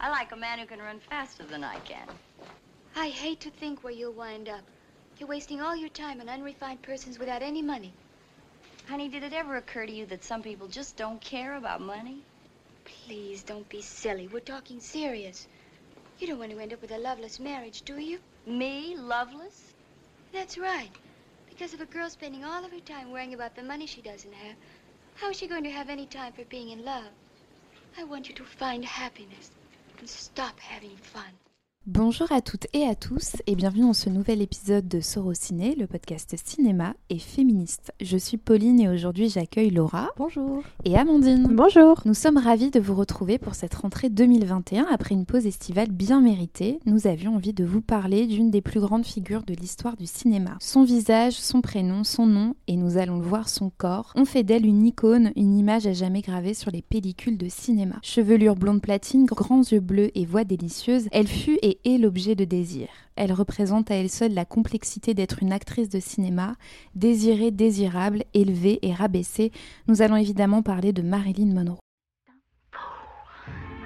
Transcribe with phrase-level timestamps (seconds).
[0.00, 2.06] I like a man who can run faster than I can.
[2.94, 4.62] I hate to think where you'll wind up.
[5.18, 7.92] You're wasting all your time on unrefined persons without any money.
[8.86, 12.22] Honey, did it ever occur to you that some people just don't care about money?
[12.84, 14.28] Please don't be silly.
[14.28, 15.48] We're talking serious.
[16.20, 18.20] You don't want to end up with a loveless marriage, do you?
[18.46, 19.74] Me, loveless?
[20.32, 20.90] That's right.
[21.48, 24.32] Because of a girl spending all of her time worrying about the money she doesn't
[24.32, 24.56] have,
[25.16, 27.10] how is she going to have any time for being in love?
[27.98, 29.57] I want you to find happiness
[29.98, 31.47] and stop having fun.
[31.90, 35.86] Bonjour à toutes et à tous et bienvenue dans ce nouvel épisode de Sorociné, le
[35.86, 37.94] podcast cinéma et féministe.
[38.02, 40.10] Je suis Pauline et aujourd'hui j'accueille Laura.
[40.18, 40.62] Bonjour.
[40.84, 41.48] Et Amandine.
[41.50, 42.02] Bonjour.
[42.04, 46.20] Nous sommes ravis de vous retrouver pour cette rentrée 2021 après une pause estivale bien
[46.20, 46.78] méritée.
[46.84, 50.58] Nous avions envie de vous parler d'une des plus grandes figures de l'histoire du cinéma.
[50.60, 54.42] Son visage, son prénom, son nom et nous allons le voir son corps ont fait
[54.42, 57.96] d'elle une icône, une image à jamais gravée sur les pellicules de cinéma.
[58.02, 62.44] Chevelure blonde platine, grands yeux bleus et voix délicieuse, elle fut et est l'objet de
[62.44, 62.88] désir.
[63.16, 66.54] Elle représente à elle seule la complexité d'être une actrice de cinéma,
[66.94, 69.52] désirée, désirable, élevée et rabaissée.
[69.86, 71.78] Nous allons évidemment parler de Marilyn Monroe.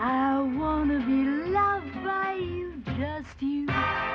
[0.01, 3.67] I wanna be loved by you, just you,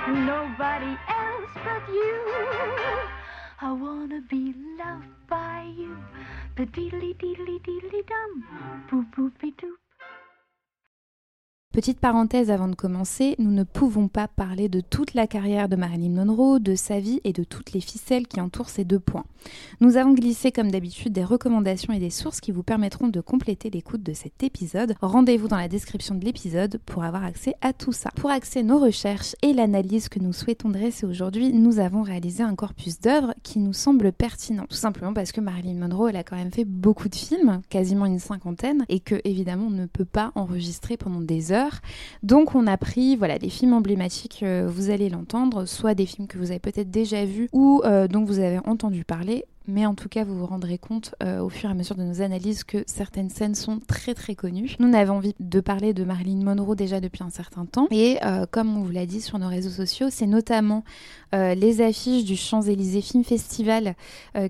[0.07, 2.17] nobody else but you.
[3.61, 5.95] I wanna be loved by you.
[11.77, 15.75] Petite parenthèse avant de commencer, nous ne pouvons pas parler de toute la carrière de
[15.75, 19.25] Marilyn Monroe, de sa vie et de toutes les ficelles qui entourent ces deux points.
[19.79, 23.69] Nous avons glissé comme d'habitude des recommandations et des sources qui vous permettront de compléter
[23.69, 24.95] l'écoute de cet épisode.
[25.01, 28.09] Rendez-vous dans la description de l'épisode pour avoir accès à tout ça.
[28.15, 32.55] Pour accéder nos recherches et l'analyse que nous souhaitons dresser aujourd'hui, nous avons réalisé un
[32.55, 34.65] corpus d'œuvres qui nous semble pertinent.
[34.67, 38.07] Tout simplement parce que Marilyn Monroe, elle a quand même fait beaucoup de films, quasiment
[38.07, 41.66] une cinquantaine, et que évidemment on ne peut pas enregistrer pendant des heures
[42.23, 46.27] donc on a pris voilà des films emblématiques, euh, vous allez l'entendre, soit des films
[46.27, 49.93] que vous avez peut-être déjà vus ou euh, dont vous avez entendu parler, mais en
[49.95, 52.63] tout cas vous vous rendrez compte euh, au fur et à mesure de nos analyses
[52.63, 54.75] que certaines scènes sont très très connues.
[54.79, 58.45] Nous avons envie de parler de Marilyn Monroe déjà depuis un certain temps et euh,
[58.49, 60.83] comme on vous l'a dit sur nos réseaux sociaux, c'est notamment
[61.35, 63.95] euh, les affiches du Champs-Élysées Film Festival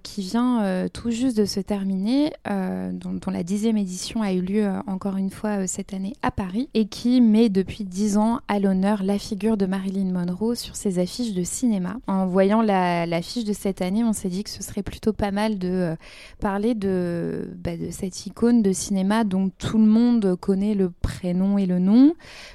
[0.04, 5.18] qui vient tout juste de se terminer, dont, la dixième édition a eu lieu encore
[5.18, 9.18] une fois cette année à Paris et qui met depuis dix ans à l'honneur la
[9.18, 11.98] figure de Marilyn Monroe sur ses affiches de cinéma.
[12.08, 15.32] En voyant la- l'affiche de cette année, on s'est dit que ce serait plutôt pas
[15.32, 15.96] mal de euh,
[16.40, 21.58] parler de, bah, de cette icône de cinéma dont tout le monde connaît le prénom
[21.58, 22.14] et le nom,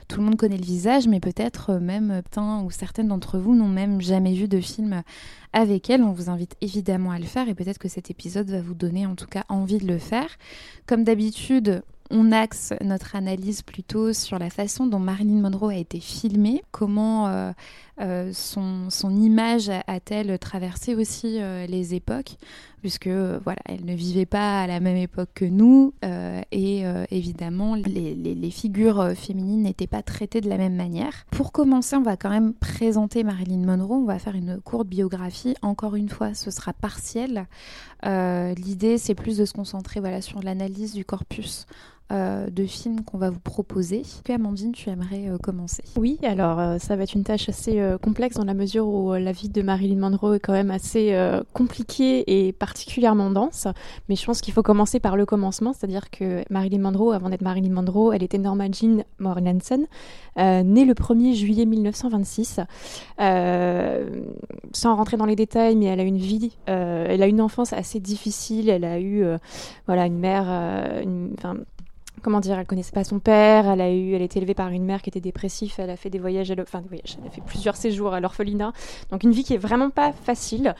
[0.08, 3.54] tout le monde connaît le visage, mais peut-être euh, même certains ou certaines d'entre vous
[3.54, 5.02] n'ont même jamais vu de film
[5.52, 6.02] avec elle.
[6.02, 9.06] On vous invite évidemment à le faire et peut-être que cet épisode va vous donner
[9.06, 10.28] en tout cas envie de le faire.
[10.86, 15.98] Comme d'habitude, on axe notre analyse plutôt sur la façon dont Marilyn Monroe a été
[15.98, 17.52] filmée, comment euh,
[18.00, 22.36] euh, son, image a-t-elle traversé aussi euh, les époques,
[22.82, 25.94] puisque voilà, elle ne vivait pas à la même époque que nous,
[26.50, 31.24] et évidemment les, les- figures féminines n'étaient pas traitées de la même manière.
[31.30, 35.54] Pour commencer, on va quand même présenter Marilyn Monroe, on va faire une courte biographie,
[35.62, 37.46] encore une fois ce sera partiel.
[38.04, 41.66] L'idée c'est plus de se concentrer voilà, sur l'analyse du corpus
[42.12, 44.02] euh, de films qu'on va vous proposer.
[44.24, 45.82] Que Amandine, tu aimerais euh, commencer?
[45.96, 49.32] Oui, alors euh, ça va être une tâche assez complexe dans la mesure où la
[49.32, 51.16] vie de Marilyn Monroe est quand même assez
[51.52, 53.66] compliquée et particulièrement dense.
[54.08, 57.42] Mais je pense qu'il faut commencer par le commencement, c'est-à-dire que Marilyn Monroe, avant d'être
[57.42, 59.86] Marilyn Monroe, elle était Norma Jean Morgensen,
[60.38, 62.60] euh, née le 1er juillet 1926.
[63.20, 64.22] Euh,
[64.72, 68.00] sans rentrer dans les détails, mais elle a une vie, elle a une enfance assez
[68.00, 68.68] difficile.
[68.68, 69.24] Elle a eu,
[69.86, 71.34] voilà, une mère, euh, une-
[72.22, 74.84] comment dire, elle connaissait pas son père, elle a eu, elle était élevée par une
[74.84, 77.30] mère qui était dépressive, elle a fait des voyages, l'o- enfin des voyages, elle a
[77.30, 78.72] fait plusieurs séjours à l'orphelinat,
[79.10, 80.74] donc une vie qui est vraiment pas facile.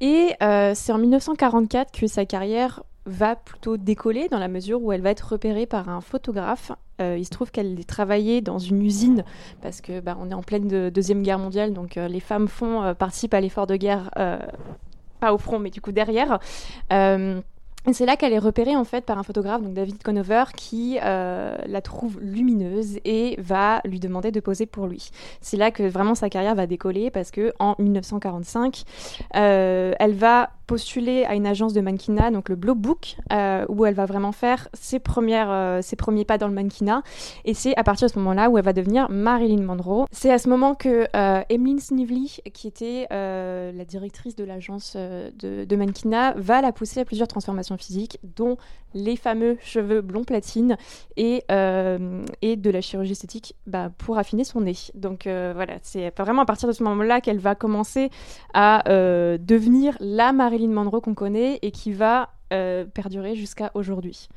[0.00, 4.92] Et euh, c'est en 1944 que sa carrière va plutôt décoller dans la mesure où
[4.92, 6.72] elle va être repérée par un photographe.
[7.00, 9.22] Euh, il se trouve qu'elle travaillait dans une usine
[9.62, 12.48] parce que bah, on est en pleine de- deuxième guerre mondiale, donc euh, les femmes
[12.48, 14.10] font participent à l'effort de guerre,
[15.20, 16.38] pas au front, mais du coup derrière.
[17.92, 21.56] C'est là qu'elle est repérée en fait par un photographe, donc David Conover, qui euh,
[21.66, 25.10] la trouve lumineuse et va lui demander de poser pour lui.
[25.40, 28.82] C'est là que vraiment sa carrière va décoller parce que en 1945,
[29.36, 33.86] euh, elle va postuler à une agence de mannequinat, donc le Blue Book, euh, où
[33.86, 37.02] elle va vraiment faire ses, premières, euh, ses premiers pas dans le mannequinat.
[37.44, 40.06] Et c'est à partir de ce moment-là où elle va devenir Marilyn Monroe.
[40.10, 44.96] C'est à ce moment que euh, Emmeline Snively, qui était euh, la directrice de l'agence
[44.96, 48.56] de, mannequinat, va la pousser à plusieurs transformations physiques, dont
[48.94, 50.78] les fameux cheveux blond platine
[51.18, 54.76] et, et de la chirurgie esthétique bah, pour affiner son nez.
[54.94, 58.10] Donc voilà, c'est vraiment à partir de ce moment-là qu'elle va commencer
[58.54, 64.28] à devenir la Marilyn Monroe qu'on connaît et qui va euh, perdurer jusqu'à aujourd'hui.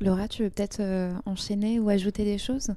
[0.00, 2.72] Laura, tu veux peut-être euh, enchaîner ou ajouter des choses?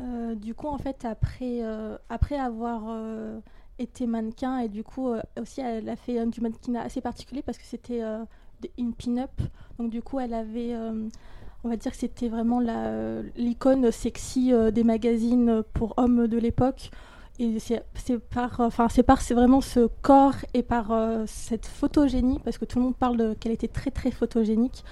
[0.00, 3.40] Euh, du coup, en fait, après, euh, après avoir euh,
[3.80, 7.42] été mannequin, et du coup, euh, aussi, elle a fait euh, du mannequinat assez particulier
[7.42, 8.24] parce que c'était euh,
[8.78, 9.30] une pin-up.
[9.78, 11.08] Donc, du coup, elle avait, euh,
[11.64, 16.38] on va dire que c'était vraiment euh, l'icône sexy euh, des magazines pour hommes de
[16.38, 16.90] l'époque.
[17.94, 22.64] C'est par, enfin, c'est par vraiment ce corps et par euh, cette photogénie, parce que
[22.64, 24.82] tout le monde parle de- qu'elle très très photogénique,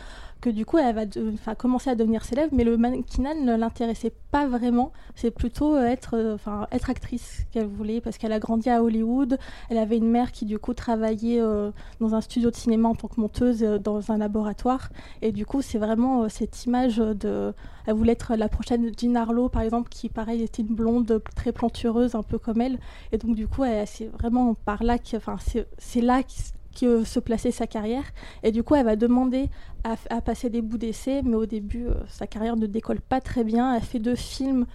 [0.40, 4.12] que du coup elle va de- commencer à devenir célèbre, mais le mannequinat ne l'intéressait
[4.30, 4.92] pas vraiment.
[5.14, 6.36] C'est plutôt euh, être, euh,
[6.72, 9.38] être actrice qu'elle voulait, parce qu'elle a grandi à Hollywood.
[9.70, 12.94] Elle avait une mère qui du coup travaillait euh, dans un studio de cinéma en
[12.94, 14.90] tant que monteuse dans un laboratoire.
[15.22, 17.52] Et du coup c'est vraiment cette image de...
[17.86, 21.52] Elle voulait être la prochaine Jean Harlow par exemple, qui pareil était une blonde très
[21.52, 22.78] plantureuse, un peu comme elle.
[23.12, 25.16] Et donc du coup c'est vraiment par là que...
[25.16, 25.36] Enfin
[25.78, 26.32] c'est là que
[26.76, 28.04] se plaçait sa carrière.
[28.42, 29.48] Et du coup, elle va demander
[29.84, 33.44] à, passer des bouts d'essai, mais au début, euh, sa carrière ne décolle pas très
[33.44, 33.74] bien.
[33.74, 34.66] Elle fait deux films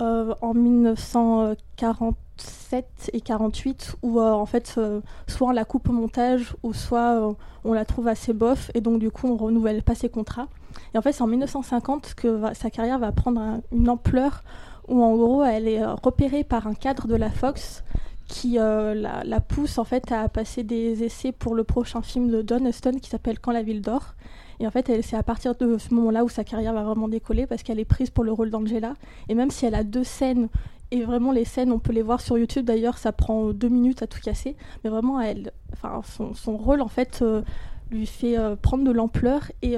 [0.00, 4.78] euh, en 1947 et 48 où euh, en fait,
[5.26, 7.34] soit on la coupe au montage ou soit
[7.64, 10.48] on la trouve assez bof et donc du coup, on renouvelle pas ses contrats.
[10.94, 14.42] Et en fait, c'est en 1950 que va- sa carrière va prendre un- une ampleur
[14.88, 17.82] où en gros, elle est repérée par un cadre de la Fox
[18.28, 22.42] qui euh, la, pousse en fait à passer des essais pour le prochain film de
[22.42, 24.14] Don Huston qui s'appelle Quand la ville dort.
[24.58, 27.46] Et en fait, c'est à partir de ce moment-là où sa carrière va vraiment décoller
[27.46, 28.94] parce qu'elle est prise pour le rôle d'Angela.
[29.28, 30.48] Et même si elle a deux scènes,
[30.90, 34.02] et vraiment les scènes, on peut les voir sur YouTube d'ailleurs, ça prend deux minutes
[34.02, 34.56] à tout casser.
[34.82, 36.00] Mais vraiment, elle, enfin,
[36.34, 37.42] son, rôle en fait euh,
[37.90, 39.76] lui fait euh, prendre de l'ampleur et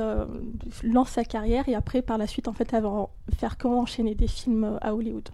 [0.84, 1.68] lance sa carrière.
[1.68, 2.84] Et après, par la suite, en fait, elle
[3.36, 5.28] faire comment enchaîner des films à Hollywood.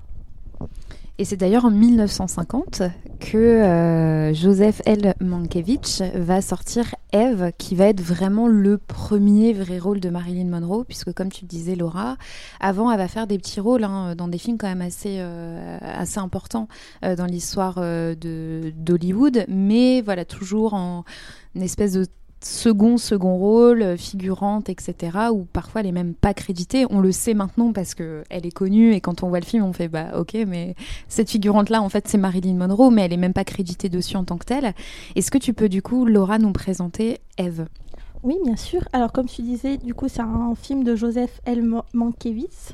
[1.17, 2.83] Et c'est d'ailleurs en 1950
[3.21, 5.15] que euh, Joseph L.
[5.21, 10.83] Mankiewicz va sortir Eve, qui va être vraiment le premier vrai rôle de Marilyn Monroe,
[10.83, 12.17] puisque comme tu le disais Laura,
[12.59, 15.79] avant elle va faire des petits rôles hein, dans des films quand même assez, euh,
[15.81, 16.67] assez importants
[17.05, 21.05] euh, dans l'histoire d'Hollywood, mais voilà, toujours en
[21.55, 22.07] espèce de
[22.45, 25.19] second second rôle, euh, figurante, etc.
[25.33, 26.87] Ou parfois elle est même pas créditée.
[26.91, 29.65] On le sait maintenant parce que elle est connue et quand on voit le film,
[29.65, 30.75] on fait bah ok, mais
[31.09, 34.25] cette figurante-là, en fait, c'est Marilyn Monroe, mais elle est même pas créditée dessus en
[34.25, 34.75] tant que telle.
[35.17, 37.67] Est-ce que tu peux du coup, Laura, nous présenter Eve?
[38.23, 38.81] Oui, bien sûr.
[38.95, 41.63] Alors, comme tu disais, du coup, c'est un film de Joseph L.
[41.63, 42.73] Ma- Mankiewicz.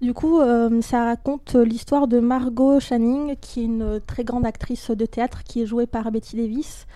[0.00, 4.92] Du coup, euh, ça raconte l'histoire de Margot Channing, qui est une très grande actrice
[4.92, 6.86] de théâtre, qui est jouée par Betty Davis,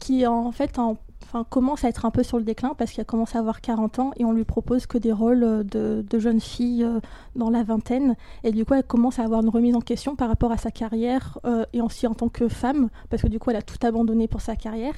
[0.00, 3.04] qui en fait en- enfin, commence à être un peu sur le déclin parce qu'elle
[3.04, 6.18] commence à avoir 40 ans et on lui propose que des rôles euh, de, de
[6.18, 7.00] jeune fille euh,
[7.36, 8.16] dans la vingtaine.
[8.42, 10.70] Et du coup, elle commence à avoir une remise en question par rapport à sa
[10.70, 13.84] carrière euh, et aussi en tant que femme, parce que du coup, elle a tout
[13.86, 14.94] abandonné pour sa carrière.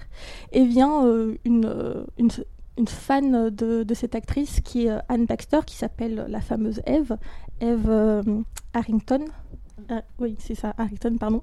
[0.52, 1.05] Et vient
[1.44, 2.31] une, une,
[2.78, 7.17] une fan de, de cette actrice qui est Anne Baxter, qui s'appelle la fameuse Eve,
[7.61, 8.23] Eve
[8.75, 9.25] Harrington.
[10.19, 11.43] Oui, c'est ça, Harrington, pardon.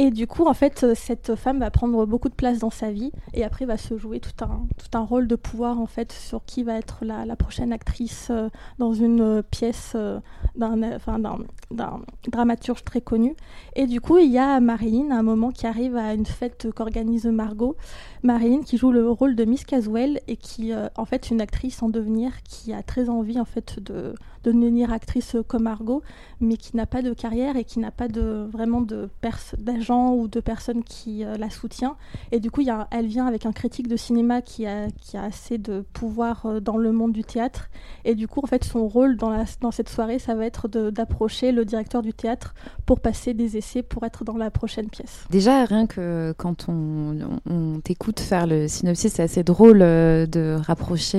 [0.00, 2.92] Et du coup, en fait, euh, cette femme va prendre beaucoup de place dans sa
[2.92, 6.12] vie et après va se jouer tout un, tout un rôle de pouvoir en fait
[6.12, 8.48] sur qui va être la, la prochaine actrice euh,
[8.78, 9.96] dans une euh, pièce
[10.54, 10.76] d'un-
[11.72, 12.00] d'un
[12.30, 13.34] dramaturge très connu.
[13.74, 16.68] Et du coup, il y a Marilyn à un moment qui arrive à une fête
[16.74, 17.76] qu'organise Margot.
[18.22, 21.82] Marilyn qui joue le rôle de Miss Caswell et qui, euh, en fait, une actrice
[21.82, 24.14] en devenir qui a très envie en fait de,
[24.44, 26.02] de devenir actrice comme Margot,
[26.40, 28.82] mais qui n'a pas de carrière et qui n'a pas de vraiment
[29.58, 31.96] d'agent ou de personne qui euh, la soutient.
[32.32, 35.16] Et du coup, y a, elle vient avec un critique de cinéma qui a, qui
[35.16, 37.68] a assez de pouvoir euh, dans le monde du théâtre.
[38.04, 40.68] Et du coup, en fait, son rôle dans, la, dans cette soirée, ça va être
[40.68, 42.54] d'approcher le directeur du théâtre
[42.86, 45.24] pour passer des essais pour être dans la prochaine pièce.
[45.30, 47.18] Déjà, rien que quand on,
[47.48, 51.18] on- t'écoute faire le synopsis, c'est assez drôle euh, de rapprocher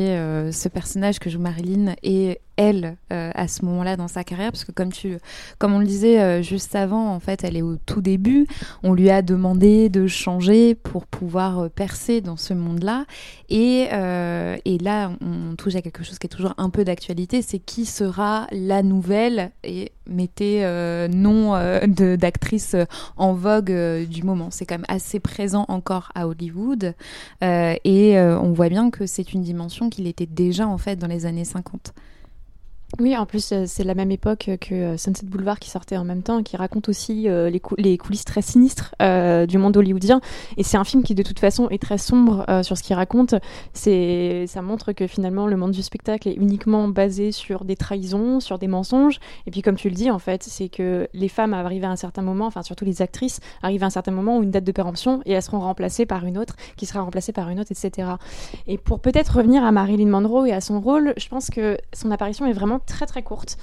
[0.52, 4.74] ce personnage que joue Marilyn et elle à ce moment-là dans sa carrière parce que
[4.74, 5.18] comme tu
[5.58, 8.48] comme on le disait juste avant en fait elle est au tout début.
[8.84, 13.06] On lui a demandé de changer pour pouvoir percer dans ce monde-là.
[13.50, 17.60] Et, et là on touche à quelque chose qui est toujours un peu d'actualité c'est
[17.60, 20.62] qui sera la nouvelle et mettez
[21.10, 21.54] nom
[22.18, 22.76] d'actrice
[23.16, 23.72] en vogue
[24.10, 24.50] du moment.
[24.52, 26.94] C'est quand même assez présent encore à Hollywood.
[27.42, 31.26] Et on voit bien que c'est une dimension qu'il était déjà en fait dans les
[31.26, 31.94] années 50.
[32.98, 36.04] Oui, en plus, euh, c'est la même époque que euh, Sunset Boulevard qui sortait en
[36.04, 38.96] même temps, qui raconte aussi euh, les, coulisses très sinistres
[39.48, 40.22] du monde hollywoodien.
[40.58, 43.36] Et c'est un film qui, de toute façon, est très sombre sur ce qu'il raconte.
[43.74, 48.58] Ça montre que finalement, le monde du spectacle est uniquement basé sur des trahisons, sur
[48.58, 49.20] des mensonges.
[49.46, 51.96] Et puis, comme tu le dis, en fait, c'est que les femmes arrivent à un
[51.96, 54.72] certain moment, enfin, surtout les actrices, arrivent à un certain moment où une date de
[54.72, 58.10] péremption et elles seront remplacées par une autre, qui sera remplacée par une autre, etc.
[58.68, 62.12] Et pour peut-être revenir à Marilyn Monroe et à son rôle, je pense que son
[62.12, 63.58] apparition est vraiment très très courte.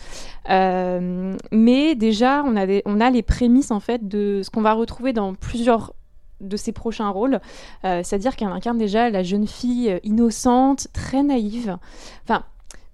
[0.50, 5.35] Euh, mais déjà, on a, les prémices en fait de ce qu'on va retrouver dans
[5.35, 5.94] plusieurs
[6.40, 7.40] de ses prochains rôles,
[7.85, 11.78] euh, c'est-à-dire qu'elle incarne déjà la jeune fille euh, innocente, très naïve,
[12.25, 12.44] enfin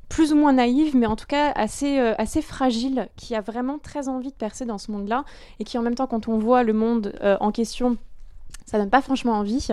[0.09, 4.11] plus ou moins naïve, mais en tout cas assez, assez fragile, qui a vraiment très
[4.11, 5.25] envie de percer dans ce monde-là,
[5.59, 7.97] et qui en même temps, quand on voit le monde en question
[8.73, 9.69] ça donne pas franchement envie.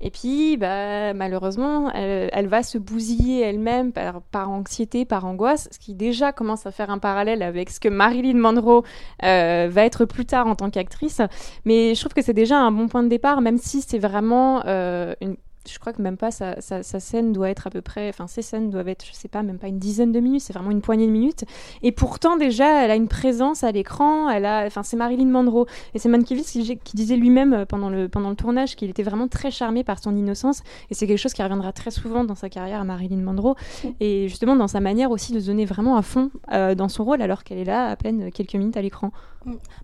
[0.00, 5.94] Et puis, bah, malheureusement, elle, va se bousiller elle-même par, anxiété, par angoisse, ce qui
[5.94, 8.84] déjà commence à faire un parallèle avec ce que Marilyn Monroe
[9.24, 11.20] euh, va être plus tard en tant qu'actrice.
[11.64, 14.62] Mais je trouve que c'est déjà un bon point de départ, même si c'est vraiment
[14.66, 15.36] euh, une
[15.70, 18.42] je crois que même pas sa, sa, scène doit être à peu près, enfin ses
[18.42, 20.80] scènes doivent être, je sais pas, même pas une dizaine de minutes, c'est vraiment une
[20.80, 21.44] poignée de minutes.
[21.82, 25.66] Et pourtant déjà, elle a une présence à l'écran, elle a, enfin c'est Marilyn Monroe
[25.94, 29.02] et c'est Mankiewicz qui, qui, disait lui-même euh, pendant le pendant le tournage qu'il était
[29.02, 32.34] vraiment très charmé par son innocence et c'est quelque chose qui reviendra très souvent dans
[32.34, 33.54] sa carrière à Marilyn Monroe
[34.00, 37.04] et justement dans sa manière aussi de se donner vraiment à fond euh, dans son
[37.04, 39.12] rôle alors qu'elle est là à peine quelques minutes à l'écran.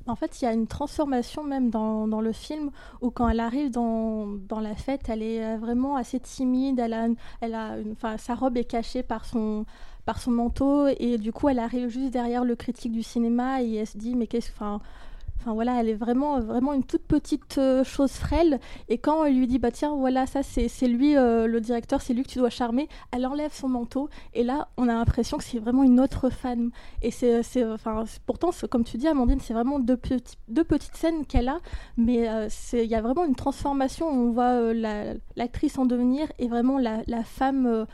[0.06, 3.40] En fait, il y a une transformation même dans, dans, le film où quand elle
[3.40, 6.78] arrive dans, dans la fête, elle est euh, vraiment assez timide.
[6.78, 7.06] Elle a,
[7.40, 9.66] elle a une, sa robe est cachée par son,
[10.04, 13.74] par son manteau et du coup, elle arrive juste derrière le critique du cinéma et
[13.74, 14.80] elle se dit mais qu'est-ce, enfin
[15.40, 18.60] Enfin voilà, elle est vraiment, vraiment une toute petite euh, chose frêle.
[18.88, 22.12] Et quand on lui dit, bah tiens, voilà, ça c'est lui, euh, le directeur, c'est
[22.12, 24.10] lui que tu dois charmer, elle enlève son manteau.
[24.34, 26.70] Et là, on a l'impression que c'est vraiment une autre femme.
[27.00, 29.98] Et c'est, enfin, pourtant, comme tu dis, Amandine, c'est vraiment deux,
[30.48, 31.60] deux petites scènes qu'elle a.
[31.96, 34.08] Mais euh, il y a vraiment une transformation.
[34.08, 34.74] On voit
[35.36, 37.86] l'actrice en devenir et vraiment la femme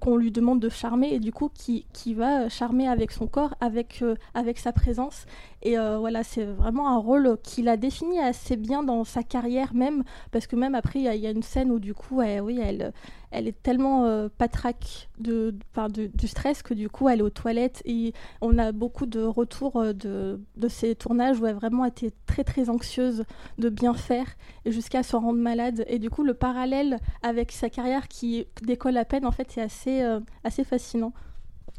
[0.00, 3.54] qu'on lui demande de charmer et du coup qui, qui va charmer avec son corps,
[3.60, 5.26] avec, avec sa présence.
[5.62, 9.74] Et euh, voilà, c'est vraiment un rôle qu'il a défini assez bien dans sa carrière
[9.74, 12.92] même, parce que même après, il y, a une scène où du coup, oui, elle,
[13.32, 17.30] elle est tellement euh, patraque de, de, du stress que du coup, elle est aux
[17.30, 17.82] toilettes.
[17.84, 22.12] Et on a beaucoup de retours euh, de, ces tournages où elle a vraiment été
[22.26, 23.24] très très anxieuse
[23.58, 24.26] de bien faire,
[24.66, 25.84] jusqu'à se rendre malade.
[25.88, 29.62] Et du coup, le parallèle avec sa carrière qui décolle à peine, en fait, c'est
[29.62, 30.02] assez,
[30.44, 31.12] assez fascinant.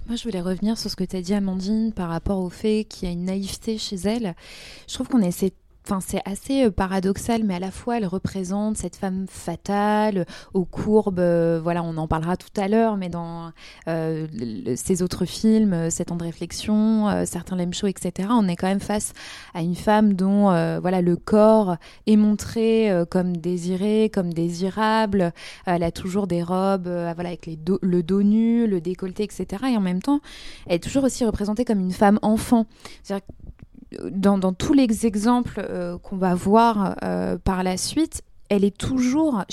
[0.08, 2.84] Moi, je voulais revenir sur ce que tu as dit, Amandine, par rapport au fait
[2.84, 4.36] qu'il y a une naïveté chez elle.
[4.88, 5.54] Je trouve qu'on essaie
[5.86, 10.64] Enfin, c'est assez euh, paradoxal, mais à la fois elle représente cette femme fatale, aux
[10.64, 11.20] courbes.
[11.20, 13.52] Euh, voilà, on en parlera tout à l'heure, mais dans
[13.90, 14.28] euh,
[14.78, 18.30] ces autres films, Sept ans de réflexion, certains l'aiment chaud, etc.
[18.32, 19.14] On est quand même face
[19.54, 20.44] à une femme dont
[20.80, 21.76] voilà le corps
[22.08, 25.34] est montré comme désiré, comme désirable.
[25.66, 29.64] elle a toujours des robes, voilà, avec le dos nu, le décolleté, etc.
[29.72, 30.22] Et en même temps,
[30.68, 32.66] elle est toujours aussi représentée comme une femme enfant.
[33.04, 33.26] C'est-à-dire
[34.12, 39.44] dans, tous les exemples euh, qu'on va voir euh, par la suite, elle est toujours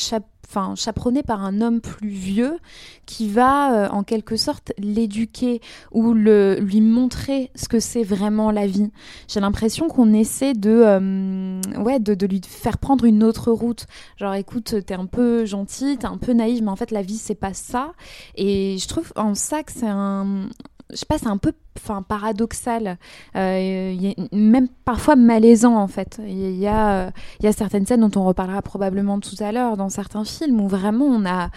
[0.74, 2.58] chaperonnée par un homme plus vieux
[3.06, 5.60] qui va euh, en quelque sorte l'éduquer
[5.92, 8.90] ou le, lui montrer ce que c'est vraiment la vie.
[9.28, 13.86] J'ai l'impression qu'on essaie de, ouais, de, de, lui faire prendre une autre route.
[14.16, 17.18] Genre écoute, t'es un peu gentil, t'es un peu naïve, mais en fait la vie
[17.18, 17.92] c'est pas ça.
[18.34, 20.48] Et je trouve en ça que c'est un,
[20.92, 22.98] je sais pas, c'est un peu enfin paradoxal,
[23.36, 26.20] euh, même parfois malaisant en fait.
[26.26, 29.88] Il y, a, y a certaines scènes dont on reparlera probablement tout à l'heure dans
[29.88, 31.50] certains films où vraiment on a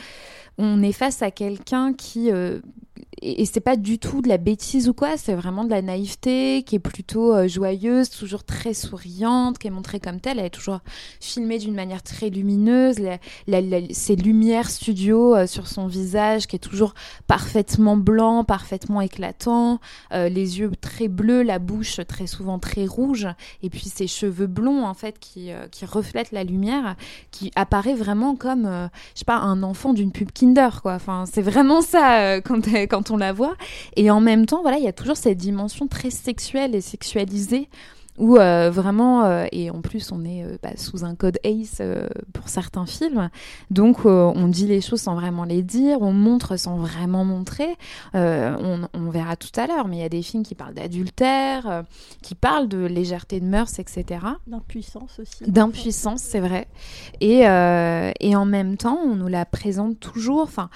[0.58, 2.60] on est face à quelqu'un qui euh,
[3.22, 6.64] et, c'est pas du tout de la bêtise ou quoi, c'est vraiment de la naïveté
[6.64, 10.40] qui est plutôt euh, joyeuse, toujours très souriante, qui est montrée comme telle.
[10.40, 10.80] Elle est toujours
[11.20, 12.98] filmée d'une manière très lumineuse,
[13.92, 16.94] ses lumières studio euh, sur son visage qui est toujours
[17.28, 19.80] parfaitement blanc, parfaitement éclatant,
[20.14, 23.28] euh, les yeux très bleus, la bouche très souvent très rouge,
[23.62, 26.96] et puis ses cheveux blonds en fait qui, qui reflètent la lumière,
[27.32, 30.94] qui apparaît vraiment comme, je sais pas, un enfant d'une pub Kinder quoi.
[30.94, 33.56] Enfin, c'est vraiment ça quand elle quand on la voit.
[33.96, 37.70] Et en même temps, voilà, il y a toujours cette dimension très sexuelle et sexualisée
[38.20, 41.78] où euh, vraiment, euh, et en plus on est euh, bah, sous un code ACE
[41.82, 43.32] euh, pour certains films,
[43.72, 47.76] donc euh, on dit les choses sans vraiment les dire, on montre sans vraiment montrer,
[48.14, 50.76] Euh, on, on verra tout à l'heure, mais il y a des films qui parlent
[50.76, 51.82] d'adultère, euh,
[52.22, 54.06] qui parlent de légèreté de mœurs, etc.
[54.46, 55.44] D'impuissance aussi.
[55.50, 56.68] D'impuissance, c'est vrai.
[57.20, 60.70] Et, euh, et en même temps, on nous la présente toujours, enfin,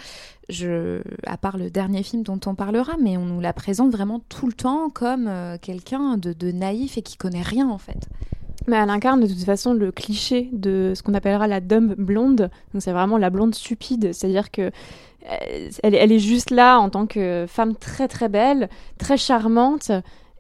[0.50, 4.22] je, à part le dernier film dont on parlera, mais on nous la présente vraiment
[4.30, 8.08] tout le temps comme euh, quelqu'un de, naïf et qui connaît rien en fait.
[8.68, 12.50] Mais elle incarne de toute façon le cliché de ce qu'on appellera la dumb blonde.
[12.74, 14.14] Donc c'est vraiment la blonde stupide.
[14.14, 19.18] C'est-à-dire que euh, elle est juste là en tant que femme très très belle, très
[19.18, 19.92] charmante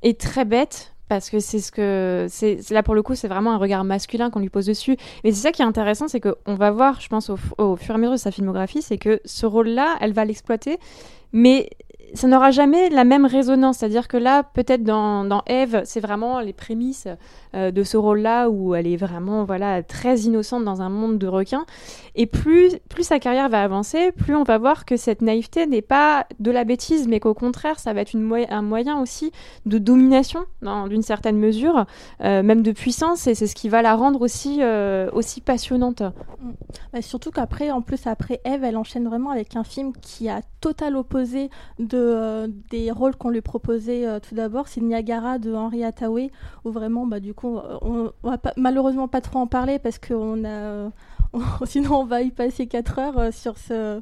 [0.03, 0.93] et très bête.
[1.09, 2.27] Parce que c'est ce que.
[2.29, 4.97] C'est là pour le coup, c'est vraiment un regard masculin qu'on lui pose dessus.
[5.23, 7.95] Mais c'est ça qui est intéressant, c'est qu'on va voir, je pense, au, fur et
[7.95, 10.79] à mesure de sa filmographie, c'est que ce rôle-là, elle va l'exploiter.
[11.31, 11.69] Mais
[12.13, 13.77] ça n'aura jamais la même résonance.
[13.77, 17.07] C'est-à-dire que là, peut-être dans, dans Eve, c'est vraiment les prémices
[17.55, 21.27] euh, de ce rôle-là où elle est vraiment voilà très innocente dans un monde de
[21.27, 21.65] requins.
[22.19, 22.71] Et plus,
[23.01, 26.63] sa carrière va avancer, plus on va voir que cette naïveté n'est pas de la
[26.63, 29.31] bêtise, mais qu'au contraire, ça va être un moyen aussi
[29.67, 31.85] de domination, d'une certaine mesure,
[32.21, 36.01] euh, même de puissance, et c'est ce qui va la rendre aussi, euh, aussi passionnante.
[36.91, 40.41] Bah, surtout qu'après, en plus, après Eve, elle enchaîne vraiment avec un film qui a
[40.59, 41.51] total opposé
[41.93, 44.69] euh, des rôles qu'on lui proposait tout d'abord.
[44.69, 46.31] C'est Niagara de Henri Hathaway,
[46.65, 50.15] où vraiment, bah, du coup, on, on va malheureusement pas trop en parler parce que
[50.15, 50.89] on a,
[51.65, 54.01] sinon on va y passer 4 heures euh, sur ce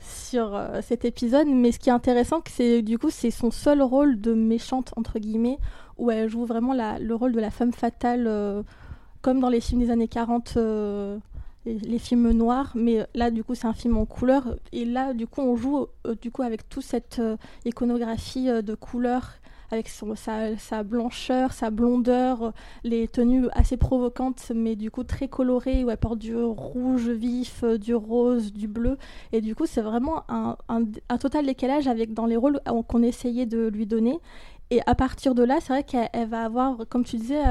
[0.00, 1.46] sur euh, cet épisode.
[1.48, 5.18] Mais ce qui est intéressant c'est du coup c'est son seul rôle de méchante entre
[5.18, 5.58] guillemets
[5.98, 8.62] où elle joue vraiment le rôle de la femme fatale euh,
[9.22, 11.18] comme dans les films des années 40 euh,
[11.66, 14.56] les, films noirs, mais là du coup c'est un film en couleur.
[14.72, 15.88] Et là du coup on joue
[16.22, 17.20] du coup avec toute cette
[17.66, 19.32] iconographie de couleurs
[19.70, 22.50] avec sa, blancheur, sa blondeur, euh,
[22.84, 27.62] les tenues assez provocantes mais du coup très colorées où elle porte du rouge vif,
[27.62, 28.98] euh, du rose, du bleu.
[29.32, 30.56] Et du coup c'est vraiment un,
[31.18, 34.18] total décalage avec dans les rôles euh, qu'on essayait de lui donner.
[34.70, 37.42] Et à partir de là c'est vrai qu'elle elle va avoir comme tu disais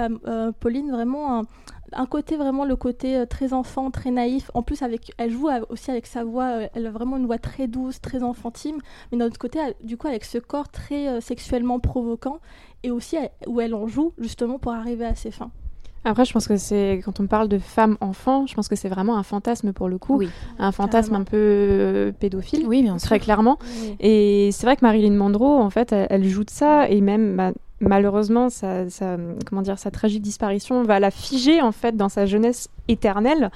[0.61, 1.43] Pauline vraiment un,
[1.93, 4.51] un côté vraiment le côté euh, très enfant, très naïf.
[4.53, 6.45] En plus, avec, elle joue a- aussi avec sa voix.
[6.45, 8.77] euh, elle a vraiment une voix très douce, très enfantine.
[9.11, 12.39] Mais d'un autre côté, elle- du coup, avec ce corps très euh, sexuellement provoquant
[12.83, 15.51] et aussi elle- où elle en joue justement pour arriver à ses fins.
[16.05, 19.17] Après, je pense que c'est quand on parle de femme-enfant, je pense que c'est vraiment
[19.17, 20.29] un fantasme pour le coup, Oui.
[20.57, 21.21] un fantasme Carrément.
[21.21, 23.05] un peu pédophile, Oui, bien sûr.
[23.07, 23.59] très clairement.
[23.99, 27.35] Et c'est vrai que Marilyn Monroe, en fait, elle, elle joue de ça, et même
[27.35, 32.09] bah, malheureusement, sa, sa- comment dire, sa tragique disparition va la figer en fait dans
[32.09, 33.51] sa jeunesse éternelle.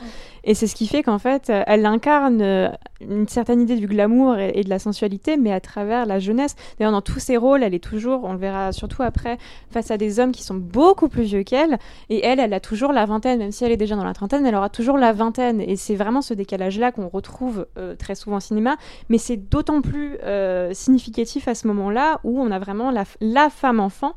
[0.46, 2.70] Et c'est ce qui fait qu'en fait, euh, elle incarne euh,
[3.02, 6.56] une certaine idée du glamour et, et de la sensualité, mais à travers la jeunesse.
[6.78, 9.38] D'ailleurs, dans tous ses rôles, elle est toujours, on le verra surtout après,
[9.72, 11.78] face à des hommes qui sont beaucoup plus vieux qu'elle.
[12.10, 14.46] Et elle, elle a toujours la vingtaine, même si elle est déjà dans la trentaine,
[14.46, 15.62] elle aura toujours la vingtaine.
[15.62, 18.76] Et c'est vraiment ce décalage-là qu'on retrouve euh, très souvent au cinéma.
[19.10, 23.18] Mais c'est d'autant plus euh, significatif à ce moment-là où on a vraiment la, f-
[23.22, 24.14] la femme-enfant.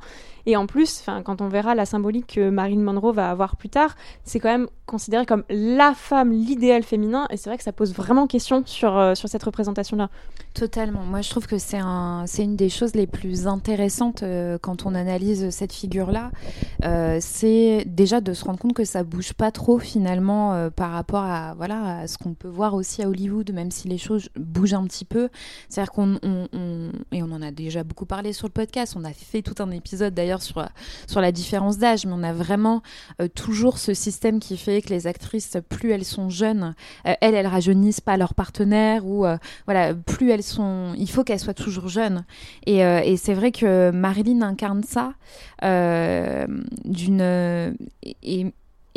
[0.47, 3.97] Et en plus, quand on verra la symbolique que Marilyn Monroe va avoir plus tard,
[4.25, 7.27] c'est quand même considéré comme la femme, l'idéal féminin.
[7.31, 10.09] Et c'est vrai que ça pose vraiment question sur, euh, sur cette représentation-là.
[10.55, 11.03] Totalement.
[11.03, 14.95] Moi, je trouve que c'est un, une des choses les plus intéressantes euh, quand on
[14.95, 16.31] analyse cette figure-là.
[16.85, 21.25] Euh, c'est déjà de se rendre compte que ça bouge pas trop finalement par rapport
[21.25, 24.75] à voilà à ce qu'on peut voir aussi à Hollywood, même si les choses bougent
[24.75, 25.29] un petit peu.
[25.69, 28.95] C'est-à-dire qu'on on- on- et on en a déjà beaucoup parlé sur le podcast.
[28.97, 30.67] On a fait tout un épisode d'ailleurs sur
[31.07, 32.83] sur la différence d'âge, mais on a vraiment
[33.21, 36.75] euh, toujours ce système qui fait que les actrices, plus elles sont jeunes,
[37.07, 41.25] euh, elles, elles rajeunissent pas leur partenaire ou euh, voilà, plus elles sont, il faut
[41.25, 42.25] qu'elles soient toujours jeunes.
[42.67, 45.15] Et, et c'est vrai que Marilyn incarne ça
[46.85, 47.75] d'une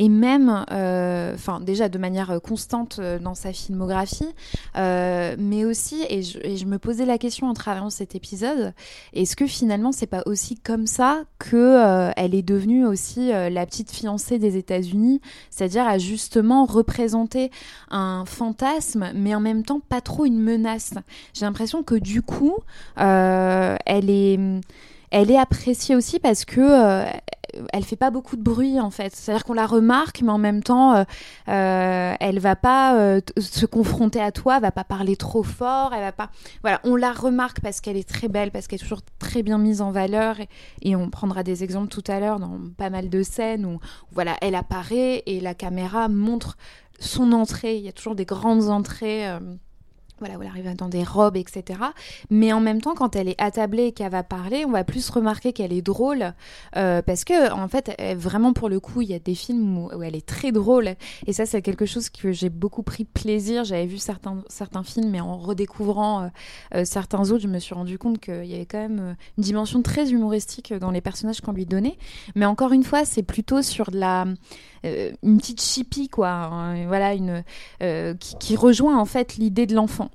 [0.08, 4.34] même, euh, enfin déjà de manière constante euh, dans sa filmographie,
[4.78, 8.74] euh, mais aussi, et je, et me posais la question en travaillant cet épisode,
[9.14, 13.92] est-ce que finalement c'est pas aussi comme ça que elle est devenue aussi la petite
[13.92, 17.52] fiancée des États-Unis, c'est-à-dire à justement représenter
[17.90, 20.94] un fantasme, mais en même temps pas trop une menace.
[21.34, 22.56] J'ai l'impression que du coup,
[22.96, 24.40] elle est,
[25.12, 27.04] elle est appréciée aussi parce que
[27.74, 29.16] elle fait pas beaucoup de bruit en fait.
[29.16, 31.04] C'est-à-dire qu'on la remarque, mais en même temps, euh,
[31.48, 35.94] euh, elle va pas euh, se confronter à toi, elle va pas parler trop fort,
[35.94, 36.30] elle va pas.
[36.62, 39.58] Voilà, on la remarque parce qu'elle est très belle, parce qu'elle est toujours très bien
[39.58, 40.50] mise en valeur, et,
[40.82, 43.80] et on prendra des exemples tout à l'heure dans pas mal de scènes où, où,
[44.12, 46.58] voilà, elle apparaît et la caméra montre
[47.00, 47.78] son entrée.
[47.78, 49.26] Il y a toujours des grandes entrées.
[50.20, 51.80] Voilà, où elle arrive dans des robes, etc.
[52.30, 55.10] Mais en même temps, quand elle est attablée et qu'elle va parler, on va plus
[55.10, 56.34] remarquer qu'elle est drôle,
[56.76, 60.04] euh, parce que en fait, vraiment pour le coup, il y a des films où,
[60.04, 63.64] elle est très drôle, et ça, c'est quelque chose que j'ai beaucoup pris plaisir.
[63.64, 66.28] J'avais vu certains certains films, mais en redécouvrant euh,
[66.76, 69.82] euh, certains autres, je me suis rendu compte qu'il y avait quand même une dimension
[69.82, 71.98] très humoristique dans les personnages qu'on lui donnait.
[72.36, 74.26] Mais encore une fois, c'est plutôt sur de la
[74.84, 77.44] une petite chippie quoi, hein, voilà, une
[77.80, 80.10] qui, qui rejoint en fait l'idée de l'enfant.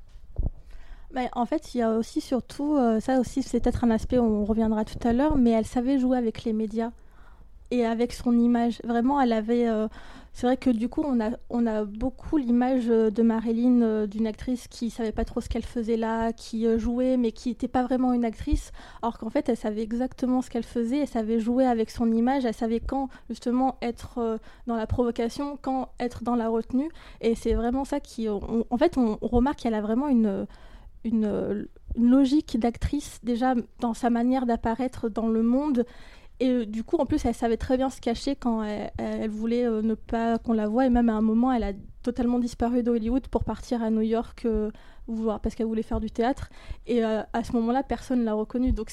[1.14, 4.18] Mais en fait, il y a aussi surtout, euh, ça aussi c'est peut-être un aspect,
[4.18, 6.90] on reviendra tout à l'heure, mais elle savait jouer avec les médias
[7.70, 8.80] et avec son image.
[8.84, 9.68] Vraiment, elle avait...
[9.68, 9.88] Euh,
[10.34, 14.26] c'est vrai que du coup, on a, on a beaucoup l'image euh, de Marilyn, d'une
[14.26, 17.82] actrice qui savait pas trop ce qu'elle faisait là, qui jouait, mais qui n'était pas
[17.82, 21.64] vraiment une actrice, alors qu'en fait, elle savait exactement ce qu'elle faisait, elle savait jouer
[21.66, 26.48] avec son image, elle savait quand justement être dans la provocation, quand être dans la
[26.48, 28.28] retenue, et c'est vraiment ça qui...
[28.28, 30.46] en fait, on remarque qu'elle a vraiment une
[31.04, 35.84] une, logique d'actrice déjà dans sa manière d'apparaître dans le monde.
[36.40, 39.64] Et euh, du coup, en plus, elle savait très bien se cacher quand elle, voulait
[39.64, 40.86] euh, ne pas qu'on la voie.
[40.86, 44.42] Et même à un moment, elle a totalement disparu d'Hollywood pour partir à New York
[44.44, 44.70] euh,
[45.42, 46.50] parce qu'elle voulait faire du théâtre.
[46.86, 48.72] Et à ce moment-là, personne ne l'a reconnue.
[48.72, 48.90] Donc,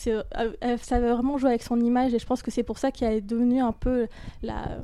[0.61, 2.13] elle savait vraiment jouer avec son image.
[2.13, 4.07] Et je pense que c'est pour ça qu'elle est devenue un peu
[4.43, 4.79] la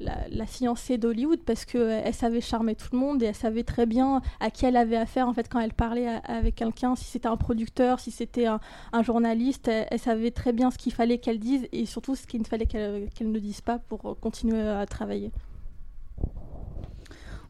[0.00, 4.22] la, fiancée d'Hollywood parce qu'elle savait charmer tout le monde et elle savait très bien
[4.40, 7.36] à qui elle avait affaire en fait quand elle parlait avec quelqu'un, si c'était un
[7.36, 8.60] producteur, si c'était un,
[9.02, 12.46] journaliste, elle, savait très bien ce qu'il fallait qu'elle dise et surtout ce qu'il ne
[12.46, 15.30] fallait qu'elle ne dise pas pour continuer à travailler.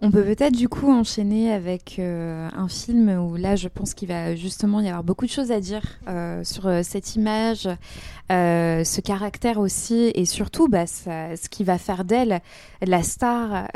[0.00, 4.06] On peut peut-être du coup enchaîner avec euh, un film où là je pense qu'il
[4.06, 7.68] va justement y avoir beaucoup de choses à dire euh, sur euh, cette image,
[8.31, 12.41] ce caractère aussi et surtout bah, ce qui va faire d'elle
[12.85, 13.69] la star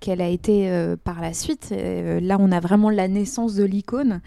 [0.00, 0.70] qu'elle a été
[1.04, 1.72] par la suite.
[1.72, 4.20] là on a vraiment la naissance de l'icône.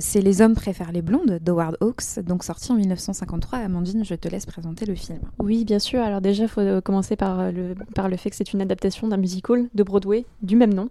[0.00, 3.58] C'est Les hommes préfèrent les blondes d'Howard Hawks, donc sorti en 1953.
[3.58, 5.20] Amandine, je te laisse présenter le film.
[5.38, 9.08] Oui bien sûr, alors déjà il faut commencer par le, fait que c'est une adaptation
[9.08, 10.88] d'un musical de Broadway du même nom.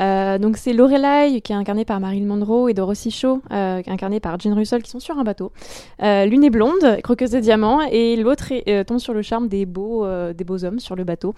[0.00, 4.20] Euh, donc c'est Lorelai qui est incarnée par Marilyn Monroe et Dorothy Shaw euh, incarnée
[4.20, 5.52] par Jane Russell qui sont sur un bateau.
[6.02, 7.55] Euh, l'une est blonde, croqueuse de diamants,
[7.90, 10.06] et l'autre tombe sur le charme des beaux,
[10.46, 11.34] beaux hommes sur le bateau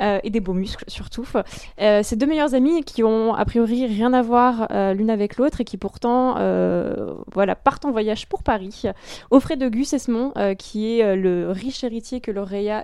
[0.00, 1.26] et des beaux muscles surtout.
[1.78, 5.64] c'est deux meilleures amies qui ont a priori rien à voir l'une avec l'autre et
[5.64, 6.34] qui pourtant
[7.32, 8.84] voilà partent en voyage pour Paris
[9.30, 12.82] au frais de Gus Esmond qui est le riche héritier que Lorelai,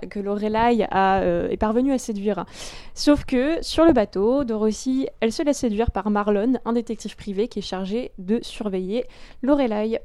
[0.81, 2.45] est parvenu à séduire.
[2.93, 7.47] Sauf que sur le bateau, Dorothy, elle se laisse séduire par Marlon, un détective privé
[7.47, 9.05] qui est chargé de surveiller
[9.41, 9.99] Lorelai.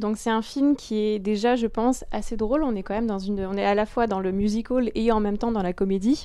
[0.00, 2.64] Donc c'est un film qui est déjà, je pense, assez drôle.
[2.64, 5.12] On est quand même dans une, on est à la fois dans le musical et
[5.12, 6.24] en même temps dans la comédie.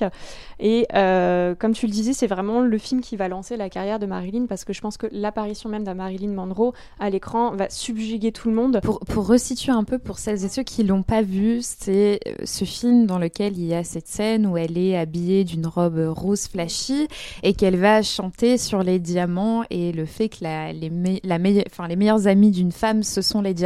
[0.58, 3.98] Et euh, comme tu le disais, c'est vraiment le film qui va lancer la carrière
[3.98, 7.68] de Marilyn parce que je pense que l'apparition même de Marilyn Monroe à l'écran va
[7.68, 8.80] subjuguer tout le monde.
[8.82, 12.32] Pour, pour resituer un peu pour celles et ceux qui l'ont pas vu, c'est euh,
[12.44, 16.00] ce film dans lequel il y a cette scène où elle est habillée d'une robe
[16.08, 17.08] rose flashy
[17.42, 22.72] et qu'elle va chanter sur les diamants et le fait que les meilleures amies d'une
[22.72, 23.65] femme ce sont les diamants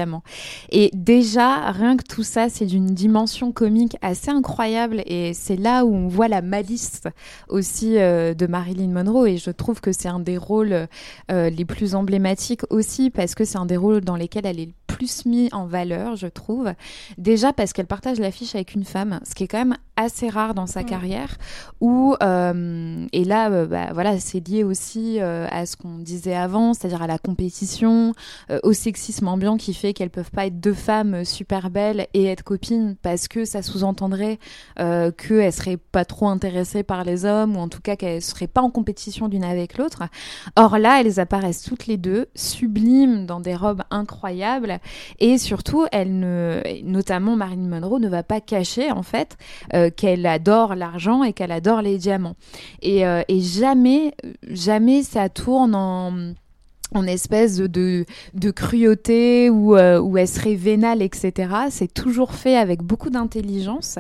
[0.71, 5.85] et déjà, rien que tout ça, c'est d'une dimension comique assez incroyable et c'est là
[5.85, 7.03] où on voit la malice
[7.49, 10.87] aussi euh, de Marilyn Monroe et je trouve que c'est un des rôles
[11.31, 14.73] euh, les plus emblématiques aussi parce que c'est un des rôles dans lesquels elle est
[14.87, 16.73] plus mis en valeur, je trouve.
[17.17, 20.55] Déjà parce qu'elle partage l'affiche avec une femme, ce qui est quand même assez rare
[20.55, 21.37] dans sa carrière.
[21.81, 27.03] Où, euh, et là, bah, voilà, c'est lié aussi à ce qu'on disait avant, c'est-à-dire
[27.03, 28.15] à la compétition,
[28.63, 32.43] au sexisme ambiant qui fait qu'elles peuvent pas être deux femmes super belles et être
[32.43, 34.39] copines parce que ça sous-entendrait
[34.79, 38.47] euh, qu'elles seraient pas trop intéressées par les hommes ou en tout cas qu'elles seraient
[38.47, 40.03] pas en compétition d'une avec l'autre.
[40.57, 44.79] Or là, elles apparaissent toutes les deux sublimes dans des robes incroyables
[45.19, 49.37] et surtout, elles ne, notamment Marilyn Monroe ne va pas cacher en fait
[49.75, 52.37] euh, qu'elle adore l'argent et qu'elle adore les diamants.
[52.83, 54.15] Et, euh, et jamais,
[54.49, 56.35] jamais ça tourne en
[56.95, 61.53] en espèce de, de, cruauté ou euh, où elle serait vénale, etc.
[61.71, 63.99] C'est toujours fait avec beaucoup d'intelligence.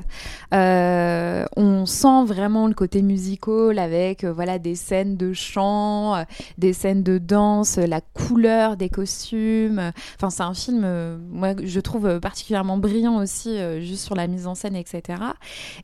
[0.55, 6.25] Euh, on sent vraiment le côté musical avec euh, voilà des scènes de chant,
[6.59, 9.93] des scènes de danse, la couleur des costumes.
[10.17, 14.55] Enfin, c'est un film, moi, je trouve particulièrement brillant aussi, juste sur la mise en
[14.55, 15.23] scène, etc.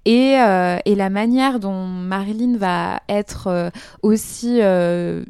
[0.05, 0.33] Et,
[0.85, 3.71] et la manière dont Marilyn va être
[4.03, 4.61] aussi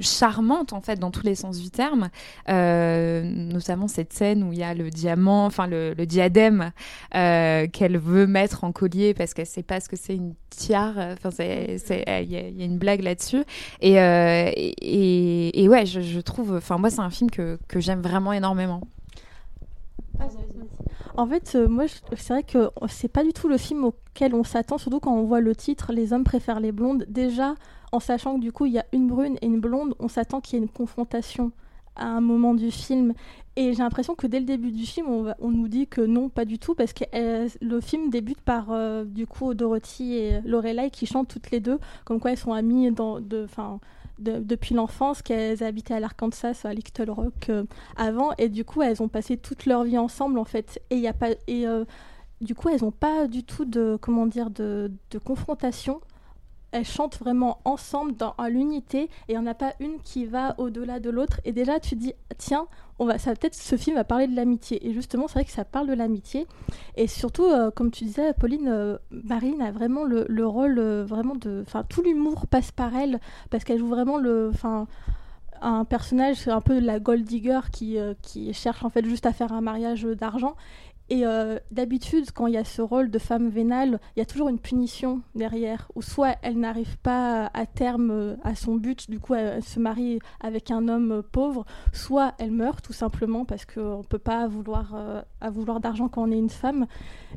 [0.01, 2.11] charmante, en fait, dans tous les sens du terme,
[2.49, 6.73] euh, notamment cette scène où il y a le diamant, enfin le, diadème
[7.15, 10.95] euh, qu'elle veut mettre en collier parce qu'elle sait pas ce que c'est une tiare.
[11.13, 13.45] Enfin, c'est, il y, a- une blague là-dessus.
[13.81, 18.01] Et, euh, et, et ouais, je, trouve, enfin moi c'est un film que, que j'aime
[18.01, 18.83] vraiment énormément.
[21.17, 24.45] En fait, euh, moi, c'est vrai que c'est pas du tout le film auquel on
[24.45, 27.07] s'attend, surtout quand on voit le titre Les hommes préfèrent les blondes.
[27.09, 27.55] Déjà,
[27.93, 30.41] en sachant que du coup, il y a une brune et une blonde, on s'attend
[30.41, 31.53] qu'il y ait une confrontation
[31.97, 33.15] à un moment du film.
[33.57, 36.45] Et j'ai l'impression que dès le début du film, on, nous dit que non, pas
[36.45, 40.91] du tout, parce que euh, le film débute par euh, du coup Dorothy et Lorelai
[40.91, 43.19] qui chantent toutes les deux, comme quoi elles sont amies dans,
[44.19, 47.65] depuis l'enfance, qu'elles habitaient à l'Arkansas, à Little Rock euh,
[47.97, 50.83] avant, et du coup elles ont passé toute leur vie ensemble en fait.
[50.91, 51.09] Et
[52.43, 56.03] du coup elles n'ont pas du tout de comment dire de, de confrontation.
[56.73, 60.55] Elles chantent vraiment ensemble dans l'unité et il n'y en a pas une qui va
[60.59, 61.41] au-delà de l'autre.
[61.45, 62.67] Et déjà tu dis tiens
[62.99, 64.87] on va ça peut-être ce film va parler de l'amitié.
[64.87, 66.47] Et justement c'est vrai que ça parle de l'amitié.
[66.97, 71.05] Et surtout euh, comme tu disais Pauline euh, Marine a vraiment le, le rôle euh,
[71.05, 74.87] vraiment de enfin tout l'humour passe par elle parce qu'elle joue vraiment le enfin
[75.63, 79.33] un personnage c'est un peu la gold digger qui, qui cherche en fait juste à
[79.33, 80.55] faire un mariage d'argent
[81.09, 84.25] et euh, d'habitude, quand il y a ce rôle de femme vénale, il y a
[84.25, 89.09] toujours une punition derrière, ou soit elle n'arrive pas à terme euh, à son but,
[89.09, 92.93] du coup elle, elle se marie avec un homme euh, pauvre, soit elle meurt tout
[92.93, 96.51] simplement parce qu'on ne peut pas vouloir, euh, à vouloir d'argent quand on est une
[96.51, 96.87] femme.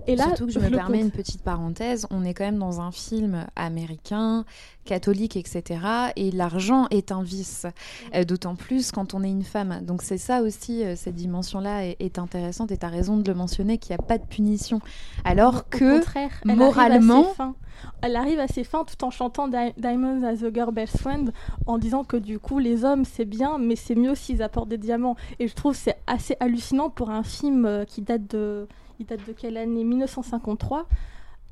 [0.08, 2.82] Et là, Surtout que je me permets une petite parenthèse, on est quand même dans
[2.82, 4.46] un film américain,
[4.86, 5.80] catholique, etc.
[6.15, 7.68] Et l'argent est un vice,
[8.15, 9.82] Euh, d'autant plus quand on est une femme.
[9.84, 13.30] Donc c'est ça aussi, euh, cette dimension-là est, est intéressante et tu as raison de
[13.32, 14.80] le mentionner qu'il n'y a pas de punition.
[15.24, 16.02] Alors Au que
[16.48, 17.54] elle moralement- arrive à
[18.02, 21.32] elle arrive à ses fins tout en chantant Di- Diamonds as a Girl Best Friend
[21.65, 24.78] en disant que du coup les hommes c'est bien mais c'est mieux s'ils apportent des
[24.78, 28.68] diamants et je trouve que c'est assez hallucinant pour un film euh, qui date de
[29.00, 29.86] il date de quelle année?
[29.86, 30.88] 1953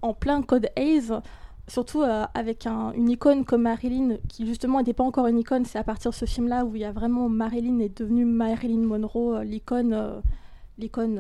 [0.02, 1.12] en plein code Hayes
[1.68, 5.66] surtout euh, avec un- une icône comme Marilyn qui justement n'était pas encore une icône
[5.66, 8.26] c'est à partir de ce film là où il y a vraiment Marilyn est devenue
[8.26, 10.20] Marilyn Monroe euh, l'icône euh,
[10.78, 11.20] l'icône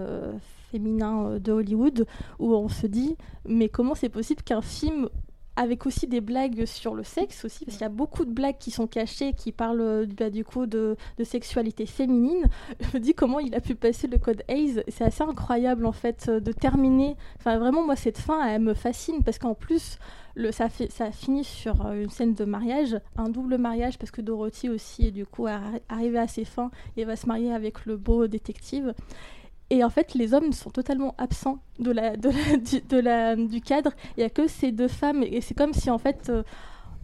[0.71, 2.05] féminin de Hollywood
[2.39, 5.09] où on se dit mais comment c'est possible qu'un film
[5.57, 8.59] avec aussi des blagues sur le sexe aussi parce qu'il y a beaucoup de blagues
[8.59, 12.45] qui sont cachées qui parlent euh, bah, du coup de, sexualité féminine.
[12.79, 15.91] Je me dis comment il a pu passer le code Hayes c'est assez incroyable en
[15.91, 17.17] fait euh, de terminer.
[17.39, 19.97] Enfin vraiment moi cette fin elle me fascine parce qu'en plus
[20.35, 24.69] le, ça, finit sur euh, une scène de mariage, un double mariage parce que Dorothy
[24.69, 27.97] aussi est du coup arri- arrivée à ses fins et va se marier avec le
[27.97, 28.93] beau détective.
[29.69, 32.15] Et en fait, les hommes sont totalement absents de la,
[33.35, 33.91] du, cadre.
[34.15, 35.23] Il n'y a que ces deux femmes.
[35.23, 36.43] Et c'est comme si, en fait, euh,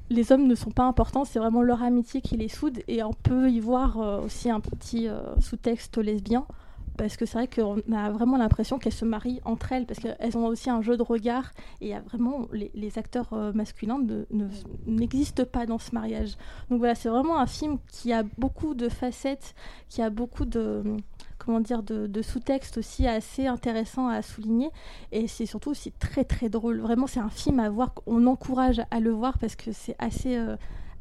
[0.10, 1.26] les hommes ne sont pas importants.
[1.26, 2.82] C'est vraiment leur amitié qui les soude.
[2.88, 6.45] Et on peut y voir euh, aussi un petit euh, sous-texte lesbien.
[6.95, 9.86] Parce que c'est vrai qu'on a vraiment l'impression qu'elles se marient entre elles.
[9.86, 11.52] Parce qu'elles ont aussi un jeu de regard.
[11.82, 12.47] Et y a vraiment.
[12.54, 14.47] Les, acteurs masculins ne- ne-
[14.86, 16.38] n'existent pas dans ce mariage.
[16.69, 19.54] Donc voilà, c'est vraiment un film qui a beaucoup de facettes,
[19.89, 20.84] qui a beaucoup de
[21.46, 24.70] comment dire de, de sous-texte aussi assez intéressant à souligner.
[25.12, 26.80] Et c'est surtout aussi très très drôle.
[26.80, 30.36] Vraiment c'est un film à voir on encourage à le voir parce que c'est assez
[30.38, 30.56] euh,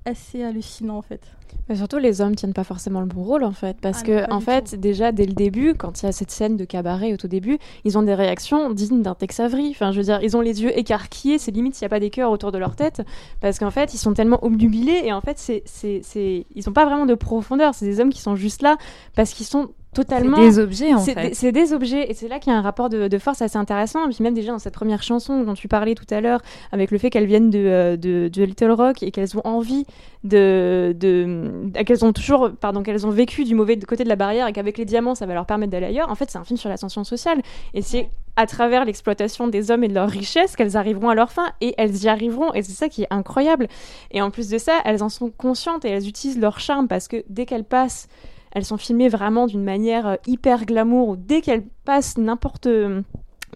[0.04, 1.20] assez hallucinant en fait.
[1.68, 4.32] Mais surtout, les hommes tiennent pas forcément le bon rôle en fait, parce Ah, que
[4.32, 4.76] en fait, tout.
[4.78, 7.58] déjà dès le début, quand il y a cette scène de cabaret au tout début,
[7.84, 9.68] ils ont des réactions dignes d'un Tex Avery.
[9.70, 12.00] Enfin, je veux dire, ils ont les yeux écarquillés, c'est limite s'il n'y a pas
[12.00, 13.02] des cœurs autour de leur tête,
[13.40, 15.02] parce qu'en fait, ils sont tellement obnubilés.
[15.04, 17.74] Et en fait, c'est, c'est, c'est, ils ont pas vraiment de profondeur.
[17.74, 18.76] C'est des hommes qui sont juste là
[19.14, 21.28] parce qu'ils sont c'est totalement des objets en c'est fait.
[21.28, 23.42] des, c'est des objets et c'est là qu'il y a un rapport de, de force
[23.42, 24.08] assez intéressant.
[24.08, 26.40] Et puis même déjà dans cette première chanson dont tu parlais tout à l'heure,
[26.72, 29.84] avec le fait qu'elles viennent de, euh, de, de Little Rock et qu'elles ont envie
[30.24, 34.46] de, de qu'elles ont toujours, pardon, qu'elles ont vécu du mauvais côté de la barrière
[34.46, 36.10] et qu'avec les diamants ça va leur permettre d'aller ailleurs.
[36.10, 37.42] En fait, c'est un film sur l'ascension sociale
[37.74, 41.30] et c'est à travers l'exploitation des hommes et de leur richesse qu'elles arriveront à leur
[41.30, 43.68] fin et elles y arriveront et c'est ça qui est incroyable.
[44.10, 47.08] Et en plus de ça, elles en sont conscientes et elles utilisent leur charme parce
[47.08, 48.08] que dès qu'elles passent
[48.52, 51.08] elles sont filmées vraiment d'une manière euh, hyper glamour.
[51.08, 52.68] Où dès qu'elles passent n'importe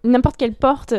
[0.05, 0.95] n'importe quelle porte,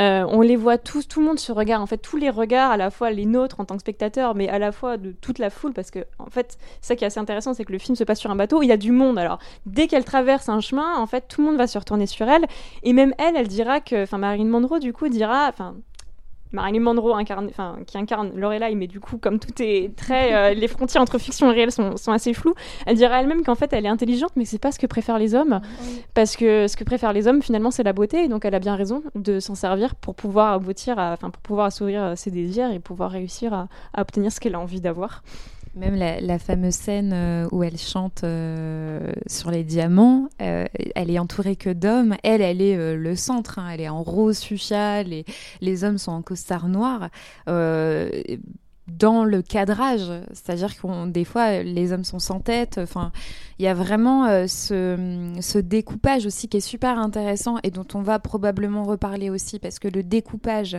[0.00, 1.82] euh, on les voit tous, tout le monde se regarde.
[1.82, 4.48] En fait, tous les regards, à la fois les nôtres en tant que spectateurs, mais
[4.48, 7.20] à la fois de toute la foule, parce que en fait, ça qui est assez
[7.20, 8.62] intéressant, c'est que le film se passe sur un bateau.
[8.62, 9.18] Il y a du monde.
[9.18, 12.28] Alors, dès qu'elle traverse un chemin, en fait, tout le monde va se retourner sur
[12.28, 12.44] elle.
[12.82, 15.74] Et même elle, elle dira que, enfin, Marilyn Monroe, du coup, dira, enfin.
[16.52, 20.54] Marilyn Monroe incarne, enfin, qui incarne Lorelai, mais du coup, comme tout est très, euh,
[20.58, 22.54] les frontières entre fiction et réel sont, sont assez floues.
[22.86, 25.34] Elle dira elle-même qu'en fait, elle est intelligente, mais c'est pas ce que préfèrent les
[25.34, 25.60] hommes,
[26.14, 28.24] parce que ce que préfèrent les hommes, finalement, c'est la beauté.
[28.24, 31.66] Et donc, elle a bien raison de s'en servir pour pouvoir aboutir, enfin, pour pouvoir
[31.66, 35.22] assouvir euh, ses désirs et pouvoir réussir à, à obtenir ce qu'elle a envie d'avoir.
[35.74, 41.18] Même la, fameuse scène euh, où elle chante euh, sur les diamants, euh, elle est
[41.18, 42.14] entourée que d'hommes.
[42.22, 43.58] Elle, elle est le centre.
[43.58, 43.70] hein.
[43.72, 45.02] Elle est en rose fuchsia.
[45.02, 45.24] Les,
[45.62, 47.08] les hommes sont en costard noir.
[48.88, 52.78] Dans le cadrage, c'est-à-dire qu'on des fois les hommes sont sans tête.
[52.82, 53.12] Enfin,
[53.60, 58.02] il y a vraiment euh, ce, découpage aussi qui est super intéressant et dont on
[58.02, 60.76] va probablement reparler aussi parce que le découpage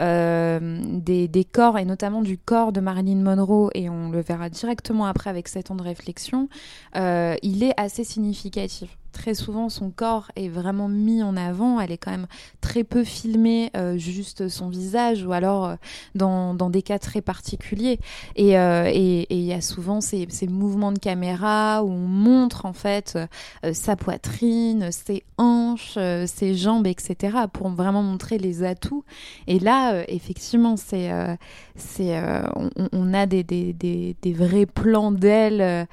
[0.00, 5.06] euh, des, corps et notamment du corps de Marilyn Monroe et on le verra directement
[5.06, 6.48] après avec 7 ans de réflexion,
[6.96, 8.98] euh, il est assez significatif.
[9.16, 11.80] Très souvent, son corps est vraiment mis en avant.
[11.80, 12.26] Elle est quand même
[12.60, 15.76] très peu filmée, euh, juste son visage, ou alors euh,
[16.14, 17.98] dans, dans des cas très particuliers.
[18.36, 22.06] Et euh, et- et il y a souvent ces, ces mouvements de caméra où on
[22.06, 23.18] montre en fait
[23.72, 25.94] sa poitrine, ses hanches,
[26.26, 27.38] ses jambes, etc.
[27.50, 29.04] pour vraiment montrer les atouts.
[29.46, 31.10] Et là, effectivement, c'est
[31.74, 32.20] c'est
[32.92, 35.86] on, a des, des, des, vrais plans d'elle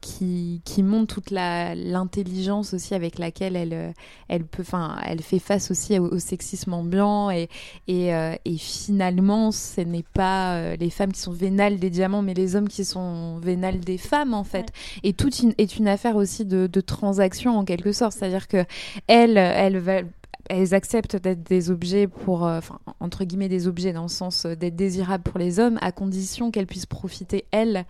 [0.00, 2.23] qui, qui montrent toute la l'intelligence
[2.72, 3.92] aussi avec laquelle elle euh,
[4.28, 7.48] elle peut enfin elle fait face aussi au, au sexisme ambiant et
[7.88, 12.22] et, euh, et finalement ce n'est pas euh, les femmes qui sont vénales des diamants
[12.22, 14.72] mais les hommes qui sont vénales des femmes en fait.
[15.02, 18.12] Et tout une, est une affaire aussi de, de transaction en quelque sorte.
[18.12, 18.64] C'est-à-dire que
[19.06, 20.00] elle elle va
[20.50, 24.44] elles acceptent d'être des objets pour, euh, enfin, entre guillemets, des objets dans le sens
[24.44, 27.84] euh, d'être désirables pour les hommes, à condition qu'elles puissent profiter, elles,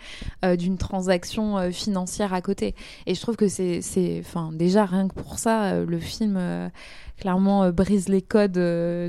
[0.45, 2.75] euh, d'une transaction financière à côté.
[3.07, 3.81] Et je trouve que c'est,
[4.21, 6.39] enfin, déjà, rien que pour ça, le film,
[7.19, 8.61] clairement, brise les codes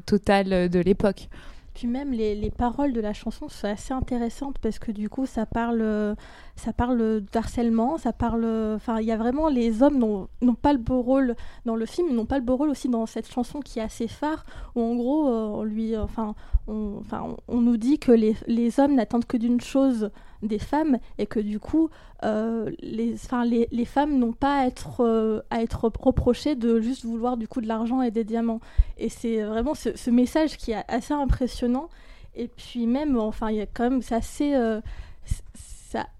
[0.05, 1.29] total de l'époque.
[1.75, 5.25] Puis même les, les paroles de la chanson sont assez intéressantes parce que du coup
[5.25, 6.15] ça parle euh,
[6.55, 10.79] ça parle d'harcèlement, ça parle enfin il y a vraiment les hommes n'ont pas le
[10.79, 11.35] beau rôle
[11.65, 14.07] dans le film, n'ont pas le beau rôle aussi dans cette chanson qui est assez
[14.07, 16.33] phare où en gros euh, on lui enfin
[16.67, 20.11] nous dit que les hommes n'attendent que d'une chose
[20.45, 21.89] des femmes et que du coup
[22.23, 27.05] euh, les, les, les femmes n'ont pas à être, euh, à être reprochées de juste
[27.05, 28.61] vouloir du coup de l'argent et des diamants.
[28.97, 31.89] Et c'est vraiment ce, message qui est assez impressionnant.
[32.35, 34.53] Et puis même, enfin, il y a quand même, c'est assez,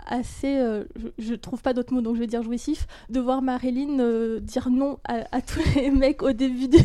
[0.05, 3.41] assez, euh, je, je trouve pas d'autres mots, donc je vais dire jouissif, de voir
[3.41, 6.79] Marilyn euh, dire non à, tous les mecs au début de,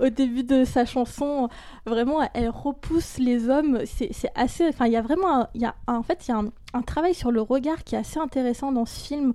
[0.00, 1.48] au début de sa chanson.
[1.86, 3.80] Vraiment, elle repousse les hommes.
[3.84, 6.42] C'est assez, enfin, il y a vraiment, il y a, en fait, il y a
[6.74, 9.32] un travail sur le regard qui est assez intéressant dans ce film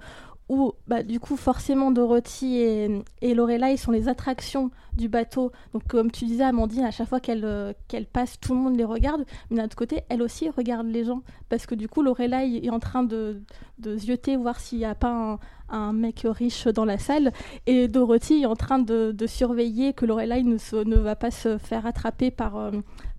[0.50, 5.52] où bah, du coup forcément Dorothy et, Lorelai sont les attractions du bateau.
[5.74, 8.76] Donc comme tu disais Amandine, à chaque fois qu'elle euh, qu'elle passe, tout le monde
[8.76, 9.26] les regarde.
[9.50, 11.22] Mais d'un autre côté, elle aussi regarde les gens.
[11.48, 13.42] Parce que du coup, Lorelai est en train de,
[13.78, 17.32] de zioter, voir s'il n'y a pas un, mec riche dans la salle.
[17.68, 21.86] Et Dorothy est en train de, surveiller que Lorelai ne, ne va pas se faire
[21.86, 22.58] attraper par...
[22.58, 22.72] euh,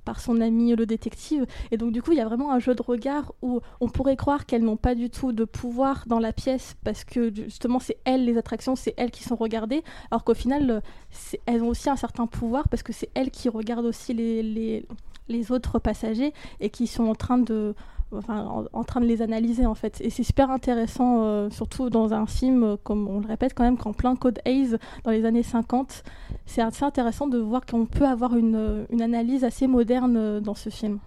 [0.05, 1.47] par son ami le détective.
[1.71, 4.17] Et donc du coup, il y a vraiment un jeu de regard où on pourrait
[4.17, 7.99] croire qu'elles n'ont pas du tout de pouvoir dans la pièce parce que justement c'est
[8.05, 10.83] elles les attractions, c'est elles qui sont regardées, alors qu'au final
[11.47, 14.87] elles ont aussi un certain pouvoir parce que c'est elles qui regardent aussi les, les,
[15.29, 17.75] les autres passagers et qui sont en train de
[18.12, 20.01] en, train de les analyser en fait.
[20.01, 23.64] Et c'est super intéressant, euh, surtout dans un film, euh, comme on le répète quand
[23.64, 26.03] même, qu'en plein Code Hayes dans les années 50,
[26.46, 30.68] c'est assez intéressant de voir qu'on peut avoir une, euh, analyse assez moderne dans ce
[30.70, 30.99] film.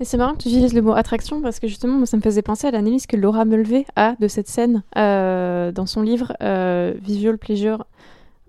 [0.00, 2.22] Et c'est marrant que tu utilises le mot attraction parce que justement, moi, ça me
[2.22, 6.94] faisait penser à l'analyse que Laura Mulvey a de cette scène dans son livre euh,
[7.00, 7.86] Visual Pleasure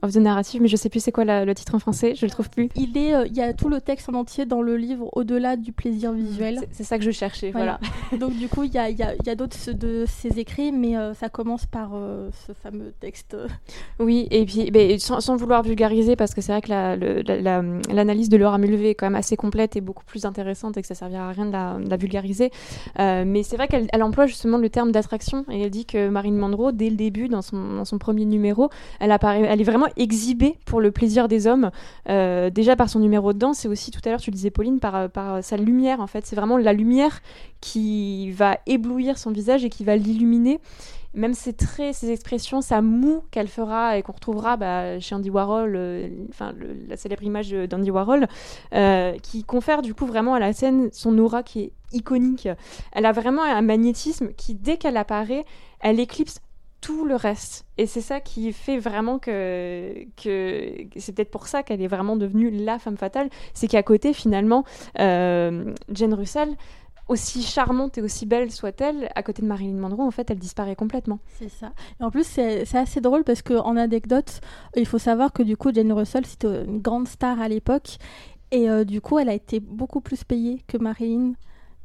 [0.03, 2.25] of the Narrative, mais je sais plus c'est quoi la- le titre en français, je
[2.25, 2.69] le trouve plus.
[2.75, 5.55] Il est, euh, il y a tout le texte en entier dans le livre au-delà
[5.57, 6.61] du plaisir visuel.
[6.71, 7.79] C'est- ça que je cherchais, voilà.
[8.11, 8.19] Voilà.
[8.19, 10.95] Donc du coup, il y a, y a- y a d'autres de ses écrits, mais
[10.97, 13.35] euh, ça commence par euh, ce fameux texte.
[13.99, 17.21] Oui, et puis ben, sans, sans vouloir vulgariser, parce que c'est vrai que la- le-
[17.23, 20.77] la- la- l'analyse de Laura Mulvey est quand même assez complète et beaucoup plus intéressante
[20.77, 22.51] et que ça servira à rien de la, de la vulgariser.
[22.99, 26.37] Mais c'est vrai qu'elle elle emploie justement le terme d'attraction et elle dit que Marilyn
[26.37, 29.86] Monroe, dès le début, dans son, dans son premier numéro, elle, apparaît, elle est vraiment
[29.95, 31.71] exhibée pour le plaisir des hommes.
[32.09, 34.51] Euh, déjà par son numéro de danse et aussi tout à l'heure, tu le disais
[34.51, 36.25] Pauline, par, par sa lumière en fait.
[36.25, 37.21] C'est vraiment la lumière
[37.61, 40.59] qui va éblouir son visage et qui va l'illuminer
[41.17, 45.29] même ses traits, ses expressions, sa moue qu'elle fera et qu'on retrouvera bah, chez Andy
[45.29, 46.09] Warhol, euh,
[46.87, 48.27] la célèbre image d'Andy Warhol,
[48.73, 52.47] euh, qui confère du coup vraiment à la scène son aura qui est iconique.
[52.91, 55.43] Elle a vraiment un magnétisme qui, dès qu'elle apparaît,
[55.79, 56.39] elle éclipse
[56.81, 57.65] tout le reste.
[57.77, 62.51] Et c'est ça qui fait vraiment que, c'est peut-être pour ça qu'elle est vraiment devenue
[62.51, 64.63] la femme fatale, c'est qu'à côté finalement,
[64.99, 66.55] euh, Jane Russell,
[67.07, 70.75] aussi charmante et aussi belle soit-elle, à côté de Marilyn Monroe, en fait, elle disparaît
[70.75, 71.19] complètement.
[71.39, 71.71] C'est ça.
[71.99, 74.41] Et en plus, c'est assez drôle parce qu'en anecdote,
[74.75, 77.97] il faut savoir que du coup, Jane Russell, c'était une grande star à l'époque.
[78.51, 81.33] Et euh, du coup, elle a été beaucoup plus payée que Marilyn.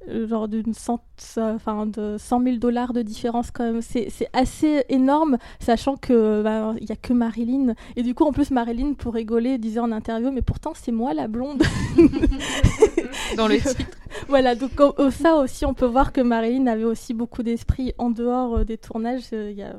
[0.09, 1.01] Euh, genre d'une cent,
[1.37, 3.83] enfin de 100 000 dollars de différence quand même.
[3.83, 7.75] C'est c'est assez énorme, sachant que bah, il y a que Marilyn.
[7.97, 11.15] Et du coup, en plus, Marilyn, pour rigoler, disait en interview, mais pourtant c'est moi
[11.15, 11.63] la blonde.
[13.37, 13.91] Dans le titre.
[14.29, 14.73] voilà, donc
[15.11, 18.79] ça aussi, on peut voir que Marilyn avait aussi beaucoup d'esprit en dehors euh, des
[18.79, 19.31] tournages.
[19.33, 19.75] Euh, Il y a,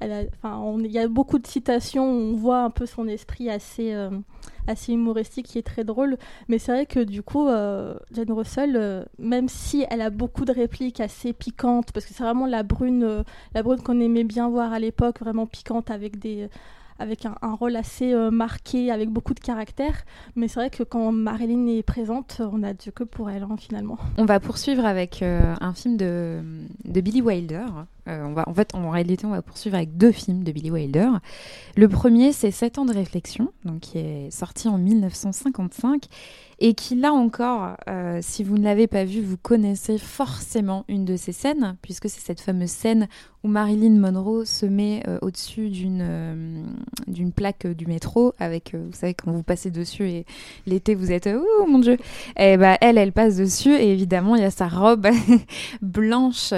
[0.00, 4.10] il y a beaucoup de citations où on voit un peu son esprit assez, euh,
[4.66, 6.16] assez humoristique qui est très drôle.
[6.48, 10.44] Mais c'est vrai que du coup, euh, Jane Russell, euh, même si elle a beaucoup
[10.44, 13.22] de répliques assez piquantes, parce que c'est vraiment la brune, euh,
[13.54, 16.48] la brune qu'on aimait bien voir à l'époque, vraiment piquante avec des
[16.98, 20.04] avec un, rôle assez euh, marqué, avec beaucoup de caractère.
[20.34, 23.56] Mais c'est vrai que quand Marilyn est présente, on a Dieu que pour elle, hein,
[23.58, 23.98] finalement.
[24.16, 26.40] On va poursuivre avec euh, un film de,
[26.84, 27.66] de Billy Wilder.
[28.08, 30.70] Euh, on va, en fait, en réalité, on va poursuivre avec deux films de Billy
[30.70, 31.08] Wilder.
[31.76, 36.04] Le premier, c'est 7 ans de réflexion, donc qui est sorti en 1955
[36.58, 37.76] et qui, là encore,
[38.22, 42.20] si vous ne l'avez pas vu, vous connaissez forcément une de ces scènes, puisque c'est
[42.20, 43.08] cette fameuse scène
[43.46, 46.62] où Marilyn Monroe se met euh, au-dessus d'une euh,
[47.06, 50.26] d'une plaque euh, du métro, avec, vous savez, quand vous passez dessus et
[50.66, 51.96] l'été, vous êtes, oh mon dieu,
[52.36, 55.06] et bah, elle, elle passe dessus et évidemment, il y a sa robe
[55.82, 56.50] blanche,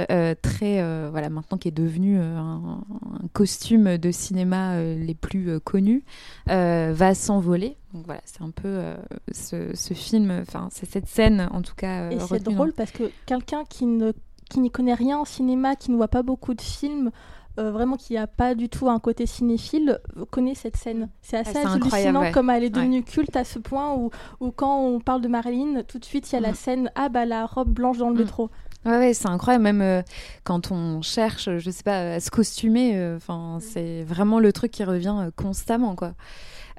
[0.43, 2.81] très, voilà, maintenant qui est devenue un,
[3.23, 6.03] un costume de cinéma les plus connus,
[6.47, 7.77] va s'envoler.
[7.95, 8.97] Donc voilà, c'est un peu euh,
[9.33, 12.03] ce, ce film, enfin, c'est cette scène en tout cas.
[12.03, 14.13] euh, Et c'est dans- drôle parce que quelqu'un qui ne
[14.49, 17.11] qui n'y connaît rien en cinéma, qui ne voit pas beaucoup de films,
[17.59, 19.99] euh, vraiment qui n'a pas du tout un côté cinéphile,
[20.31, 21.09] connaît cette scène.
[21.23, 22.31] C'est assez hallucinant incroyable, ouais.
[22.33, 25.83] comme elle est devenue culte à ce point où, où quand on parle de Marilyn,
[25.83, 26.55] tout de suite il y a la Mm.
[26.55, 28.19] scène ah bah la robe blanche dans le Mm.
[28.19, 28.51] métro.
[28.87, 29.65] Ouais, ouais, c'est incroyable.
[29.65, 30.03] Même euh,
[30.45, 34.71] quand on cherche, je sais pas, à se costumer, euh, enfin, c'est vraiment le truc
[34.71, 36.13] qui revient constamment, quoi.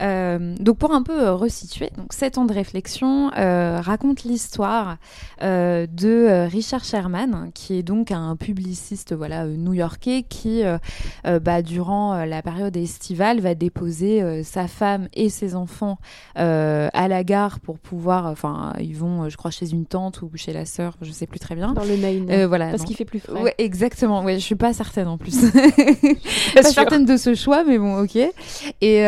[0.02, 4.98] Euh, donc pour un peu euh, resituer, donc sept ans de réflexion euh, raconte l'histoire
[5.42, 10.64] euh, de Richard Sherman, qui est donc un publiciste voilà new-yorkais qui,
[11.24, 15.98] bah, durant la période estivale, va déposer sa femme et ses enfants
[16.36, 20.54] à la gare pour pouvoir, enfin, ils vont, je crois, chez une tante ou chez
[20.54, 21.74] la sœur, je sais plus très bien.
[21.74, 22.46] Dans le Maine.
[22.46, 22.70] Voilà.
[22.70, 23.42] parce qu'il fait plus frais.
[23.42, 24.24] Ouais, exactement.
[24.24, 25.40] Ouais, je suis pas certaine en plus.
[26.54, 26.74] pas sûre.
[26.74, 28.18] certaine de ce choix, mais bon, ok.
[28.82, 29.06] Et,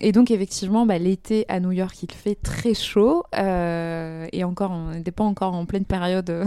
[0.00, 3.24] et donc effectivement, bah, l'été à New York, il fait très chaud.
[3.38, 6.44] euh, et encore, on n'était pas encore en pleine période euh,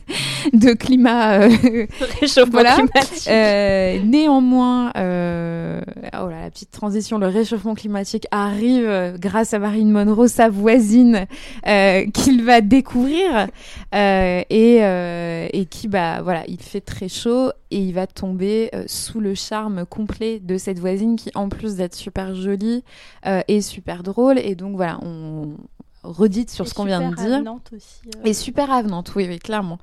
[0.52, 1.40] de climat.
[1.42, 1.48] euh,
[2.20, 2.74] Réchauffement Voilà.
[2.74, 3.28] climatique.
[3.28, 5.80] euh, néanmoins, euh,
[6.14, 11.26] oh là, la petite transition, le réchauffement climatique arrive grâce à Marine Monroe, sa voisine,
[11.66, 13.48] euh, qu'il va découvrir
[13.94, 18.70] euh, et, euh, et qui, bah voilà, il fait très chaud et il va tomber
[18.74, 22.84] euh, sous le charme complet de cette voisine qui, en plus d'être super jolie,
[23.26, 24.38] euh, est super drôle.
[24.38, 25.56] Et donc voilà, on
[26.02, 27.36] redite sur Et ce qu'on vient de super dire.
[27.36, 28.24] avenante aussi, euh.
[28.24, 29.78] Et super avenante, oui, oui, clairement.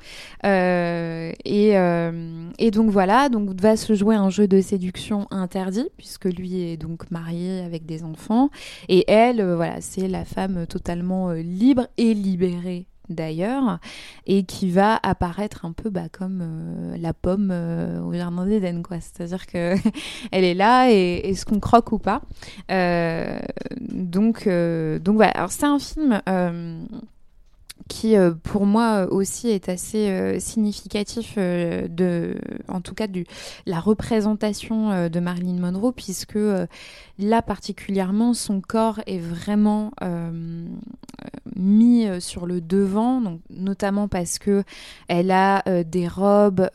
[0.45, 5.87] Euh, et, euh, et donc voilà, donc va se jouer un jeu de séduction interdit,
[5.97, 8.49] puisque lui est donc marié avec des enfants.
[8.89, 13.79] Et elle, euh, voilà, c'est la femme totalement euh, libre et libérée d'ailleurs,
[14.25, 18.81] et qui va apparaître un peu bah, comme euh, la pomme euh, au jardin d'Éden,
[18.83, 18.97] quoi.
[18.99, 19.75] C'est-à-dire que
[20.31, 22.21] elle est là et est-ce qu'on croque ou pas
[22.71, 23.39] Euh,
[23.81, 25.31] Donc, euh, donc voilà.
[25.31, 26.21] Alors c'est un film.
[27.89, 32.35] Qui euh, pour moi aussi est assez euh, significatif euh, de
[32.69, 33.25] en tout cas du
[33.65, 36.37] la représentation de Marilyn Monroe puisque
[37.17, 39.91] là particulièrement son corps est vraiment
[41.55, 44.63] mis sur le devant donc notamment parce que
[45.07, 46.69] elle a des robes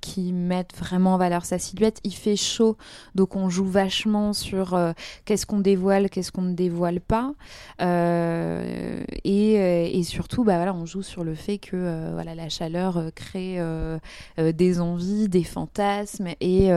[0.00, 2.00] qui mettent vraiment en valeur sa silhouette.
[2.04, 2.76] Il fait chaud
[3.14, 4.78] donc on joue vachement sur
[5.24, 7.34] qu'est-ce qu'on dévoile qu'est-ce qu'on ne dévoile pas.
[7.80, 13.10] Et, et surtout, bah, on joue sur le fait que euh, voilà, la chaleur euh,
[13.10, 13.98] crée euh,
[14.38, 16.72] des envies, des fantasmes, et,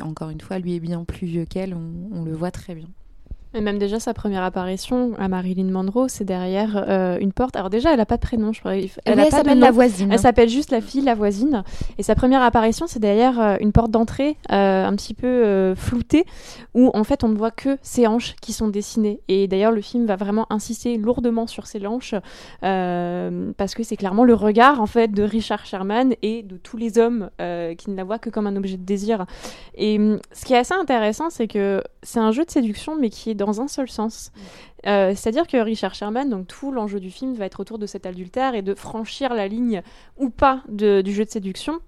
[0.00, 2.88] encore une fois, lui est bien plus vieux qu'elle, on le voit très bien.
[3.54, 7.56] Et même déjà sa première apparition à Marilyn Monroe, c'est derrière euh, une porte.
[7.56, 8.74] Alors déjà, elle a pas de prénom, je crois.
[8.76, 10.12] Elle, s'appelle la voisine.
[10.12, 11.64] Elle s'appelle juste la fille, la voisine.
[11.96, 16.26] Et sa première apparition, c'est derrière euh, une porte d'entrée euh, un petit peu floutée,
[16.74, 19.20] où en fait on ne voit que ses hanches qui sont dessinées.
[19.28, 22.14] Et d'ailleurs, le film va vraiment insister lourdement sur ses hanches,
[22.60, 26.98] parce que c'est clairement le regard en fait de Richard Sherman et de tous les
[26.98, 29.24] hommes qui ne la voient que comme un objet de désir.
[29.74, 33.08] Et hum, ce qui est assez intéressant, c'est que c'est un jeu de séduction, mais
[33.08, 34.30] qui est dans un seul sens.
[34.86, 38.04] Euh, C'est-à-dire que Richard Sherman, donc tout l'enjeu du film va être autour de cet
[38.04, 39.80] adultère et de franchir la ligne
[40.18, 41.78] ou pas de- du jeu de séduction.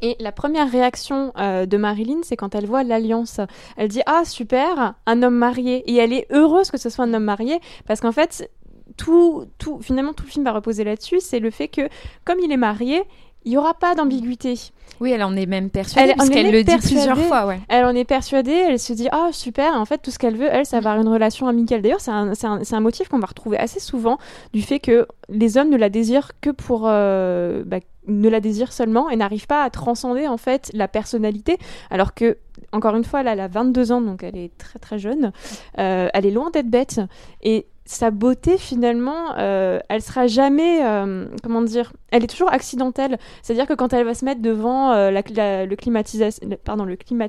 [0.00, 3.40] Et la première réaction euh, de Marilyn, c'est quand elle voit l'alliance.
[3.76, 5.82] Elle dit Ah, super, un homme marié.
[5.90, 8.48] Et elle est heureuse que ce soit un homme marié, parce qu'en fait,
[8.96, 11.88] tout, tout, finalement, tout le film va reposer là-dessus, c'est le fait que,
[12.24, 13.02] comme il est marié,
[13.44, 14.54] il n'y aura pas d'ambiguïté.
[15.00, 17.60] Oui, elle en est même persuadée, Elle- parce qu'elle le dit plusieurs fois, ouais.
[17.68, 20.48] Elle en est persuadée, elle se dit ah super, en fait tout ce qu'elle veut,
[20.50, 21.82] elle, c'est avoir une relation amicale.
[21.82, 24.18] D'ailleurs, c'est un, un- un motif qu'on va retrouver assez souvent
[24.52, 28.72] du fait que les hommes ne la désirent que pour euh, bah, ne la désirent
[28.72, 31.58] seulement et n'arrivent pas à transcender en fait la personnalité,
[31.90, 32.38] alors que
[32.72, 35.32] encore une fois, là, elle a 22 ans, donc elle est très très jeune.
[35.78, 37.00] Euh, elle est loin d'être bête
[37.42, 43.18] et sa beauté finalement, euh, elle sera jamais, euh, comment dire, elle est toujours accidentelle.
[43.42, 47.28] C'est-à-dire que quand elle va se mettre devant euh, la, le climatisation, pardon, le climat,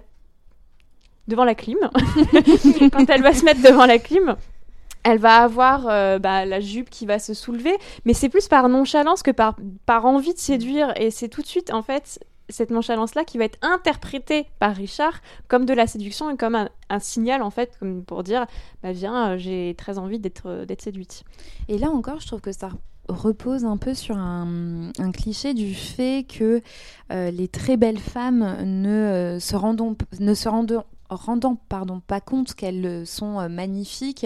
[1.30, 1.78] devant la clim,
[2.92, 4.36] quand elle va se mettre devant la clim,
[5.04, 5.84] elle va avoir
[6.20, 9.56] bah, la jupe qui va se soulever, mais c'est plus par nonchalance que par,
[9.86, 10.92] par envie de séduire.
[11.00, 12.20] Et c'est tout de suite, en fait,
[12.50, 17.00] cette nonchalance-là qui va être interprétée par Richard comme de la séduction et comme un,
[17.00, 17.78] signal, en fait,
[18.08, 18.46] pour dire,
[18.84, 21.24] bah, viens, euh, j'ai très envie d'être euh, d'être séduite.
[21.68, 22.70] Et là encore, je trouve que ça
[23.08, 26.62] repose un peu sur un, cliché du fait que
[27.12, 32.54] euh, les très belles femmes ne se rendant, ne se rendant rendant pardon, pas compte
[32.54, 34.26] qu'elles sont euh, magnifiques,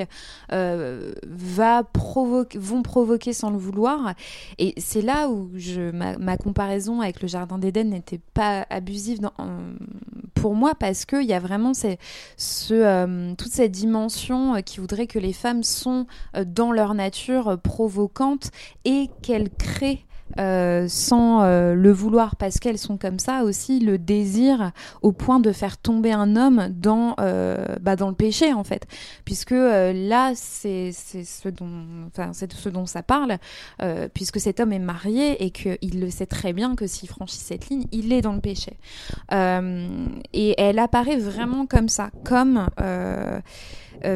[0.51, 4.13] euh, va provoquer, vont provoquer sans le vouloir.
[4.59, 9.19] Et c'est là où je, ma, comparaison avec le Jardin d'Éden n'était pas abusive
[10.33, 11.95] pour moi, parce qu'il y a vraiment ce,
[12.71, 16.05] euh, toute cette dimension qui voudrait que les femmes sont
[16.45, 18.51] dans leur nature provocantes
[18.83, 20.05] et qu'elles créent
[20.39, 24.71] euh, sans euh, le vouloir parce qu'elles sont comme ça aussi le désir
[25.03, 28.87] au point de faire tomber un homme dans euh, bah, dans le péché en fait.
[29.25, 31.69] Puisque là c'est ce dont
[32.07, 33.37] enfin ce dont ça parle
[34.13, 37.69] puisque cet homme est marié et qu'il le sait très bien que s'il franchit cette
[37.69, 38.77] ligne il est dans le péché.
[39.31, 42.67] Et elle apparaît vraiment comme ça comme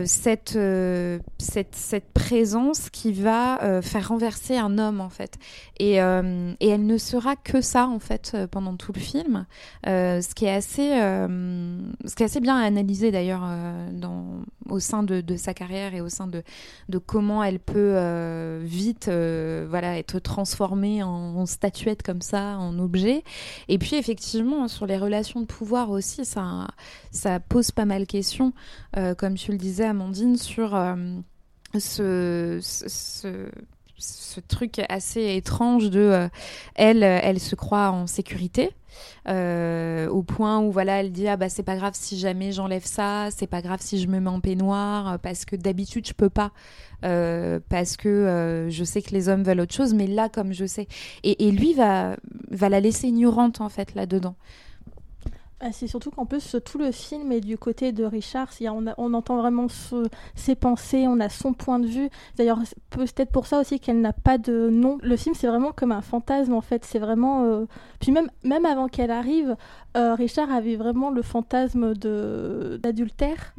[0.05, 5.37] cette, euh, cette, cette présence qui va euh, faire renverser un homme en fait.
[5.79, 9.45] Et, euh, et elle ne sera que ça en fait euh, pendant tout le film,
[9.85, 14.25] Euh, ce qui est assez, euh, ce qui est assez bien analysé d'ailleurs euh, dans
[14.69, 16.43] au sein de, sa carrière et au sein de,
[16.89, 22.77] de comment elle peut euh, vite euh, voilà être transformée en, statuette comme ça, en
[22.79, 23.23] objet.
[23.69, 26.67] Et puis effectivement sur les relations de pouvoir aussi, ça
[27.11, 28.53] ça pose pas mal de questions,
[28.97, 30.95] euh, comme tu le disais Amandine, sur euh,
[31.79, 36.29] ce, ce, truc assez étrange de euh,
[36.75, 38.71] elle, elle se croit en sécurité.
[39.27, 42.85] euh, au point où voilà elle dit ah bah c'est pas grave si jamais j'enlève
[42.85, 46.29] ça c'est pas grave si je me mets en peignoir parce que d'habitude je peux
[46.31, 46.51] pas
[47.01, 50.87] parce que je sais que les hommes veulent autre chose mais là comme je sais
[51.23, 52.15] et, et lui va
[52.49, 54.35] va la laisser ignorante en fait là dedans
[55.59, 58.49] Bah, c'est surtout qu'en plus, tout le film est du côté de Richard.
[58.61, 62.09] On, a- on entend vraiment ce- ses pensées, on a son point de vue.
[62.37, 62.59] D'ailleurs,
[62.91, 64.99] peut-être pour ça aussi qu'elle n'a pas de nom.
[65.01, 66.85] Le film, c'est vraiment comme un fantasme, en fait.
[66.85, 67.43] C'est vraiment.
[67.45, 67.65] euh,
[67.99, 69.55] Puis même, même avant qu'elle arrive,
[69.95, 71.95] euh, Richard avait vraiment le fantasme
[72.77, 73.55] d'adultère.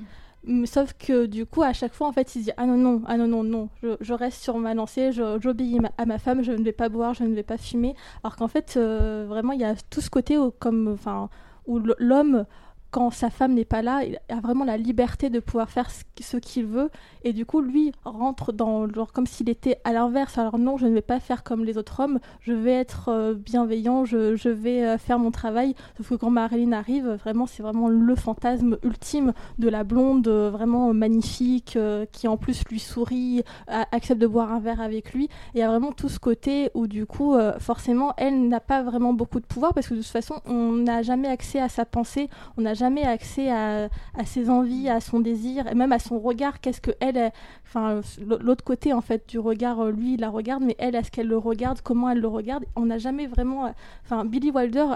[0.47, 2.77] Mm, Sauf que du coup, à chaque fois, en fait, il se dit Ah non,
[2.77, 6.43] non, ah non, non, non, je, je reste sur ma lancée, j'obéis à ma femme,
[6.43, 7.95] je ne vais pas boire, je ne vais pas fumer.
[8.23, 11.29] Alors qu'en fait, euh, vraiment, il y a tout ce côté où, comme, enfin,
[11.69, 12.45] où l'homme,
[12.91, 16.03] quand sa femme n'est pas là, il a vraiment la liberté de pouvoir faire ce
[16.17, 16.91] qu- ce qu'il veut.
[17.23, 20.39] Et du coup, lui rentre dans, genre, comme s'il était à l'inverse.
[20.39, 23.35] Alors non, je ne vais pas faire comme les autres hommes, je vais être euh,
[23.35, 25.75] bienveillant, je, je vais euh, faire mon travail.
[25.97, 30.51] Sauf que quand Marilyn arrive, vraiment, c'est vraiment le fantasme ultime de la blonde, euh,
[30.51, 31.79] vraiment magnifique,
[32.13, 35.25] qui en plus lui sourit, accepte de boire un verre avec lui.
[35.25, 38.83] Et il y a vraiment tout ce côté où du coup, forcément, elle n'a pas
[38.83, 41.85] vraiment beaucoup de pouvoir parce que de toute façon, on n'a jamais accès à sa
[41.85, 43.89] pensée, on jamais accès à,
[44.25, 46.61] ses envies, à son désir, et même à son regard.
[46.61, 47.33] Qu'est-ce que elle,
[47.67, 48.01] enfin,
[48.41, 51.29] l'autre côté en fait du regard, euh, lui, il la regarde, mais elle, est-ce qu'elle
[51.29, 52.65] le regarde, comment elle le regarde?
[52.77, 53.71] On n'a jamais vraiment, euh,
[54.05, 54.87] enfin, Billy Wilder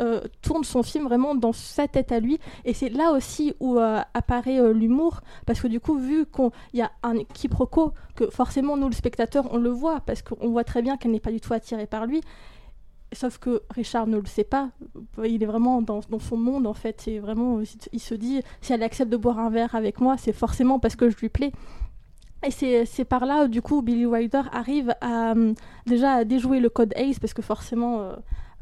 [0.00, 3.78] euh, tourne son film vraiment dans sa tête à lui et c'est là aussi où
[3.78, 8.88] apparaît l'humour parce que du coup vu qu'il y a un quiproquo que forcément nous
[8.88, 11.52] le spectateur on le voit parce qu'on voit très bien qu'elle n'est pas du tout
[11.52, 12.22] attirée par lui
[13.14, 14.70] sauf que Richard ne le sait pas
[15.24, 17.60] il est vraiment dans, son monde en fait et vraiment
[17.92, 20.96] il se dit si elle accepte de boire un verre avec moi c'est forcément parce
[20.96, 21.52] que je lui plais
[22.46, 25.34] et c'est par là, du coup, Billy Wilder arrive à
[25.86, 28.16] déjà à déjouer le code ACE parce que forcément, euh,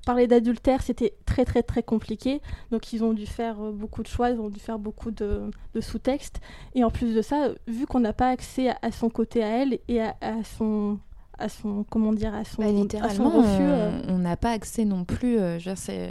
[0.07, 2.41] parler d'adultère, c'était très très très compliqué.
[2.71, 5.51] Donc ils ont dû faire euh, beaucoup de choix, ils ont dû faire beaucoup de,
[5.75, 6.41] de sous-textes.
[6.75, 9.79] Et en plus de ça, vu qu'on n'a pas accès à, son côté à elle
[9.89, 10.15] et à
[10.59, 10.99] son
[11.43, 12.69] à son comment dire à son, Bah,
[13.03, 15.39] à son refus, on- euh, on n'a pas accès non plus.
[15.39, 15.71] euh, je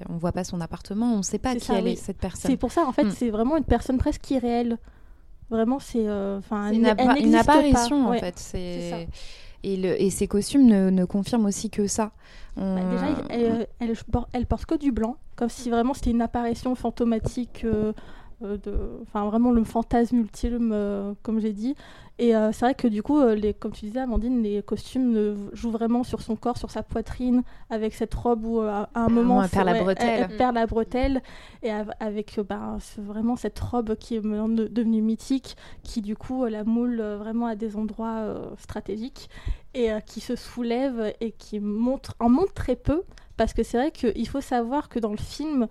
[0.10, 1.92] on voit pas son appartement, on ne sait pas qui ça, elle oui.
[1.92, 2.52] est cette personne.
[2.52, 3.12] c'est pour ça en fait Mm.
[3.12, 4.78] c'est vraiment une personne presque irréelle.
[5.50, 6.08] Vraiment, c'est.
[6.08, 7.54] euh, Enfin, une, elle appa- une n'existe pas.
[7.54, 8.20] apparition en Ouais.
[8.20, 8.40] fait.
[8.40, 9.08] c'est
[9.64, 12.12] et, le, et ces costumes ne, ne confirment aussi que ça.
[12.58, 15.94] On- Bah, déjà, elle, elle, elle por- elle porte que du blanc, comme si vraiment
[15.94, 17.94] c'était une apparition fantomatique, euh, euh,
[18.42, 18.74] de,
[19.04, 21.76] enfin vraiment le fantasme ultime, euh, comme j'ai dit.
[22.20, 25.16] Et euh, c'est vrai que du coup, euh, les, comme tu disais, Amandine, les costumes
[25.16, 28.89] euh, jouent vraiment sur son corps, sur sa poitrine, avec cette robe où euh, à
[28.94, 30.10] un moment, elle perd la ouais, bretelle.
[30.10, 31.22] Elle, elle perd la bretelle,
[31.64, 36.02] et av- avec euh, ben, c'est vraiment cette robe qui est de- devenue mythique, qui
[36.02, 39.30] du coup euh, la moule euh, vraiment à des endroits euh, stratégiques
[39.74, 43.02] et euh, qui se soulève et qui montre, en montre très peu,
[43.36, 45.68] parce que c'est vrai qu'il faut savoir que dans le film,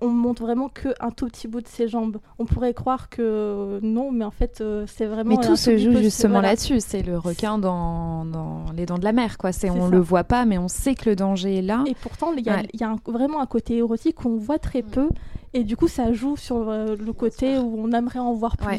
[0.00, 2.18] on montre vraiment que un tout petit bout de ses jambes.
[2.38, 5.36] On pourrait croire que non, mais en fait, euh, c'est vraiment.
[5.36, 6.48] Mais tout se joue peu- justement voilà.
[6.48, 6.80] là-dessus.
[6.80, 9.52] C'est le requin dans, dans les dents de la mer, quoi.
[9.52, 9.88] C'est on ça.
[9.90, 11.84] le voit pas, mais on sait que le danger est là.
[11.86, 12.68] Et pourtant, il y a, Ouais.
[12.72, 15.08] il y a un- vraiment un côté érotique qu'on voit très peu,
[15.54, 18.66] et du coup, ça joue sur euh, le côté où on aimerait en voir plus.
[18.66, 18.78] Ouais.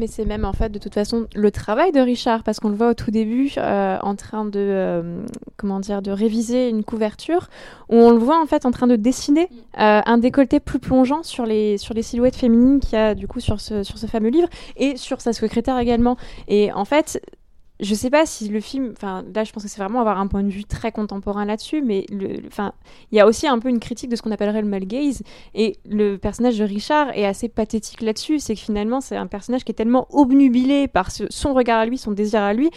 [0.00, 2.74] Mais c'est même en fait de toute façon le travail de Richard parce qu'on le
[2.74, 5.22] voit au tout début euh, en train de euh,
[5.58, 7.50] comment dire de réviser une couverture
[7.90, 11.22] où on le voit en fait en train de dessiner euh, un décolleté plus plongeant
[11.22, 14.48] sur les silhouettes féminines qu'il y a du coup sur ce sur ce fameux livre
[14.78, 16.16] et sur sa secrétaire également.
[16.48, 17.20] Et en fait
[17.80, 20.26] je sais pas si le film, enfin là je pense que c'est vraiment avoir un
[20.26, 22.06] point de vue très contemporain là-dessus, mais
[22.46, 22.72] enfin
[23.10, 25.22] il y a aussi un peu une critique de ce qu'on appellerait le male gaze
[25.54, 29.64] et le personnage de Richard est assez pathétique là-dessus, c'est que finalement c'est un personnage
[29.64, 32.70] qui est tellement obnubilé par son regard à lui, son désir à lui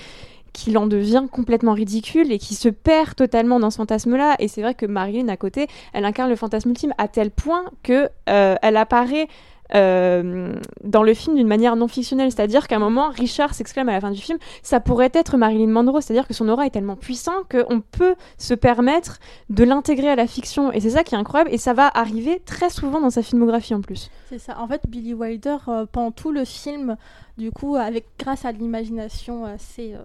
[0.53, 4.35] qu'il en devient complètement ridicule et qui se perd totalement dans ce fantasme-là.
[4.37, 7.65] Et c'est vrai que Marilyn à côté, elle incarne le fantasme ultime à tel point
[7.81, 9.27] que euh, elle apparaît
[9.75, 13.93] euh, dans le film d'une manière non fictionnelle, c'est-à-dire qu'à un moment, Richard s'exclame à
[13.93, 16.95] la fin du film, ça pourrait être Marilyn Monroe, c'est-à-dire que son aura est tellement
[16.95, 21.17] puissant qu'on peut se permettre de l'intégrer à la fiction, et c'est ça qui est
[21.17, 24.09] incroyable, et ça va arriver très souvent dans sa filmographie en plus.
[24.29, 24.59] C'est ça.
[24.59, 26.97] En fait, Billy Wilder, euh, pendant tout le film,
[27.37, 30.03] du coup, avec grâce à l'imagination assez, euh,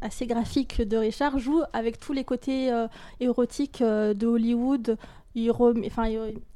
[0.00, 2.70] assez graphique de Richard, joue avec tous les côtés
[3.20, 4.96] érotiques de Hollywood.
[5.34, 5.52] Il,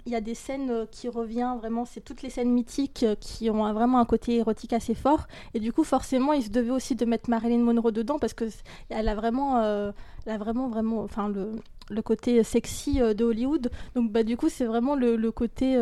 [0.07, 3.14] il y a des scènes euh, qui reviennent vraiment, c'est toutes les scènes mythiques euh,
[3.14, 5.27] qui ont vraiment un côté érotique assez fort.
[5.55, 8.49] Et du coup, forcément, il se devait aussi de mettre Marilyn Monroe dedans parce que
[8.49, 8.59] c-
[8.89, 9.93] elle a vraiment, euh,
[10.27, 13.70] elle a vraiment, vraiment, enfin le, côté sexy de Hollywood.
[13.95, 15.79] Donc, bah, du coup, c'est vraiment le, côté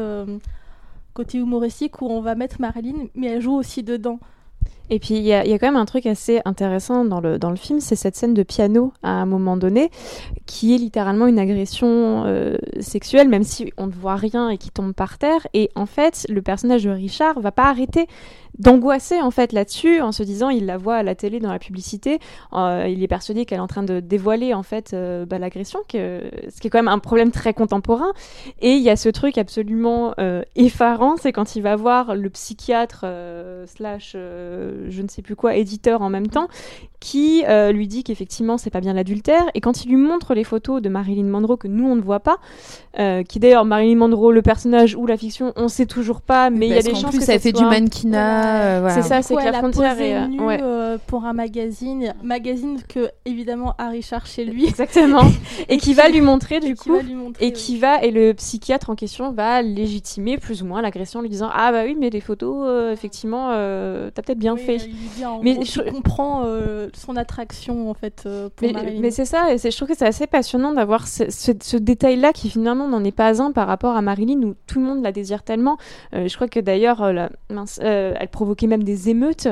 [1.14, 4.18] côté humoristique où on va mettre Marilyn, mais elle joue aussi dedans.
[4.92, 7.56] Et puis il y, a quand même un truc assez intéressant dans le, dans le
[7.56, 9.90] film, c'est cette scène de piano à un moment donné,
[10.44, 14.70] qui est littéralement une agression euh, sexuelle, même si on ne voit rien et qui
[14.70, 15.46] tombe par terre.
[15.54, 18.06] Et en fait, le personnage de Richard va pas arrêter
[18.58, 21.58] d'angoisser en fait là-dessus, en se disant, il la voit à la télé dans la
[21.58, 22.18] publicité,
[22.52, 25.78] euh, il est persuadé qu'elle est en train de dévoiler en fait euh, bah, l'agression,
[25.90, 28.12] ce qui est quand même un problème très contemporain.
[28.60, 30.14] Et il y a ce truc absolument
[30.54, 33.06] effarant, c'est quand il va voir le psychiatre
[33.64, 34.14] slash
[34.88, 36.48] je ne sais plus quoi éditeur en même temps,
[37.00, 39.44] qui euh, lui dit qu'effectivement c'est pas bien l'adultère.
[39.54, 42.20] Et quand il lui montre les photos de Marilyn Monroe que nous on ne voit
[42.20, 42.36] pas,
[42.98, 46.66] euh, qui d'ailleurs Marilyn Monroe le personnage ou la fiction, on sait toujours pas, mais
[46.68, 48.76] il y a des chances plus, que ça ça fait soit- du mannequinat.
[48.76, 48.94] euh, voilà.
[48.94, 50.58] C'est ça, c'est que la frontière est, euh, nue, ouais.
[50.62, 54.66] euh, pour un magazine, magazine que évidemment a Richard chez lui.
[54.66, 55.22] Exactement.
[55.68, 57.00] et qui va lui montrer du coup.
[57.14, 61.18] montrer, Et qui va, et le psychiatre en question va légitimer plus ou moins l'agression
[61.18, 64.54] en lui disant Ah bah oui, mais les photos, euh, effectivement, euh, t'as peut-être bien
[64.54, 64.71] Oui, fait.
[65.42, 68.66] Mais gros je- qu'il comprend euh, son attraction en fait euh, pour
[69.00, 71.76] Mais, c'est ça, et c'est- je trouve que c'est assez passionnant d'avoir ce, ce- ce
[71.76, 75.02] détail-là qui finalement n'en est pas un par rapport à Marilyn où tout le monde
[75.02, 75.76] la désire tellement.
[76.14, 77.02] Euh, je crois que d'ailleurs,
[78.18, 79.48] elle provoquait même des émeutes.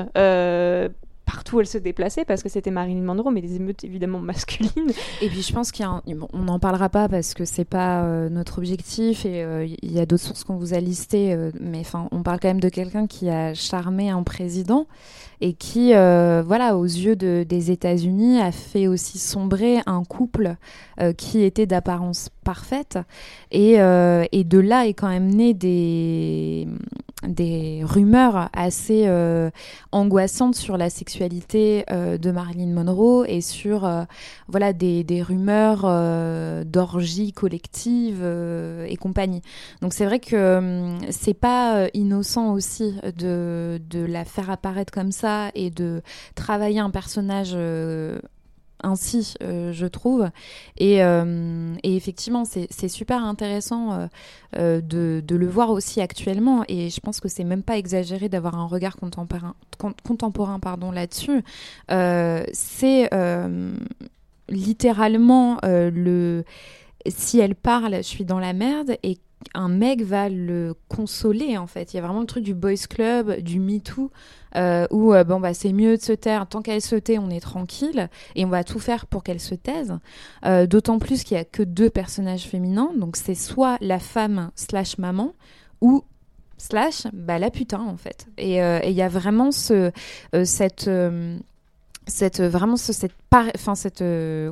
[1.30, 4.92] Partout où elle se déplaçait parce que c'était Marilyn Monroe mais des émeutes évidemment masculines.
[5.22, 6.02] Et puis je pense qu'il y a un-
[6.32, 10.00] on n'en parlera pas parce que c'est pas euh, notre objectif et euh, il y
[10.00, 12.68] a d'autres sources qu'on vous a listées, euh, mais enfin on parle quand même de
[12.68, 14.86] quelqu'un qui a charmé un président
[15.42, 20.54] et qui, voilà, aux yeux de- des États-Unis, a fait aussi sombrer un couple
[21.16, 22.98] qui était d'apparence parfaite
[23.50, 26.68] et de là est quand même né des
[27.26, 29.50] des rumeurs assez euh,
[29.92, 34.04] angoissantes sur la sexualité euh, de Marilyn Monroe et sur euh,
[34.48, 35.82] voilà des, des rumeurs
[36.64, 38.24] d'orgies collectives
[38.86, 39.42] et compagnie.
[39.82, 45.12] Donc c'est vrai que hum, c'est pas innocent aussi de, de la faire apparaître comme
[45.12, 46.02] ça et de
[46.34, 47.56] travailler un personnage
[48.82, 50.30] ainsi, euh, je trouve.
[50.76, 54.08] Et, euh, effectivement, c'est super intéressant
[54.56, 56.64] euh, de, le voir aussi actuellement.
[56.68, 60.90] Et je pense que c'est même pas exagéré d'avoir un regard contemporain, con- contemporain pardon,
[60.90, 61.42] là-dessus.
[61.88, 63.10] C'est
[64.48, 66.44] littéralement le.
[67.06, 68.96] Si elle parle, je suis dans la merde.
[69.54, 71.92] Un mec va le consoler en fait.
[71.92, 74.10] Il y a vraiment le truc du boys club, du Me Too,
[74.56, 76.46] euh, où euh, bon bah c'est mieux de se taire.
[76.46, 79.54] Tant qu'elle se tait, on est tranquille et on va tout faire pour qu'elle se
[79.54, 79.98] taise.
[80.44, 84.50] Euh, D'autant plus qu'il y a que deux personnages féminins, donc c'est soit la femme
[84.54, 85.34] slash maman
[85.80, 86.04] ou
[86.58, 88.26] slash bah la putain en fait.
[88.36, 89.90] Et il y a vraiment ce
[90.44, 90.88] cette
[92.40, 93.12] vraiment ce- cette
[93.54, 94.50] enfin cette euh,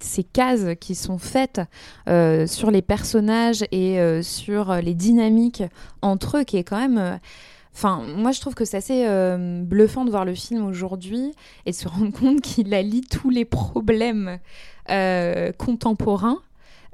[0.00, 1.60] ces cases qui sont faites
[2.08, 5.62] euh, sur les personnages et euh, sur les dynamiques
[6.02, 7.16] entre eux qui est quand même euh,
[7.74, 11.30] Enfin, moi, je trouve que c'est assez euh, bluffant de voir le film aujourd'hui
[11.64, 14.40] et de se rendre compte qu'il allie tous les problèmes
[14.90, 16.38] euh, contemporains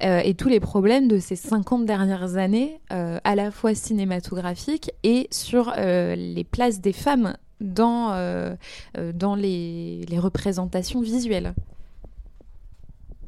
[0.02, 4.90] euh, et tous les problèmes de ces 50 dernières années, euh, à la fois cinématographiques
[5.04, 8.54] et sur euh, les places des femmes dans, euh,
[8.98, 11.54] euh, les, représentations visuelles.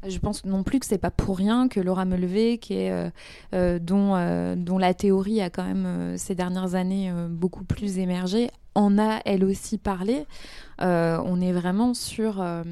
[0.07, 2.05] Je pense non plus que c'est pas pour rien que Laura
[2.73, 3.11] est,
[3.53, 8.97] euh, dont, dont la théorie a quand même ces dernières années beaucoup plus émergé, en
[8.99, 10.25] a elle aussi parlé.
[10.81, 12.63] Euh, on est vraiment sur euh,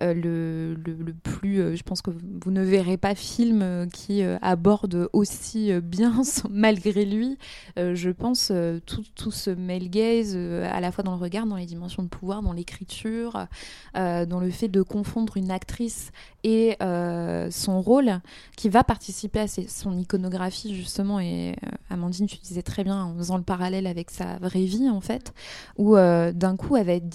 [0.00, 1.76] euh, le, le, plus.
[1.76, 7.38] je pense que vous ne verrez pas film qui aborde aussi bien, malgré lui,
[7.76, 8.52] je pense,
[8.86, 12.08] tout, tout ce male gaze, à la fois dans le regard, dans les dimensions de
[12.08, 13.46] pouvoir, dans l'écriture,
[13.94, 16.10] dans le fait de confondre une actrice
[16.42, 16.76] et
[17.50, 18.20] son rôle,
[18.56, 21.20] qui va participer à son iconographie, justement.
[21.20, 21.54] Et
[21.88, 25.32] Amandine, tu disais très bien en faisant le parallèle avec sa vraie vie, en fait,
[25.78, 27.08] où d'un coup, elle va être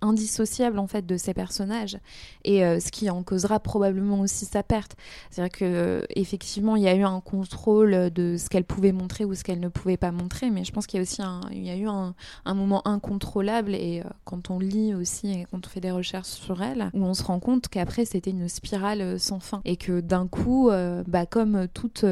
[0.00, 1.98] indissociable, en fait, de ses personnages
[2.44, 4.96] et euh, ce qui en causera probablement aussi sa perte.
[5.30, 9.24] C'est-à-dire que euh, effectivement, il y a eu un contrôle de ce qu'elle pouvait montrer
[9.24, 11.40] ou ce qu'elle ne pouvait pas montrer, mais je pense qu'il y a aussi un,
[11.50, 12.14] il y a eu un,
[12.54, 16.62] moment incontrôlable et euh, quand on lit aussi et quand on fait des recherches sur
[16.62, 20.26] elle, où on se rend compte qu'après c'était une spirale sans fin et que d'un
[20.26, 20.70] coup,
[21.06, 22.04] bah, comme toute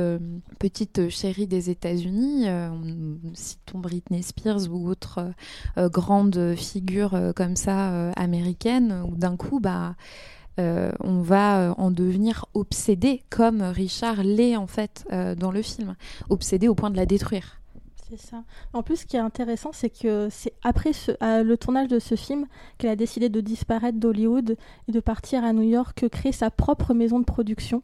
[0.59, 5.33] petite chérie des États-Unis, on- citons Britney Spears ou autre
[5.77, 9.95] grande figure comme ça euh, américaine, où d'un coup, bah
[10.59, 15.63] euh, on va euh, en devenir obsédé comme Richard l'est en fait euh, dans le
[15.63, 15.95] film,
[16.29, 17.61] obsédé au point de la détruire.
[18.11, 18.43] C'est ça.
[18.73, 20.91] En plus, ce qui est intéressant, c'est que c'est après
[21.23, 24.57] euh, le tournage de ce film qu'elle a décidé de disparaître d'Hollywood
[24.89, 27.83] et de partir à New York, créer sa propre maison de production.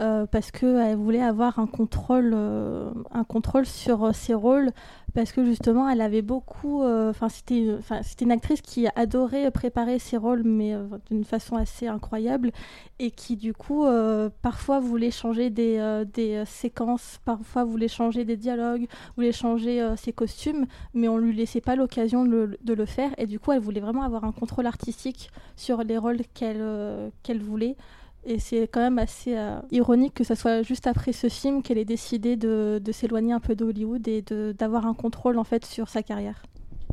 [0.00, 4.70] Euh, parce qu'elle voulait avoir un contrôle, euh, un contrôle sur euh, ses rôles,
[5.14, 6.82] parce que justement, elle avait beaucoup.
[6.82, 7.66] euh, Enfin, c'était,
[8.02, 12.52] c'était une actrice qui adorait préparer ses rôles, mais euh, d'une façon assez incroyable,
[12.98, 17.88] et qui du coup, euh, parfois voulait changer des, euh, des euh, séquences, parfois voulait
[17.88, 18.86] changer des dialogues,
[19.16, 22.86] voulait changer euh, ses costumes, mais on lui laissait pas l'occasion de, le- de le
[22.86, 23.10] faire.
[23.18, 27.10] Et du coup, elle voulait vraiment avoir un contrôle artistique sur les rôles qu'elle euh,
[27.22, 27.76] qu'elle voulait.
[28.30, 31.78] Et c'est quand même assez euh, ironique que ce soit juste après ce film qu'elle
[31.78, 34.22] ait décidé de, s'éloigner un peu d'Hollywood et
[34.52, 36.42] d'avoir un contrôle en fait sur sa carrière.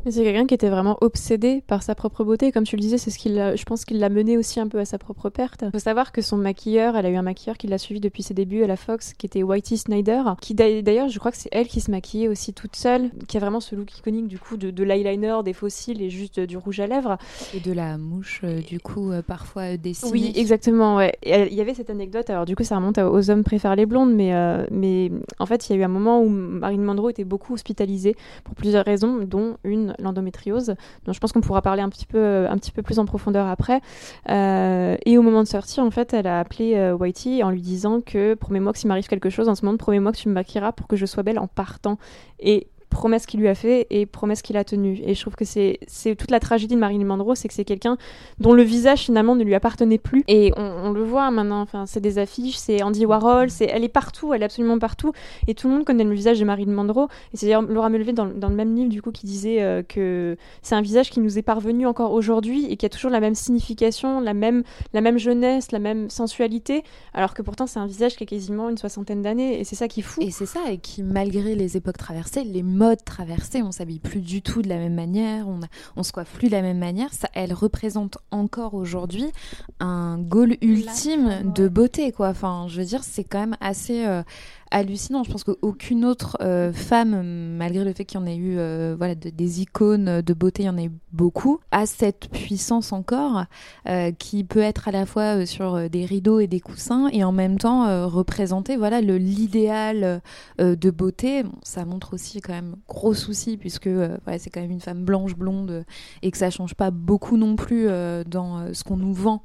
[0.06, 2.52] Mais c'est quelqu'un qui était vraiment obsédé par sa propre beauté.
[2.52, 4.68] Comme tu le disais, c'est ce qui l'a- je pense qu'il l'a mené aussi un
[4.68, 5.64] peu à sa propre perte.
[5.66, 8.22] Il faut savoir que son maquilleur, elle a eu un maquilleur qui l'a suivi depuis
[8.22, 11.36] ses débuts à la Fox, qui était Whitey Snyder, qui d'a- d'ailleurs, je crois que
[11.36, 14.38] c'est elle qui se maquillait aussi toute seule, qui a vraiment ce look iconique du
[14.38, 17.18] coup de, de l'eyeliner, des cils et juste du rouge à lèvres.
[17.52, 20.12] Et de la mouche, euh, du coup, euh, parfois euh, dessinée.
[20.12, 20.94] Oui, exactement.
[20.98, 21.16] Ouais.
[21.24, 22.30] Il y avait cette anecdote.
[22.30, 25.68] Alors du coup, ça remonte aux hommes préfèrent les blondes, mais euh, mais en fait,
[25.68, 29.18] il y a eu un moment où Marilyn Monroe était beaucoup hospitalisée pour plusieurs raisons,
[29.24, 30.74] dont une l'endométriose,
[31.04, 33.46] dont je pense qu'on pourra parler un petit peu un petit peu plus en profondeur
[33.46, 33.80] après.
[34.28, 37.60] Euh, et au moment de sortir, en fait, elle a appelé euh, Whitey en lui
[37.60, 40.34] disant que promets-moi que s'il m'arrive quelque chose en ce moment, promets-moi que tu me
[40.34, 41.98] maquilleras pour que je sois belle en partant.
[42.40, 45.00] Et promesse qu'il lui a fait et promesse qu'il a tenue.
[45.04, 45.78] Et je trouve que c'est
[46.16, 47.96] toute la tragédie de Marilyn Monroe, c'est que c'est quelqu'un
[48.38, 50.24] dont le visage finalement ne lui appartenait plus.
[50.28, 53.84] Et on, on le voit maintenant, enfin, c'est des affiches, c'est Andy Warhol, c'est, elle
[53.84, 55.12] est partout, elle est absolument partout.
[55.46, 57.08] Et tout le monde connaît le visage de Marilyn Monroe.
[57.32, 59.82] Et c'est d'ailleurs Laura Mulvey dans, dans le même livre du coup qui disait euh,
[59.82, 63.20] que c'est un visage qui nous est parvenu encore aujourd'hui et qui a toujours la
[63.20, 64.62] même signification, la même,
[64.92, 66.82] la même jeunesse, la même sensualité,
[67.14, 69.60] alors que pourtant c'est un visage qui a quasiment une soixantaine d'années.
[69.60, 70.20] Et c'est ça qui est fou.
[70.22, 74.20] Et c'est ça, et qui, malgré les époques traversées, les modes traversés, on s'habille plus
[74.20, 76.78] du tout de la même manière, on, a- on se coiffe plus de la même
[76.78, 77.12] manière.
[77.12, 79.26] Ça, elle représente encore aujourd'hui
[79.80, 82.28] un goal ultime de beauté, quoi.
[82.28, 84.22] Enfin, je veux dire, c'est quand même assez, euh,
[84.70, 85.24] hallucinant.
[85.24, 88.94] Je pense qu'aucune autre euh, femme, malgré le fait qu'il y en ait eu euh,
[88.98, 92.92] voilà, de- des icônes de beauté, il y en a eu beaucoup, a cette puissance
[92.92, 93.44] encore
[93.88, 97.32] euh, qui peut être à la fois sur des rideaux et des coussins et en
[97.32, 100.20] même temps représenter voilà, le- l'idéal
[100.58, 101.42] de beauté.
[101.42, 105.04] Bon, ça montre aussi quand même gros souci puisque ouais, c'est quand même une femme
[105.04, 105.84] blanche, blonde
[106.22, 107.88] et que ça change pas beaucoup non plus
[108.26, 109.42] dans ce qu'on nous vend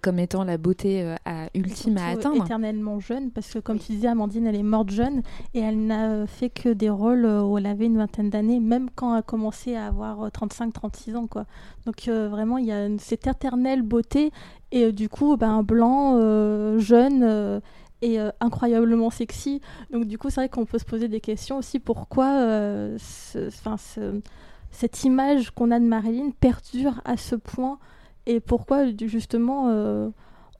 [0.00, 2.42] comme étant la beauté à- ultime à atteindre.
[2.44, 5.22] éternellement jeune, parce que comme tu disais, Amandine, elle est morte jeune
[5.54, 8.88] et elle n'a fait que des rôles euh, où elle avait une vingtaine d'années, même
[8.94, 11.26] quand elle a commencé à avoir 35-36 ans.
[11.26, 11.44] Quoi.
[11.86, 14.30] Donc euh, vraiment, il y a cette éternelle beauté
[14.70, 17.22] et euh, du coup, ben, blanc euh, jeune.
[17.22, 17.60] euh,
[18.04, 19.60] et euh, incroyablement sexy.
[19.92, 24.20] Donc du coup, c'est vrai qu'on peut se poser des questions aussi pourquoi euh, ce-
[24.72, 27.78] cette image qu'on a de Marilyn perdure à ce point
[28.26, 30.08] et pourquoi justement euh,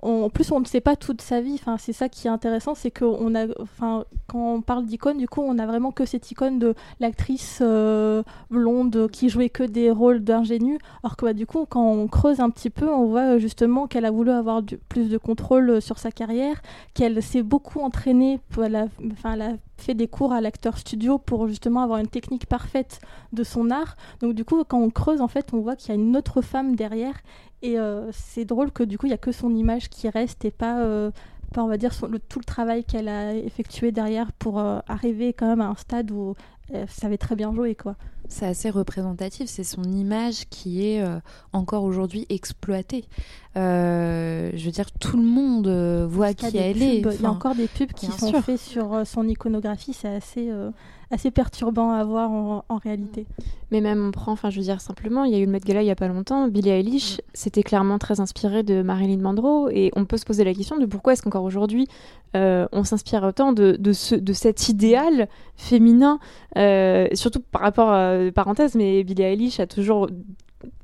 [0.03, 1.55] en plus on ne sait pas toute sa vie.
[1.55, 5.18] Enfin c'est ça qui est intéressant c'est que on a enfin quand on parle d'icône
[5.18, 9.62] du coup on a vraiment que cette icône de l'actrice euh, blonde qui jouait que
[9.62, 10.78] des rôles d'ingénue.
[11.03, 13.86] Alors que bah, du coup quand on creuse un petit peu on voit euh, justement
[13.86, 16.61] qu'elle a voulu avoir plus de contrôle euh, sur sa carrière
[16.94, 20.78] qu'elle s'est beaucoup entraînée pour- elle a, enfin elle a fait des cours à l'acteur
[20.78, 23.00] studio pour justement avoir une technique parfaite
[23.32, 23.96] de son art.
[24.20, 26.40] Donc du coup quand on creuse en fait on voit qu'il y a une autre
[26.40, 27.14] femme derrière
[27.62, 30.44] et euh, c'est drôle que du coup, il n'y a que son image qui reste
[30.44, 31.10] et pas, euh,
[31.54, 34.80] pas on va dire, son- le, tout le travail qu'elle a effectué derrière pour euh,
[34.88, 36.34] arriver quand même à un stade où
[36.72, 37.74] elle savait très bien jouer.
[37.74, 37.96] Quoi.
[38.28, 41.04] C'est assez représentatif, c'est son image qui est
[41.52, 43.04] encore aujourd'hui exploitée.
[43.54, 45.68] Je veux dire, tout le monde
[46.08, 47.00] voit qui elle est.
[47.00, 49.92] Il y a encore des pubs qui sont faits sur son iconographie.
[49.92, 50.50] C'est assez,
[51.12, 53.26] assez perturbant à voir en, en réalité.
[53.70, 55.60] Mais même on prend, enfin je veux dire simplement, il y a eu le Met
[55.60, 59.70] Gala il y a pas longtemps, Billie Eilish, c'était clairement très inspiré de Marilyn Monroe
[59.72, 61.86] et on peut se poser la question de pourquoi est-ce qu'encore aujourd'hui
[62.34, 66.18] euh, on s'inspire autant de, de, ce, de cet idéal féminin,
[66.56, 70.08] euh, surtout par rapport à parenthèse, mais Billie Eilish a toujours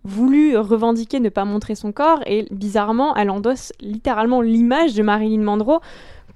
[0.04, 5.42] voulu revendiquer ne pas montrer son corps et bizarrement elle endosse littéralement l'image de Marilyn
[5.42, 5.80] Monroe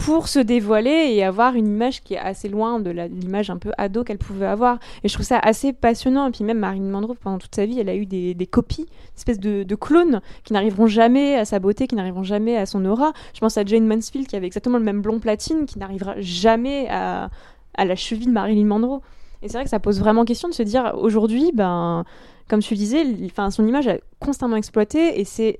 [0.04, 3.70] pour se dévoiler et avoir une image qui est assez loin de l'image un peu
[3.78, 4.78] ado qu'elle pouvait avoir.
[5.04, 6.26] Et je trouve ça assez passionnant.
[6.26, 9.16] Et puis même Marilyn Monroe, pendant toute sa vie, elle a eu des, copies, une
[9.16, 12.84] espèce de, de clones qui n'arriveront jamais à sa beauté, qui n'arriveront jamais à son
[12.84, 13.12] aura.
[13.32, 16.88] Je pense à Jane Mansfield qui avait exactement le même blond platine, qui n'arrivera jamais
[16.90, 17.30] à,
[17.74, 19.02] à la cheville de Marilyn Monroe.
[19.42, 22.04] Et c'est vrai que ça pose vraiment question de se dire aujourd'hui, ben,
[22.52, 25.56] comme tu disais, enfin, son image est constamment exploitée et c'est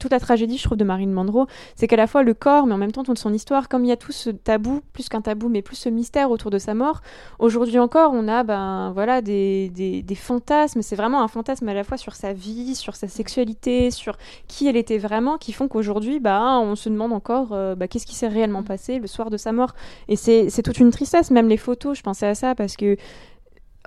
[0.00, 1.46] toute la tragédie, je trouve, de Marilyn Monroe.
[1.74, 3.88] C'est qu'à la fois le corps, mais en même temps toute son histoire, comme il
[3.88, 6.74] y a tout ce tabou, plus qu'un tabou, mais plus ce mystère autour de sa
[6.74, 7.00] mort,
[7.40, 10.82] aujourd'hui encore, on a ben, voilà, des, fantasmes.
[10.82, 14.16] C'est vraiment un fantasme à la fois sur sa vie, sur sa sexualité, sur
[14.46, 18.06] qui elle était vraiment, qui font qu'aujourd'hui, bah, on se demande encore euh, bah, qu'est-ce
[18.06, 19.74] qui s'est réellement passé le soir de sa mort.
[20.06, 22.96] Et c'est toute une tristesse, même les photos, je pensais à ça parce que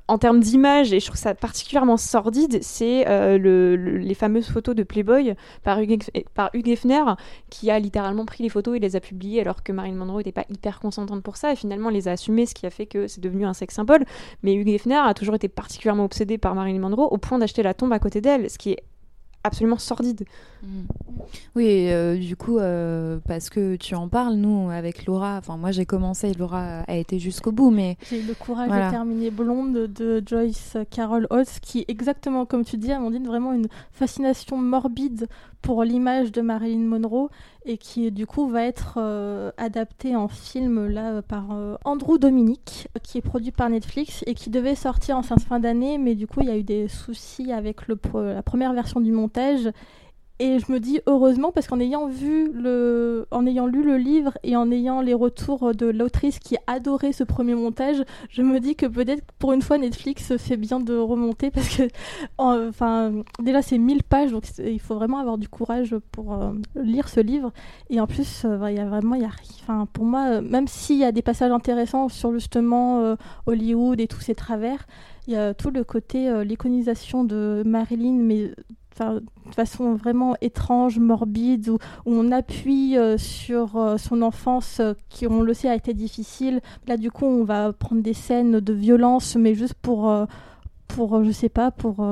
[0.10, 4.48] en termes d'image, et je trouve ça particulièrement sordide, c'est euh, le- le- les fameuses
[4.50, 6.02] photos de Playboy par Hugh,
[6.34, 7.04] par Hefner,
[7.50, 10.32] qui a littéralement pris les photos et les a publiées alors que Marilyn Monroe n'était
[10.32, 13.08] pas hyper consentante pour ça, et finalement les a assumées, ce qui a fait que
[13.08, 14.04] c'est devenu un sexe symbole.
[14.44, 17.74] Mais Hugh Hefner a toujours été particulièrement obsédé par Marilyn Monroe, au point d'acheter la
[17.74, 18.84] tombe à côté d'elle, ce qui est
[19.44, 20.26] absolument sordide.
[20.64, 20.82] Mm.
[21.56, 25.72] Oui, euh, du coup, euh, parce que tu en parles, nous, avec Laura, enfin, moi
[25.72, 28.88] j'ai commencé, Laura a été jusqu'au bout, mais J'ai eu le courage Voilà.
[28.88, 33.54] de terminer Blonde de Joyce Carol Oates, qui est exactement comme tu dis, Amandine, vraiment
[33.54, 35.28] une fascination morbide
[35.62, 37.30] pour l'image de Marilyn Monroe
[37.66, 42.88] et qui du coup va être euh, adapté en film là par euh, Andrew Dominic,
[43.04, 46.42] qui est produit par Netflix et qui devait sortir en fin d'année, mais du coup
[46.42, 49.70] il y a eu des soucis avec la première version du montage.
[50.42, 54.38] Et je me dis heureusement parce qu'en ayant vu le, en ayant lu le livre
[54.44, 58.78] et en ayant les retours de l'autrice qui adorait ce premier montage, je me dis
[58.78, 61.84] que peut-être pour une fois Netflix fait bien de remonter parce que,
[62.38, 63.12] en- enfin,
[63.44, 67.20] déjà c'est 1000 pages donc il faut vraiment avoir du courage pour euh, lire ce
[67.20, 67.52] livre.
[67.90, 71.00] Et en plus, euh, il y a vraiment, y enfin, pour moi, euh, même s'il
[71.00, 73.16] y a des passages intéressants sur justement
[73.46, 74.88] Hollywood et tous ses travers,
[75.28, 78.52] il y a tout le côté euh, l'iconisation de Marilyn, mais
[79.00, 81.76] de façon vraiment étrange, morbide, où,
[82.06, 85.94] où on appuie euh, sur euh, son enfance euh, qui, on le sait, a été
[85.94, 86.62] difficile.
[86.88, 90.12] Là, du coup, on va prendre des scènes de violence, mais juste pour,
[90.88, 92.06] pour je sais pas, pour...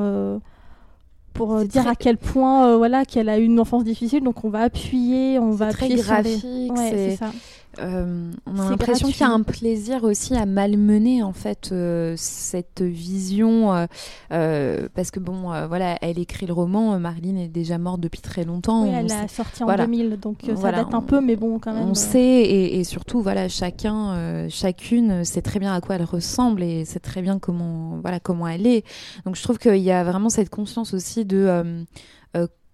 [1.33, 4.43] pour C'est dire très- à quel point voilà qu'elle a eu une enfance difficile donc
[4.43, 7.31] on va appuyer on va très appuyer sur les- graphique, Ouais, c'est- c'est ça
[7.79, 12.13] euh, on a l'impression qu'il y a un plaisir aussi à malmener en fait euh,
[12.17, 13.85] cette vision euh,
[14.31, 18.21] euh, parce que bon euh, voilà elle écrit le roman Marilyn est déjà morte depuis
[18.21, 19.85] très longtemps Oui, elle sait- a sorti en voilà.
[19.85, 21.83] 2000, donc euh, Voilà, ça date un on- peu, mais bon, quand même.
[21.89, 26.63] on sait et, et surtout voilà chacun chacune sait très bien à quoi elle ressemble
[26.63, 28.83] et sait très bien comment voilà comment elle est
[29.25, 31.85] donc je trouve qu'il y a vraiment cette conscience aussi de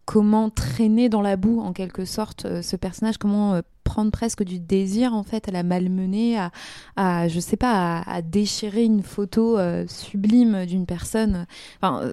[0.06, 4.44] comment traîner dans la boue en quelque sorte euh, ce personnage comment euh, prendre presque
[4.44, 6.52] du désir en fait à la malmener à,
[6.96, 11.46] à je sais pas à, déchirer une photo euh, sublime d'une personne.
[11.82, 12.12] Enfin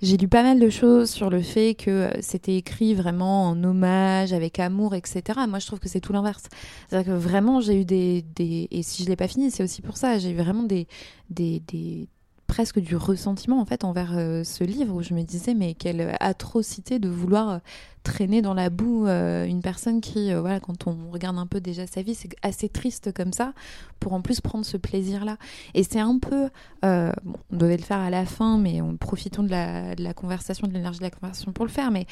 [0.00, 4.32] j'ai lu pas mal de choses sur le fait que c'était écrit vraiment en hommage
[4.32, 6.44] avec amour etc moi je trouve que c'est tout l'inverse.
[6.88, 9.82] C'est-à-dire que vraiment j'ai eu des, des et si je l'ai pas fini c'est aussi
[9.82, 10.86] pour ça j'ai eu vraiment des
[11.30, 12.08] des, des
[12.52, 16.14] presque du ressentiment en fait envers euh, ce livre où je me disais mais quelle
[16.20, 17.60] atrocité de vouloir
[18.02, 21.60] traîner dans la boue euh, une personne qui euh, voilà quand on regarde un peu
[21.60, 23.52] déjà sa vie c'est assez triste comme ça
[24.00, 25.36] pour en plus prendre ce plaisir là
[25.74, 26.48] et c'est un peu
[26.84, 27.12] euh,
[27.50, 30.66] on devait le faire à la fin mais on profitons de la, de la conversation
[30.66, 31.90] de l'énergie de la conversation pour le faire.
[31.90, 32.06] Mais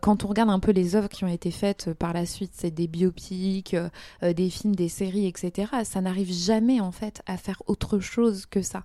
[0.00, 2.70] quand on regarde un peu les œuvres qui ont été faites par la suite c'est
[2.70, 3.76] des biopics
[4.22, 8.62] des films des séries etc ça n'arrive jamais en fait à faire autre chose que
[8.62, 8.84] ça.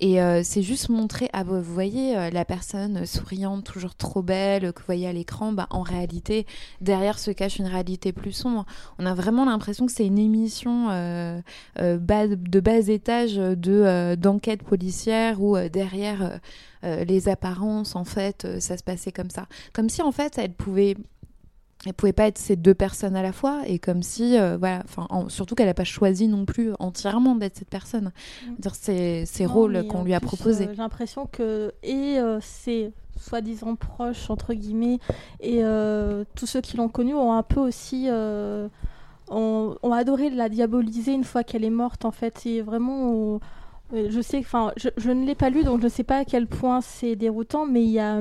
[0.00, 4.86] Et c'est juste montrer, ah, vous voyez, la personne souriante, toujours trop belle, que vous
[4.86, 6.46] voyez à l'écran, bah, en réalité,
[6.80, 8.64] derrière se cache une réalité plus sombre.
[8.98, 11.40] On a vraiment l'impression que c'est une émission euh,
[11.80, 16.40] euh, bas, de bas étage de, euh, d'enquête policière où derrière
[16.82, 19.46] les apparences, en fait, ça se passait comme ça.
[19.72, 20.96] Comme si, en fait, elle pouvait
[21.84, 24.82] elle pouvait pas être ces deux personnes à la fois et comme si euh, voilà
[24.84, 28.12] enfin en- surtout qu'elle a pas choisi non plus entièrement d'être cette personne
[28.60, 32.38] dire ces, ces Non, rôles qu'on lui a proposés euh, J'ai l'impression que et euh,
[32.40, 34.98] ses soi-disant proches entre guillemets
[35.40, 38.68] et euh, tous ceux qui l'ont connue ont un peu aussi euh,
[39.28, 42.44] ont, adoré la diaboliser une fois qu'elle est morte en fait.
[42.46, 43.40] Et vraiment,
[43.92, 46.46] je sais, enfin, je, ne l'ai pas lu donc je ne sais pas à quel
[46.46, 48.20] point c'est déroutant, mais il y a,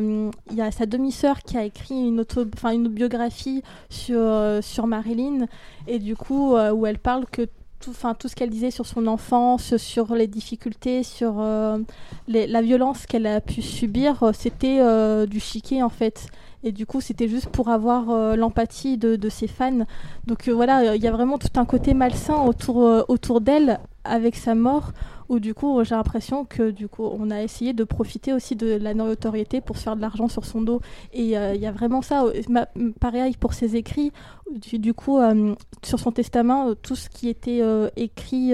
[0.52, 5.48] y a sa demi-sœur qui a écrit une auto, une biographie sur euh, sur Marilyn
[5.88, 7.48] et du coup où elle parle que
[7.82, 11.80] tout, tout ce qu'elle disait sur son enfance, sur les difficultés, sur euh,
[12.28, 16.28] la violence qu'elle a pu subir, euh, c'était euh, du chiquet en fait.
[16.64, 19.88] Et du coup, c'était juste pour avoir l'empathie de, de ses fans.
[20.28, 22.78] Donc voilà, il y a vraiment tout un côté malsain autour,
[23.10, 24.92] autour d'elle avec sa mort,
[25.32, 28.76] où du coup, j'ai l'impression que du coup, on a essayé de profiter aussi de
[28.76, 30.82] la notoriété pour se faire de l'argent sur son dos.
[31.14, 32.26] Et euh, il y a vraiment ça.
[32.26, 34.12] euh, pareil pour ses écrits.
[34.52, 37.62] Du, coup, euh, sur son testament, tout ce qui était
[37.96, 38.52] écrit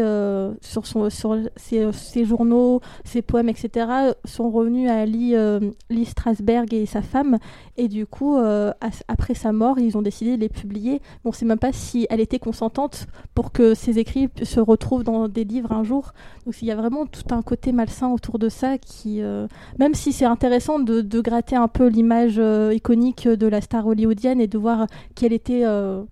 [0.61, 5.35] sur, son, sur ses, journaux, ses poèmes, etc., sont revenus à Lee,
[6.05, 7.39] Strasberg et sa femme.
[7.77, 8.37] Et du coup,
[9.07, 11.01] après sa mort, ils ont décidé de les publier.
[11.25, 15.03] On ne sait même pas si elle était consentante pour que ses écrits se retrouvent
[15.03, 16.13] dans des livres un jour.
[16.45, 19.47] Donc il y a vraiment tout un côté malsain autour de ça qui, euh,
[19.79, 24.41] même si c'est intéressant de, gratter un peu l'image euh, iconique de la star hollywoodienne
[24.41, 25.61] et de voir qui elle était.
[25.63, 26.03] euh,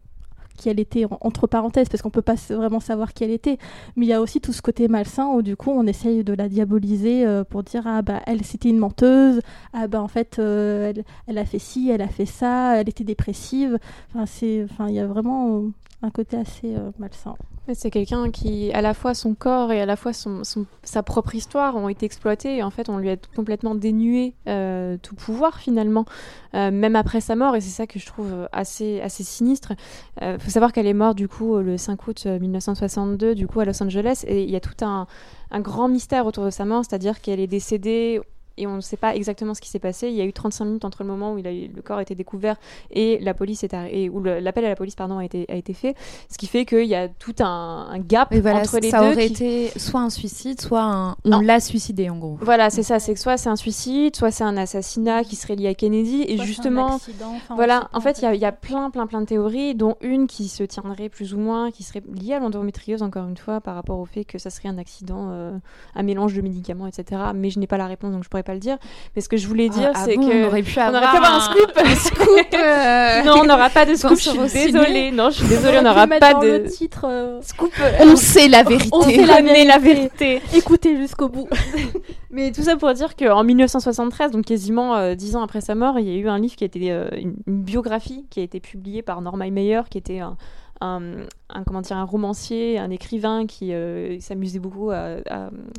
[0.57, 3.57] qui elle était en- entre parenthèses parce qu'on peut pas vraiment savoir qui elle était
[3.97, 6.31] mais il y a aussi tout ce côté malsain où du coup on essaye de
[6.33, 9.41] la diaboliser pour dire ah bah elle c'était une menteuse
[9.73, 11.03] ah bah en fait elle,
[11.37, 13.79] a fait ci elle a fait ça elle était dépressive
[14.27, 15.63] c'est enfin il y a vraiment
[16.01, 17.35] un côté assez euh, malsain.
[17.73, 20.43] C'est quelqu'un qui, à la fois son corps et à la fois son,
[20.83, 24.97] sa propre histoire ont été exploités et en fait on lui a complètement dénué euh,
[25.01, 26.05] tout pouvoir finalement,
[26.53, 27.55] euh, même après sa mort.
[27.55, 29.73] Et c'est ça que je trouve assez, assez sinistre.
[30.21, 33.59] Il faut savoir qu'elle est morte du coup le 5 août euh, 1962 du coup
[33.59, 34.25] à Los Angeles.
[34.27, 35.07] Et il y a tout un,
[35.49, 38.21] un grand mystère autour de sa mort, c'est-à-dire qu'elle est décédée
[38.57, 40.07] et on ne sait pas exactement ce qui s'est passé.
[40.09, 41.97] Il y a eu 35 minutes entre le moment où il a eu- le corps
[41.97, 42.55] a été découvert
[42.91, 45.73] et la police est et où l'appel à la police pardon a été a été
[45.73, 45.95] fait,
[46.29, 49.13] ce qui fait qu'il y a tout un, un gap voilà entre les ça deux.
[49.13, 49.33] aurait qui-
[49.67, 52.99] été soit un suicide soit un on l'a suicidé en gros Voilà, c'est ça.
[52.99, 56.21] C'est que soit c'est un suicide, soit c'est un assassinat qui serait lié à Kennedy.
[56.21, 58.39] Et Soit c'est un justement, accident, enfin, on voilà, en fait, il y, a- il
[58.41, 61.71] y a plein, plein, plein de théories, dont une qui se tiendrait plus ou moins,
[61.71, 64.69] qui serait liée à l'endométriose, encore une fois, par rapport au fait que ça serait
[64.69, 65.51] un accident, euh,
[65.95, 67.21] un mélange de médicaments, etc.
[67.35, 68.77] Mais je n'ai pas la réponse, donc je pourrais pas le dire.
[69.15, 71.03] Mais ce que je voulais dire, Ah, c'est bon, que on aurait pu on avoir,
[71.03, 72.53] aurait pu avoir un scoop.
[72.53, 74.17] euh, non, on n'aura pas de scoop.
[74.17, 75.11] Je suis désolée.
[75.11, 77.71] Non, je suis désolée, on n'aura pas de le titre euh, scoop.
[77.99, 80.35] on sait la vérité On sait la connaît la vérité.
[80.39, 80.57] vérité.
[80.57, 81.49] écoutez jusqu'au bout
[82.31, 85.99] Mais tout ça pour dire qu'en 1973, donc quasiment euh, dix ans après sa mort,
[85.99, 88.43] il y a eu un livre qui a été euh, une, une biographie qui a
[88.43, 90.35] été publiée par Norma Meyer, qui était un,
[90.82, 91.28] un,
[91.65, 95.17] comment dire, un romancier, un écrivain qui euh, s'amusait beaucoup à,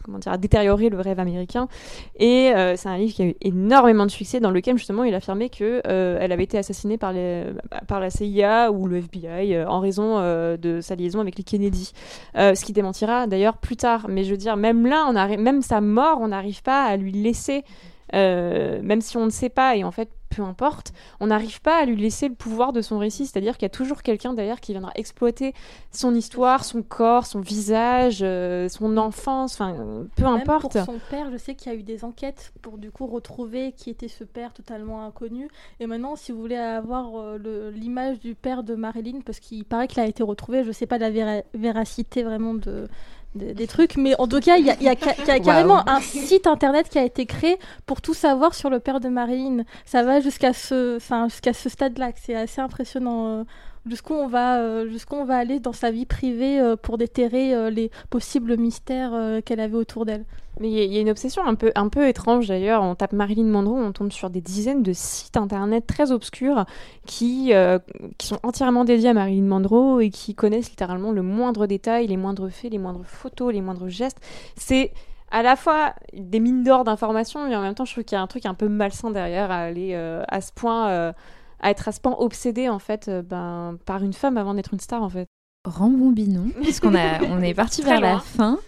[0.04, 1.68] comment dire, à détériorer le rêve américain.
[2.18, 5.14] Et euh, c'est un livre qui a eu énormément de succès, dans lequel justement il
[5.14, 10.18] affirmait que euh, elle avait été assassinée par, la CIA ou le FBI en raison
[10.20, 11.92] de sa liaison avec les Kennedy.
[12.34, 14.06] ce qui démentira d'ailleurs plus tard.
[14.08, 17.64] Mais je veux dire, même là, même sa mort, on n'arrive pas à lui laisser
[18.12, 21.84] même si on ne sait pas, et en fait, peu importe, on n'arrive pas à
[21.84, 23.26] lui laisser le pouvoir de son récit.
[23.26, 25.54] C'est-à-dire qu'il y a toujours quelqu'un derrière qui viendra exploiter
[25.90, 30.72] son histoire, son corps, son visage, euh, son enfance, enfin, peu Même importe.
[30.72, 33.72] Pour son père, je sais qu'il y a eu des enquêtes pour du coup retrouver
[33.72, 35.48] qui était ce père totalement inconnu.
[35.80, 39.88] Et maintenant, si vous voulez avoir euh, l'image du père de Marilyn, parce qu'il paraît
[39.88, 42.88] qu'il a été retrouvé, je ne sais pas la véra véracité vraiment de,
[43.34, 45.86] des, des, trucs, mais en tout cas, il y a, y a, y a carrément
[45.88, 49.64] un site internet qui a été créé pour tout savoir sur le père de Marilyn.
[49.84, 53.26] Ça va jusqu'à ce, enfin, jusqu'à ce stade-là, c'est assez impressionnant.
[53.26, 53.44] Euh,
[53.86, 57.54] jusqu'où on va, euh, jusqu'où on va aller dans sa vie privée euh, pour déterrer
[57.54, 59.12] euh, les possibles mystères
[59.44, 60.24] qu'elle avait autour d'elle.
[60.60, 62.82] Mais il y, a une obsession un peu, un peu étrange d'ailleurs.
[62.82, 66.64] On tape Marilyn Monroe, on tombe sur des dizaines de sites internet très obscurs
[67.06, 67.78] qui, euh,
[68.16, 72.16] qui sont entièrement dédiés à Marilyn Monroe et qui connaissent littéralement le moindre détail, les
[72.16, 74.18] moindres faits, les moindres photos, les moindres gestes.
[74.56, 74.92] C'est
[75.30, 78.18] à la fois des mines d'or d'informations, mais en même temps, je trouve qu'il y
[78.18, 81.12] a un truc un peu malsain derrière à aller euh, à ce point, euh,
[81.60, 84.72] à être à ce point obsédé en fait, euh, ben, par une femme avant d'être
[84.72, 85.26] une star en fait.
[85.66, 88.58] Ramboumbinons, puisqu'on a, on est parti vers la fin.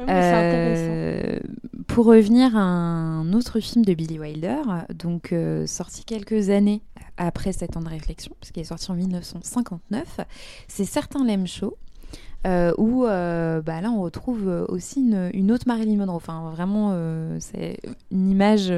[0.00, 1.38] Euh,
[1.86, 4.62] pour revenir à un autre film de Billy Wilder,
[4.94, 6.82] donc euh, sorti quelques années
[7.18, 10.20] après Sept ans de réflexion, puisqu'il est sorti en 1959,
[10.66, 11.76] c'est Certains l'aiment chaud.
[12.46, 16.14] Euh, où bah là on retrouve aussi une, une, autre Marilyn Monroe.
[16.14, 16.96] Enfin, vraiment,
[17.40, 17.80] c'est
[18.12, 18.72] une image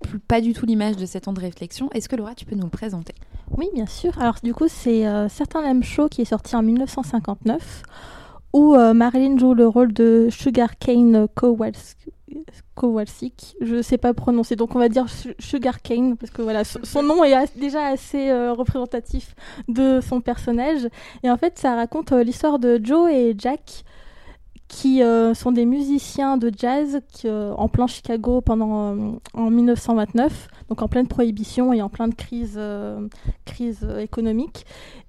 [0.00, 1.90] plus, pas du tout l'image de 7 ans de réflexion.
[1.92, 3.14] Est-ce que Laura, tu peux nous le présenter?
[3.56, 4.18] Oui, bien sûr.
[4.18, 7.82] Alors du coup, c'est euh, Certains l'aiment chaud qui est sorti en 1959,
[8.52, 12.12] où euh, Marilyn joue le rôle de Sugar Cane Kowalski.
[13.60, 15.06] Je ne sais pas prononcer, donc on va dire
[15.38, 19.34] Sugar Cane, parce que voilà, son nom est déjà assez euh, représentatif
[19.68, 20.88] de son personnage.
[21.22, 23.84] Et en fait, ça raconte l'histoire de Joe et Jack,
[24.70, 30.48] qui euh, sont des musiciens de jazz euh, en plein Chicago pendant euh, en 1929,
[30.68, 32.58] donc en pleine prohibition et en pleine crise
[33.98, 34.64] économique.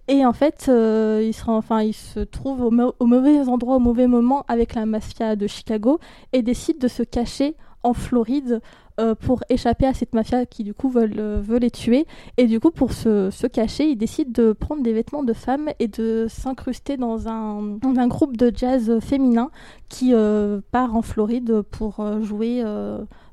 [0.07, 4.43] Et en fait, ils, se, enfin, ils se trouvent au, mauvais endroit au mauvais moment
[4.47, 5.99] avec la mafia de Chicago
[6.33, 8.61] et décident de se cacher en Floride
[9.01, 12.05] euh, pour échapper à cette mafia qui du coup veut, euh, les tuer.
[12.37, 15.69] Et du coup, pour se, se, cacher, ils décident de prendre des vêtements de femmes
[15.79, 19.49] et de s'incruster dans un, dans un groupe de jazz féminin
[19.89, 22.63] qui euh, part en Floride pour jouer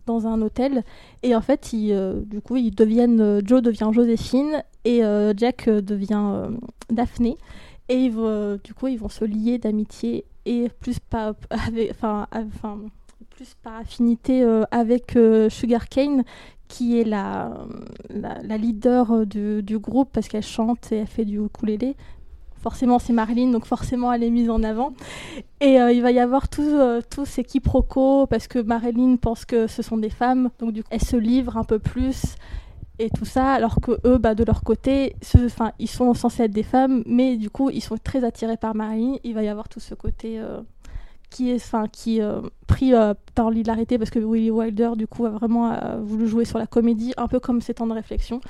[0.06, 0.84] dans un hôtel.
[1.22, 5.02] Et en fait, ils, du coup, ils deviennent, Joe devient Joséphine et
[5.36, 6.48] Jack devient
[6.90, 7.36] Daphné.
[7.90, 11.34] Et du coup, ils vont se lier d'amitié et plus pas
[11.90, 12.26] enfin
[13.38, 16.24] plus par affinité euh, avec euh, Sugar Cane,
[16.66, 17.52] qui est la,
[18.10, 21.94] la, leader du, du, groupe parce qu'elle chante et elle fait du ukulélé.
[22.56, 24.92] Forcément, c'est Marilyn, donc forcément, elle est mise en avant.
[25.60, 29.68] Et euh, il va y avoir tous euh, ces quiproquos parce que Marilyn pense que
[29.68, 32.34] ce sont des femmes, donc du coup, elle se livre un peu plus
[32.98, 36.52] et tout ça, alors que eux, bah, de leur côté, enfin, ils sont censés être
[36.52, 39.18] des femmes, mais du coup, ils sont très attirés par Marilyn.
[39.22, 40.60] Il va y avoir tout ce côté euh,
[41.30, 45.26] qui est, enfin, qui euh, pris euh, par l'hilarité parce que Willy Wilder du coup
[45.26, 48.40] a vraiment euh, voulu jouer sur la comédie, un peu comme ses temps de réflexion.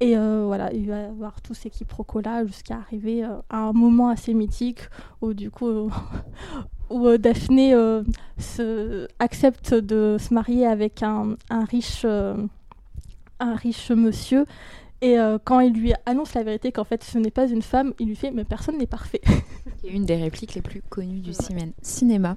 [0.00, 4.32] Et voilà, il va avoir tous ces quiproquos là jusqu'à arriver à un moment assez
[4.32, 4.82] mythique
[5.20, 5.90] où du coup
[6.90, 7.74] où Daphné
[9.18, 14.44] accepte de se marier avec un, un riche un riche monsieur
[15.00, 17.94] et euh, quand il lui annonce la vérité qu'en fait ce n'est pas une femme,
[17.98, 19.20] il lui fait mais personne n'est parfait.
[19.82, 21.72] C'est une des répliques les plus connues du ouais.
[21.82, 22.36] cinéma.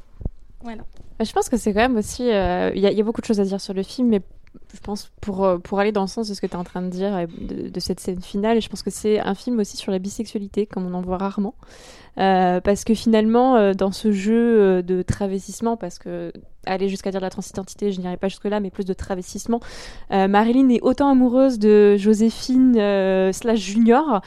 [0.61, 0.83] Voilà.
[1.19, 2.23] Je pense que c'est quand même aussi.
[2.23, 4.21] Il euh, y, y, a beaucoup de choses à dire sur le film, mais
[4.73, 6.81] je pense pour, pour aller dans le sens de ce que tu es en train
[6.81, 9.91] de dire de, de, cette scène finale, je pense que c'est un film aussi sur
[9.91, 11.55] la bisexualité, comme on en voit rarement.
[12.17, 16.33] Euh, parce que finalement, euh, dans ce jeu euh, de travestissement, parce que
[16.65, 19.61] aller jusqu'à dire de la transidentité, je n'irai pas jusque-là, mais plus de travestissement,
[20.11, 22.73] euh, Marilyn est autant amoureuse de Joséphine
[23.31, 24.21] slash Junior.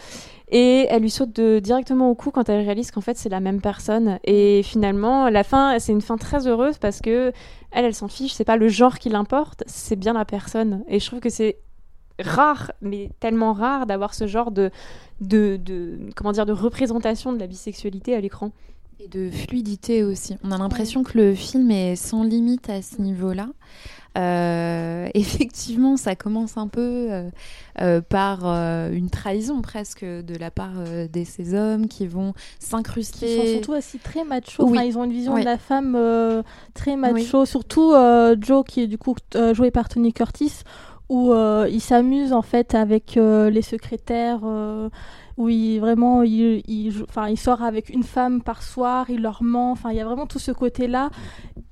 [0.56, 3.40] Et elle lui saute de, directement au cou quand elle réalise qu'en fait c'est la
[3.40, 4.20] même personne.
[4.22, 7.32] Et finalement, la fin, c'est une fin très heureuse parce que
[7.72, 8.34] elle, elle s'en fiche.
[8.34, 10.84] C'est pas le genre qui l'importe, c'est bien la personne.
[10.86, 11.58] Et je trouve que c'est
[12.20, 14.70] rare, mais tellement rare d'avoir ce genre de,
[15.20, 18.52] de, de, comment dire, de représentation de la bisexualité à l'écran.
[19.00, 20.36] Et de fluidité aussi.
[20.44, 21.10] On a l'impression ouais.
[21.10, 23.48] que le film est sans limite à ce niveau-là.
[24.16, 27.30] Euh, effectivement, ça commence un peu euh,
[27.80, 30.74] euh, par une trahison presque de la part
[31.12, 33.36] de ces hommes qui vont s'incruster.
[33.36, 34.64] sont surtout aussi très macho.
[34.64, 34.78] Oui.
[34.78, 35.40] Enfin, ils ont une vision Oui.
[35.40, 35.98] de la femme
[36.74, 37.44] très macho.
[37.44, 37.92] Surtout
[38.40, 39.14] Joe, qui est du coup
[39.52, 40.62] joué par Tony Curtis,
[41.08, 44.40] où euh, il s'amuse en fait avec euh, les secrétaires.
[44.44, 44.88] euh,
[45.36, 46.92] où il vraiment il
[47.36, 49.72] sort avec une femme par soir, il leur ment.
[49.72, 51.10] Enfin, il y a vraiment tout ce côté-là.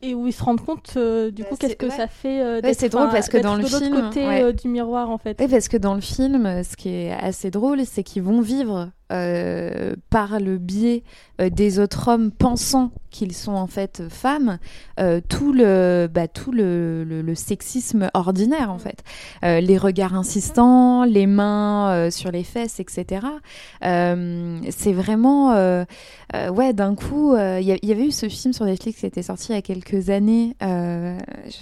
[0.05, 1.93] Et où ils se rendent compte euh, du Bah, coup qu'est-ce que ouais.
[1.97, 4.43] ça fait euh, d'être- c'est drôle parce que d'être dans le film, côté ouais.
[4.43, 5.35] euh, du miroir en fait.
[5.35, 8.91] Parce que dans le film, euh, ce qui est assez drôle, c'est qu'ils vont vivre
[9.13, 11.05] euh, par le biais
[11.41, 14.59] euh, des autres hommes pensant qu'ils sont en fait femmes,
[14.99, 19.03] euh, tout le bah, tout le, le- le sexisme ordinaire en fait,
[19.45, 23.21] Euh, les regards insistants, les mains sur les fesses, etc.
[24.71, 25.53] C'est vraiment
[26.51, 29.53] ouais d'un coup, il y, y avait eu ce film sur Netflix qui était sorti
[29.53, 30.57] il y a quelques années.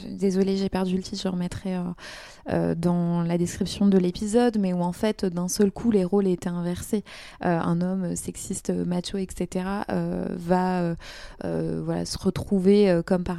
[0.08, 1.70] Désolée, j'ai perdu le titre, je remettrai.
[2.48, 6.26] Euh, dans la description de l'épisode, mais où en fait d'un seul coup les rôles
[6.26, 7.04] étaient inversés.
[7.44, 9.66] Euh, un homme sexiste, macho, etc.
[9.90, 13.38] euh, va se retrouver comme par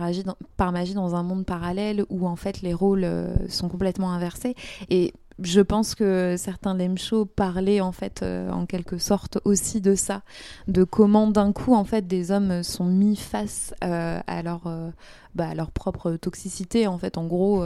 [0.58, 3.08] par magie dans un monde parallèle où en fait les rôles
[3.50, 4.56] sont complètement inversés
[4.90, 9.96] et je pense que certains shows parlaient en fait euh, en quelque sorte aussi de
[9.96, 10.22] ça,
[10.68, 14.90] de comment d'un coup en fait des hommes sont mis face euh, à leur euh,
[15.36, 17.64] bah, à leur propre toxicité en fait en gros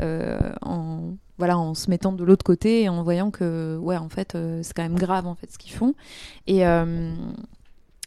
[0.00, 4.36] en voilà en se mettant de l'autre côté et en voyant que ouais en fait
[4.62, 5.94] c'est quand même grave en fait ce qu'ils font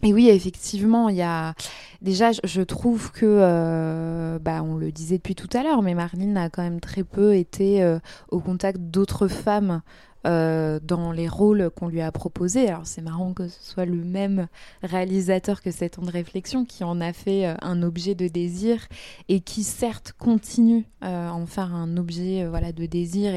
[0.04, 1.54] et oui, effectivement, il y a
[2.02, 6.38] déjà, je, trouve que, euh, bah, on le disait depuis tout à l'heure, mais Marlene
[6.38, 8.00] a quand même très peu été euh,
[8.30, 9.82] au contact d'autres femmes
[10.28, 12.68] euh, dans les rôles qu'on lui a proposés.
[12.68, 14.48] Alors c'est marrant que ce soit le même
[14.84, 18.88] réalisateur que cet temps de réflexion qui en a fait un objet de désir
[19.30, 23.34] et qui certes continue à en faire un objet voilà de désir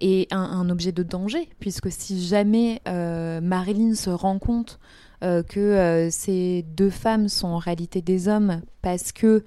[0.00, 2.82] et, un, objet de danger, puisque si jamais
[3.40, 4.78] Marilyn se rend compte
[5.24, 9.44] euh, que euh, ces deux femmes sont en réalité des hommes parce que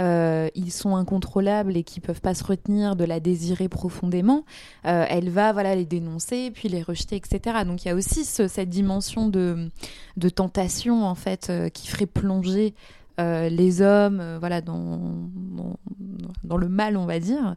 [0.00, 4.44] euh, ils sont incontrôlables et qu'ils peuvent pas se retenir de la désirer profondément,
[4.86, 7.58] euh, elle va voilà les dénoncer puis les rejeter etc.
[7.66, 9.70] Donc il y a aussi ce- cette dimension de,
[10.34, 12.74] tentation en fait euh, qui ferait plonger
[13.22, 14.98] euh, les hommes euh, voilà dans,
[16.44, 17.56] dans, le mal on va dire.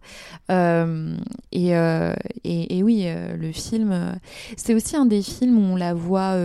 [0.52, 1.18] Euh,
[1.52, 4.18] et, et, oui le film
[4.56, 6.36] c'est aussi un des films où on la voit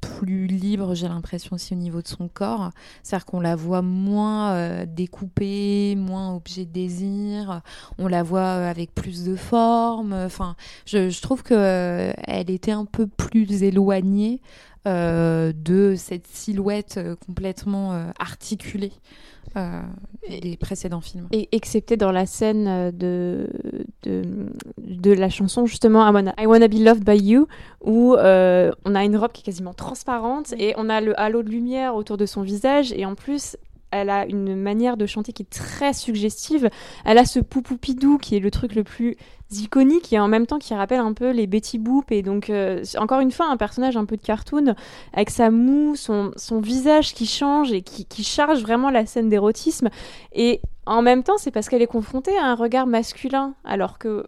[0.00, 2.70] plus libre j'ai l'impression aussi au niveau de son corps.
[3.02, 7.62] C'est-à-dire qu'on la voit moins découpée moins objet de désir.
[7.98, 10.12] On la voit avec plus de forme.
[10.12, 10.56] Enfin
[10.86, 14.40] je, je trouve que euh, elle était un peu plus éloignée
[14.86, 18.92] de cette silhouette euh, complètement euh, articulée
[19.56, 19.80] euh,
[20.28, 21.26] des précédents films.
[21.32, 23.48] Et excepté dans la scène euh, de,
[24.04, 27.48] de, la chanson justement I Wanna, I Wanna Be Loved by You,
[27.80, 31.42] où euh, on a une robe qui est quasiment transparente et on a le halo
[31.42, 33.56] de lumière autour de son visage et en plus
[33.90, 36.70] elle a une manière de chanter qui est très suggestive.
[37.04, 39.16] Elle a ce poupoupidou qui est le truc le plus
[39.52, 42.82] iconique et en même temps qui rappelle un peu les Betty Boop et donc euh,
[42.98, 44.74] encore une fois un personnage un peu de cartoon
[45.12, 49.88] avec sa moue, son, visage qui change et qui, charge vraiment la scène d'érotisme
[50.32, 54.26] et en même temps c'est parce qu'elle est confrontée à un regard masculin alors que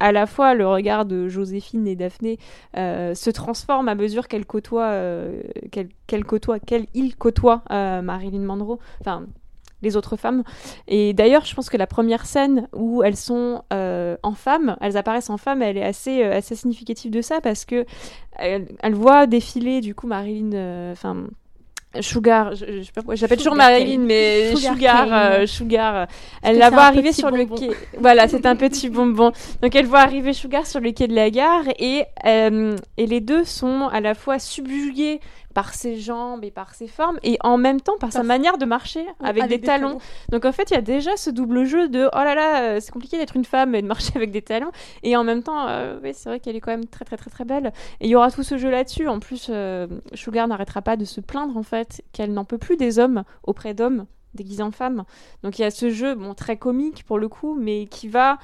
[0.00, 2.38] à la fois le regard de Joséphine et Daphné
[2.76, 5.40] euh, se transforme à mesure qu'elle côtoie, euh,
[5.70, 9.26] qu'elle côtoie, qu'elle il côtoie Marilyn Monroe, enfin
[9.82, 10.42] les autres femmes.
[10.88, 14.96] Et d'ailleurs, je pense que la première scène où elles sont euh, en femme, elles
[14.96, 17.84] apparaissent en femme, elle est assez, euh, assez significative de ça parce que
[18.38, 21.24] elle, elle voit défiler du coup Marilyn, euh, enfin.
[22.00, 26.06] Sugar, je, je sais pas pourquoi, j'appelle toujours Marilyn, mais Sugar Sugar, euh, Sugar,
[26.42, 27.68] elle la voit arriver sur le quai.
[27.98, 29.30] Voilà, c'est un petit bonbon.
[29.60, 33.20] Donc elle voit arriver Sugar sur le quai de la gare et, euh, et les
[33.20, 35.20] deux sont à la fois subjugués
[35.52, 38.64] par ses jambes et par ses formes et en même temps par sa manière de
[38.64, 39.98] marcher avec, des, talons.
[40.30, 42.80] Donc en fait, il y a déjà ce double jeu de oh là là, euh,
[42.80, 44.70] c'est compliqué d'être une femme et de marcher avec des talons
[45.02, 47.30] et en même temps, euh, oui, c'est vrai qu'elle est quand même très très très
[47.30, 49.08] très belle et il y aura tout ce jeu là-dessus.
[49.08, 52.76] En plus, euh, Sugar n'arrêtera pas de se plaindre en fait qu'elle n'en peut plus
[52.76, 55.04] des hommes auprès d'hommes déguisés en femmes.
[55.42, 58.38] Donc il y a ce jeu, bon, très comique pour le coup, mais qui va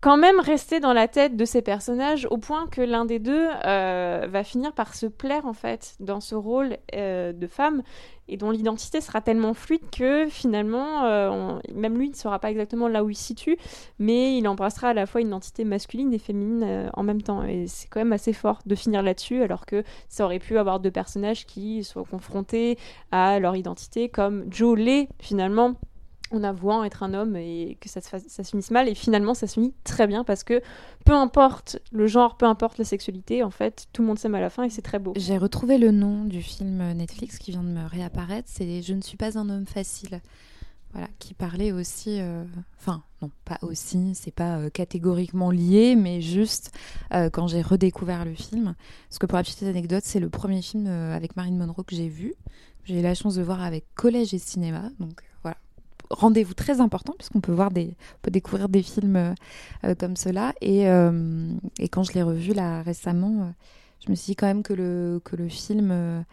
[0.00, 3.48] quand même rester dans la tête de ces personnages au point que l'un des deux
[3.66, 7.82] euh, va finir par se plaire en fait dans ce rôle euh, de femme
[8.26, 12.88] et dont l'identité sera tellement fluide que finalement euh, même lui ne saura pas exactement
[12.88, 13.58] là où il se situe
[13.98, 17.42] mais il embrassera à la fois une identité masculine et féminine en même temps.
[17.44, 20.80] Et c'est quand même assez fort de finir là-dessus alors que ça aurait pu avoir
[20.80, 22.78] deux personnages qui soient confrontés
[23.10, 25.74] à leur identité comme Joe l'est finalement
[26.30, 28.88] en avouant être un homme et que ça se, ça se finisse mal.
[28.88, 30.62] Et finalement, ça se finit très bien parce que
[31.04, 34.40] peu importe le genre, peu importe la sexualité, en fait, tout le monde s'aime à
[34.40, 35.12] la fin et c'est très beau.
[35.16, 38.48] J'ai retrouvé le nom du film Netflix qui vient de me réapparaître.
[38.50, 40.20] C'est Je ne suis pas un homme facile.
[40.92, 42.20] Voilà, qui parlait aussi.
[42.20, 42.42] euh,
[42.80, 46.72] Enfin, non, pas aussi, c'est pas euh, catégoriquement lié, mais juste
[47.14, 48.74] euh, quand j'ai redécouvert le film.
[49.08, 52.08] Parce que pour la petite anecdote, c'est le premier film avec Marine Monroe que j'ai
[52.08, 52.34] vu.
[52.84, 54.90] J'ai eu la chance de voir avec Collège et Cinéma.
[54.98, 55.20] Donc.
[56.10, 59.34] Rendez-vous très important puisqu'on peut voir des, peut découvrir des films euh,
[59.84, 60.52] euh, comme cela.
[60.60, 63.52] Et, euh, et quand je l'ai revu là récemment,
[64.04, 66.24] je me suis dit quand même que le, que le film,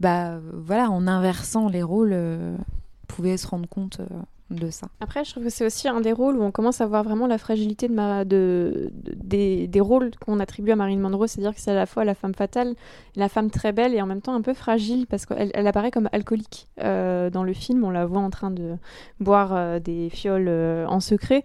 [0.00, 2.16] bah voilà, en inversant les rôles,
[3.08, 4.00] pouvait se rendre compte
[4.54, 4.88] de ça.
[5.00, 7.26] Après, je trouve que c'est aussi un des rôles où on commence à voir vraiment
[7.26, 11.70] la fragilité de de, de- des, rôles qu'on attribue à Marilyn Monroe, c'est-à-dire que c'est
[11.70, 12.74] à la fois la femme fatale,
[13.16, 15.90] la femme très belle et en même temps un peu fragile parce qu'elle elle apparaît
[15.90, 17.84] comme alcoolique euh, dans le film.
[17.84, 18.76] On la voit en train de
[19.20, 21.42] boire euh, des fioles euh, en secret.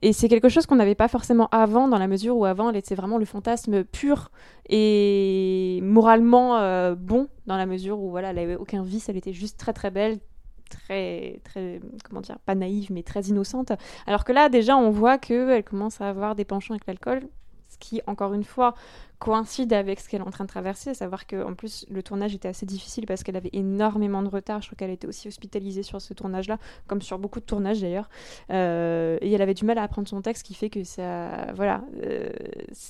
[0.00, 2.76] Et c'est quelque chose qu'on n'avait pas forcément avant, dans la mesure où avant, elle
[2.76, 4.30] était vraiment le fantasme pur
[4.68, 6.60] et moralement
[6.94, 9.90] bon, dans la mesure où voilà, elle avait aucun vice, elle était juste très très
[9.90, 10.20] belle,
[10.68, 13.72] très très comment dire, pas naïve mais très innocente.
[14.06, 17.28] Alors que là, déjà, on voit que elle commence à avoir des penchants avec l'alcool,
[17.68, 18.74] ce qui encore une fois
[19.18, 22.02] coïncide avec ce qu'elle est en train de traverser, à savoir que en plus le
[22.02, 24.62] tournage était assez difficile parce qu'elle avait énormément de retard.
[24.62, 28.08] Je crois qu'elle était aussi hospitalisée sur ce tournage-là, comme sur beaucoup de tournages d'ailleurs.
[28.50, 31.52] Euh, et elle avait du mal à apprendre son texte, ce qui fait que ça,
[31.54, 32.30] voilà, euh,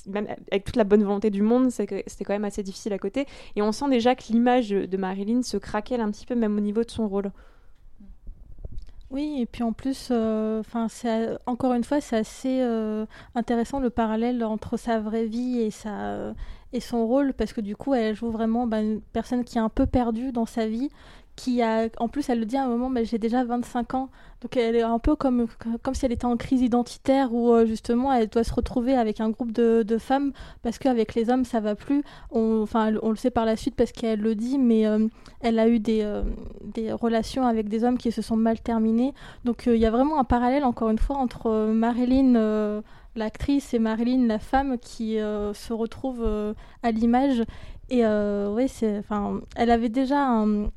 [0.07, 3.25] même avec toute la bonne volonté du monde, c'était quand même assez difficile à côté.
[3.55, 6.61] Et on sent déjà que l'image de Marilyn se craquelle un petit peu, même au
[6.61, 7.31] niveau de son rôle.
[9.11, 10.87] Oui, et puis en plus, euh, enfin,
[11.47, 15.89] encore une fois, c'est assez euh, intéressant le parallèle entre sa vraie vie et sa
[16.11, 16.33] euh,
[16.73, 19.61] et son rôle, parce que du coup, elle joue vraiment bah, une personne qui est
[19.61, 20.89] un peu perdue dans sa vie,
[21.39, 24.09] qui a, en plus, elle le dit à un moment, mais j'ai déjà 25 ans,
[24.41, 25.47] donc elle est un peu comme
[25.83, 29.21] comme si elle était en crise identitaire, où euh, justement, elle doit se retrouver avec
[29.21, 30.33] un groupe de, de femmes,
[30.63, 32.03] parce qu'avec les hommes, ça va plus.
[32.31, 35.07] On, enfin, on le sait par la suite parce qu'elle le dit, mais euh,
[35.41, 36.23] elle a eu des, euh,
[36.75, 39.13] des relations avec des hommes qui se sont mal terminées.
[39.45, 42.81] Donc il y a vraiment un parallèle, encore une fois, entre Marilyn,
[43.15, 46.25] l'actrice, et Marilyn, la femme, qui se retrouve
[46.83, 47.43] à l'image.
[47.89, 50.67] Et oui, c'est, enfin, elle avait déjà un-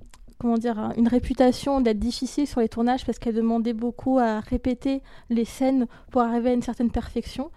[0.43, 4.41] comment dire, un- une réputation d'être difficile sur les tournages parce qu'elle demandait beaucoup à
[4.41, 5.01] répéter
[5.31, 7.51] les scènes pour arriver à une certaine perfection.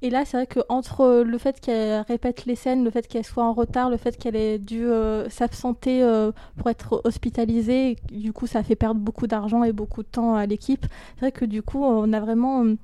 [0.00, 3.24] Et là, c'est vrai que entre le fait qu'elle répète les scènes, le fait qu'elle
[3.24, 8.32] soit en retard, le fait qu'elle ait dû euh, s'absenter euh, pour être hospitalisée, du
[8.32, 10.86] coup, ça fait perdre beaucoup d'argent et beaucoup de temps à l'équipe.
[11.16, 12.76] C'est vrai que du coup, on a vraiment, euh,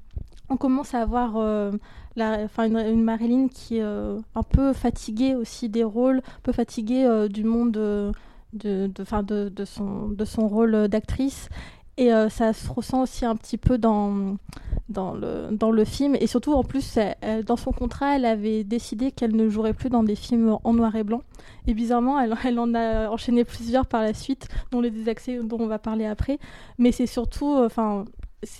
[0.50, 1.38] on commence à avoir
[2.16, 7.44] la, une, Marilyn qui est un peu fatiguée aussi des rôles, un peu fatiguée du
[7.44, 8.12] monde
[8.54, 11.48] de, enfin, de, de son, de son rôle d'actrice.
[11.96, 14.36] Et euh, ça se ressent aussi un petit peu dans,
[14.88, 16.16] dans, le, dans le film.
[16.18, 16.98] Et surtout, en plus,
[17.46, 20.96] dans son contrat, elle avait décidé qu'elle ne jouerait plus dans des films en noir
[20.96, 21.22] et blanc.
[21.66, 25.58] Et bizarrement, elle, elle en a enchaîné plusieurs par la suite, dont les désaccès dont
[25.60, 26.38] on va parler après.
[26.78, 28.04] Mais c'est surtout, euh, enfin,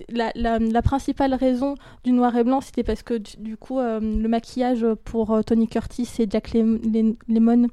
[0.08, 4.28] la, la, principale raison du noir et blanc, c'était parce que du, coup, euh, le
[4.28, 7.66] maquillage pour Tony Curtis et Jack Lem- Lem- Lemmon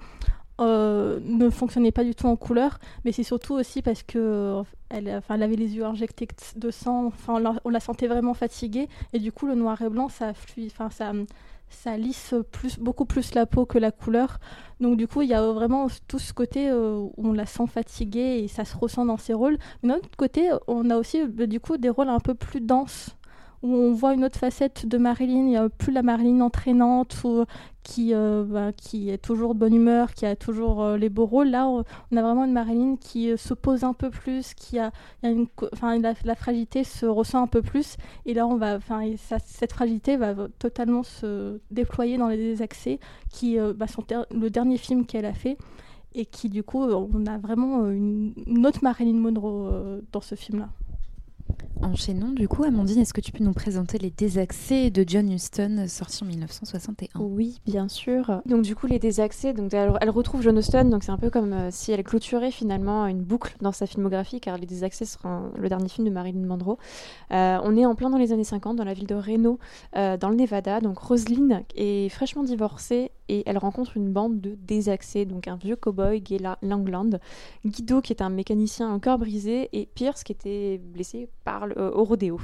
[0.61, 4.63] euh, ne fonctionnait pas du tout en couleur, mais c'est surtout aussi parce que euh,
[4.89, 8.87] elle, enfin, elle avait les yeux injectés de sang, enfin, on la, sentait vraiment fatiguée,
[9.13, 10.33] et du coup, le noir et blanc, ça,
[10.67, 11.13] enfin, ça,
[11.69, 12.35] ça lisse
[12.79, 14.39] beaucoup plus la peau que la couleur.
[14.79, 17.67] Donc, du coup, il y a vraiment tout ce côté euh, où on la sent
[17.67, 19.57] fatiguée et ça se ressent dans ses rôles.
[19.83, 23.15] D'un autre côté, on a aussi, bah, du coup, des rôles un peu plus denses
[23.63, 27.15] où on voit une autre facette de Marilyn, il n'y a plus la Marilyn entraînante
[28.13, 31.49] euh, bah, qui est toujours de bonne humeur, qui a toujours euh, les beaux rôles.
[31.49, 34.91] Là, on, a vraiment une Marilyn qui euh, se pose un peu plus, qui a,
[35.23, 35.47] une,
[36.01, 37.97] la, la fragilité se ressent un peu plus.
[38.25, 38.79] Et là, on va,
[39.45, 44.77] cette fragilité va totalement se déployer dans les désaccès, qui euh, bah, sont le dernier
[44.77, 45.57] film qu'elle a fait.
[46.13, 50.67] Et qui, du coup, on a vraiment une, une autre Marilyn Monroe dans ce film-là.
[51.83, 55.85] Enchaînons du coup, Amandine, est-ce que tu peux nous présenter les désaccès de John Huston,
[55.87, 58.41] sorti en 1961 Oui, bien sûr.
[58.45, 61.53] Donc du coup, les désaccès, donc elle, retrouve John Huston, donc c'est un peu comme
[61.53, 65.51] euh, si elle clôturait finalement une boucle dans sa filmographie, car les désaccès sera un-
[65.57, 66.77] le dernier film de Marilyn Monroe.
[67.31, 69.57] Euh, on est en plein dans les années 50, dans la ville de Reno,
[69.97, 70.81] euh, dans le Nevada.
[70.81, 75.77] Donc Roselyne est fraîchement divorcée et elle rencontre une bande de désaccès, donc un vieux
[75.77, 76.21] cowboy,
[76.61, 77.11] Langland,
[77.65, 81.91] Guido qui est un mécanicien cœur brisé et Pierce qui était blessé par le- euh,
[81.91, 82.41] au rodéo.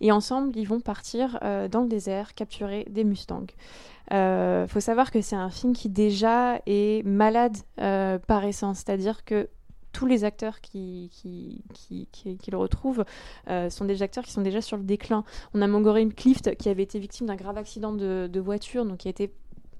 [0.00, 3.46] Et ensemble, ils vont partir euh, dans le désert capturer des mustangs.
[4.12, 9.26] Euh, faut savoir que c'est un film qui déjà est malade euh, par essence, c'est-à-dire
[9.26, 9.50] que
[9.92, 11.62] tous les acteurs qui, qui,
[12.12, 13.04] qui, le retrouvent
[13.70, 15.24] sont des acteurs qui sont déjà sur le déclin.
[15.52, 18.98] On a Montgomery Clift qui avait été victime d'un grave accident de, de voiture, donc
[18.98, 19.32] qui a été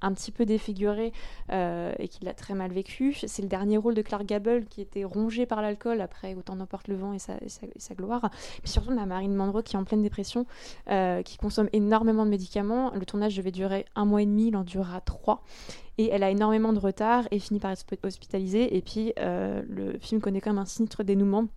[0.02, 1.12] un petit peu défiguré
[1.52, 3.14] euh, et qu'il a très mal vécu.
[3.14, 6.88] C'est le dernier rôle de Clark Gable qui était rongé par l'alcool après Autant n'emporte
[6.88, 7.34] le vent et sa,
[7.94, 8.30] gloire.
[8.62, 10.46] Puis surtout, on a Marine Monroe qui est en pleine dépression,
[10.90, 12.92] euh, qui consomme énormément de médicaments.
[12.94, 15.42] Le tournage devait durer un mois et demi, il en durera trois.
[15.98, 18.76] Et elle a énormément de retard et finit par être hospitalisée.
[18.76, 21.48] Et puis, euh, le film connaît quand même un sinistre dénouement.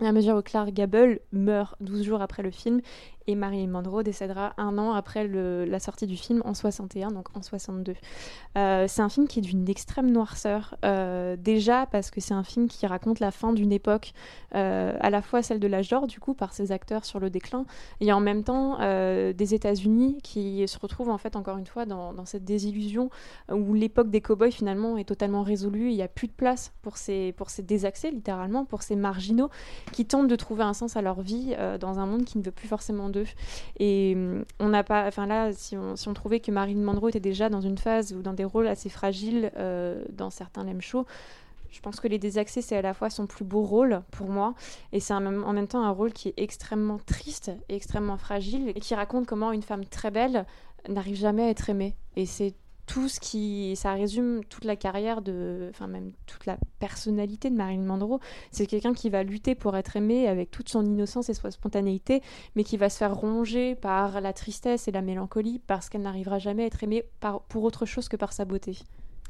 [0.00, 2.80] À mesure où Clark Gable meurt 12 jours après le film
[3.28, 7.42] et Marilyn Monroe décédera un an après la sortie du film en 61, donc en
[7.42, 7.94] 62.
[8.56, 12.42] Euh, c'est un film qui est d'une extrême noirceur, euh, déjà parce que c'est un
[12.42, 14.14] film qui raconte la fin d'une époque,
[14.54, 17.28] euh, à la fois celle de l'âge d'or, du coup, par ses acteurs sur le
[17.28, 17.66] déclin,
[18.00, 22.24] et en même temps des États-Unis qui se retrouvent en fait encore une fois dans,
[22.24, 23.10] cette désillusion
[23.52, 26.96] où l'époque des cow-boys finalement est totalement résolue, il n'y a plus de place pour
[26.96, 29.50] ces, pour ces désaxés, littéralement, pour ces marginaux
[29.92, 32.52] qui tentent de trouver un sens à leur vie dans un monde qui ne veut
[32.52, 33.17] plus forcément de
[33.78, 37.48] et hum, on n'a pas, enfin là, si on, trouvait que Marilyn Monroe était déjà
[37.48, 41.06] dans une phase ou dans des rôles assez fragiles euh, dans certains lem shows,
[41.70, 44.54] je pense que les désaxés, c'est à la fois son plus beau rôle pour moi,
[44.92, 48.80] et c'est en même temps un rôle qui est extrêmement triste et extrêmement fragile, et
[48.80, 50.46] qui raconte comment une femme très belle
[50.88, 51.94] n'arrive jamais à être aimée.
[52.16, 52.54] Et c'est
[52.88, 53.76] tout ce qui.
[53.76, 55.68] Ça résume toute la carrière de.
[55.70, 58.18] Enfin, même toute la personnalité de Marilyn Monroe.
[58.50, 62.22] C'est quelqu'un qui va lutter pour être aimé avec toute son innocence et sa spontanéité,
[62.56, 66.38] mais qui va se faire ronger par la tristesse et la mélancolie parce qu'elle n'arrivera
[66.38, 68.78] jamais à être aimée par, pour autre chose que par sa beauté.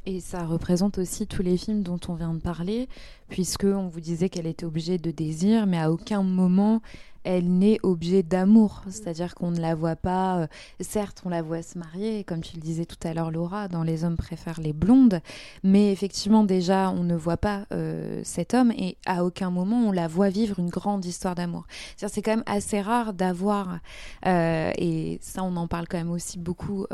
[0.05, 2.87] Et ça représente aussi tous les films dont on vient de parler,
[3.29, 6.81] puisque on vous disait qu'elle était obligée de désir, mais à aucun moment
[7.23, 10.47] elle n'est objet d'amour, c'est-à-dire qu'on ne la voit pas, euh,
[10.79, 13.83] certes on la voit se marier, comme tu le disais tout à l'heure Laura, dans
[13.83, 15.19] Les hommes préfèrent les blondes,
[15.63, 19.91] mais effectivement déjà on ne voit pas euh, cet homme et à aucun moment on
[19.91, 21.65] la voit vivre une grande histoire d'amour.
[21.97, 23.79] C'est quand même assez rare d'avoir,
[24.25, 26.85] euh, et ça on en parle quand même aussi beaucoup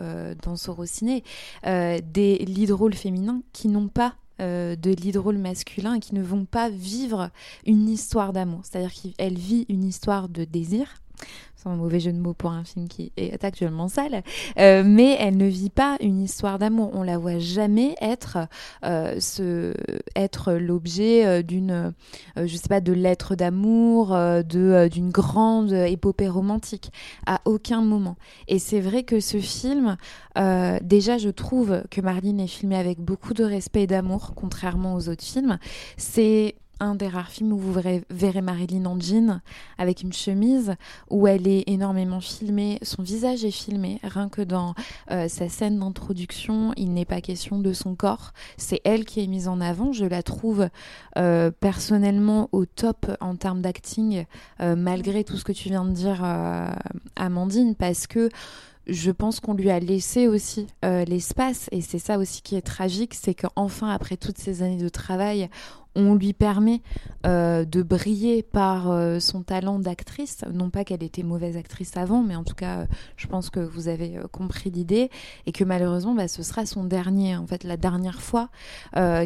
[0.42, 1.24] dans Sorociné,
[1.64, 7.30] des lead féminins qui n'ont pas euh, de l'hydrôle masculin qui ne vont pas vivre
[7.66, 8.62] une histoire d'amour.
[8.64, 10.88] C'est-à-dire qu'elle vit une histoire de désir,
[11.70, 14.24] un mauvais jeu de mots pour un film qui est actuellement sale,
[14.60, 16.92] euh, mais elle ne vit pas une histoire d'amour.
[16.94, 18.38] On la voit jamais être
[18.84, 19.20] euh,
[20.16, 21.94] être l'objet euh, d'une,
[22.38, 26.92] je sais pas, de lettres d'amour, de d'une grande épopée romantique
[27.26, 28.16] à aucun moment.
[28.48, 29.98] Et c'est vrai que ce film,
[30.82, 35.10] déjà, je trouve que Marlene est filmée avec beaucoup de respect et d'amour, contrairement aux
[35.10, 35.58] autres films.
[35.98, 39.42] C'est un des rares films où vous verrez, Marilyn en jean
[39.78, 40.76] avec une chemise
[41.10, 44.74] où elle est énormément filmée, son visage est filmé, rien que dans
[45.12, 49.28] euh, sa scène d'introduction, il n'est pas question de son corps, c'est elle qui est
[49.28, 50.70] mise en avant, je la trouve
[51.18, 54.26] euh, personnellement au top en termes d'acting,
[54.62, 56.24] euh, malgré tout ce que tu viens de dire
[57.16, 58.30] Amandine, parce que
[58.88, 63.14] je pense qu'on lui a laissé aussi l'espace et c'est ça aussi qui est tragique,
[63.14, 65.50] c'est qu'enfin après toutes ces années de travail,
[65.96, 66.82] on lui permet
[67.26, 70.42] euh, de briller par euh, son talent d'actrice.
[70.54, 72.86] Non pas qu'elle était mauvaise actrice avant, mais en tout cas, euh,
[73.16, 75.10] je pense que vous avez compris l'idée
[75.46, 78.50] et que malheureusement, bah, ce sera son dernier, en fait, la dernière fois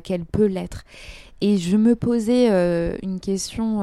[0.03, 0.83] qu'elle peut l'être.
[1.41, 2.49] Et je me posais
[3.01, 3.81] une question.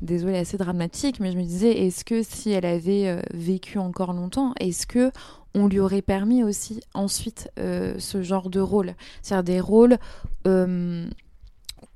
[0.00, 4.54] Désolée, assez dramatique, mais je me disais, est-ce que si elle avait vécu encore longtemps,
[4.58, 5.12] est-ce que
[5.54, 9.98] on lui aurait permis aussi ensuite ce genre de rôle, c'est-à-dire des rôles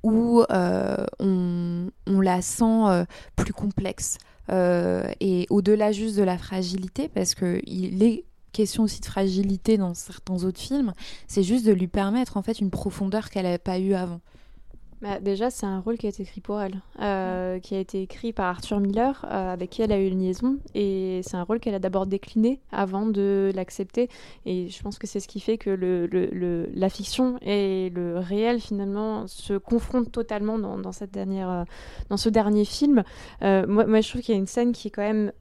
[0.03, 3.05] où euh, on, la sent euh,
[3.35, 4.17] plus complexe.
[4.49, 9.93] Euh, et au-delà juste de la fragilité, parce qu'il est question aussi de fragilité dans
[9.93, 10.93] certains autres films,
[11.27, 14.21] c'est juste de lui permettre en fait une profondeur qu'elle n'avait pas eue avant.
[14.99, 18.01] Bah, déjà, c'est un rôle qui a été écrit pour elle, euh, qui a été
[18.01, 20.57] écrit par Arthur Miller, euh, avec qui elle a eu une liaison.
[20.73, 24.09] Et c'est un rôle qu'elle a d'abord décliné avant de l'accepter.
[24.47, 28.17] Et je pense que c'est ce qui fait que le, le, la fiction et le
[28.17, 31.63] réel, finalement, se confrontent totalement dans, dans cette dernière, euh,
[32.09, 33.03] dans ce dernier film.
[33.41, 35.31] moi, moi, je trouve qu'il y a une scène qui est quand même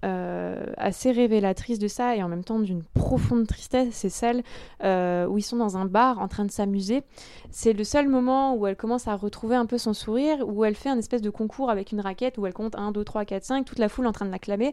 [0.77, 3.89] assez révélatrice de ça et en même temps d'une profonde tristesse.
[3.93, 4.43] C'est celle
[4.83, 7.03] où ils sont dans un bar en train de s'amuser.
[7.51, 10.75] C'est le seul moment où elle commence à retrouver un peu son sourire, où elle
[10.75, 13.45] fait un espèce de concours avec une raquette où elle compte 1, 2, 3, 4,
[13.45, 14.73] 5, toute la foule en train de l'acclamer.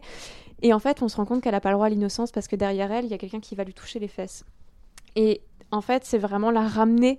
[0.62, 2.48] Et en fait, on se rend compte qu'elle n'a pas le droit à l'innocence parce
[2.48, 4.44] que derrière elle, il y a quelqu'un qui va lui toucher les fesses.
[5.16, 7.18] Et en fait, c'est vraiment la ramener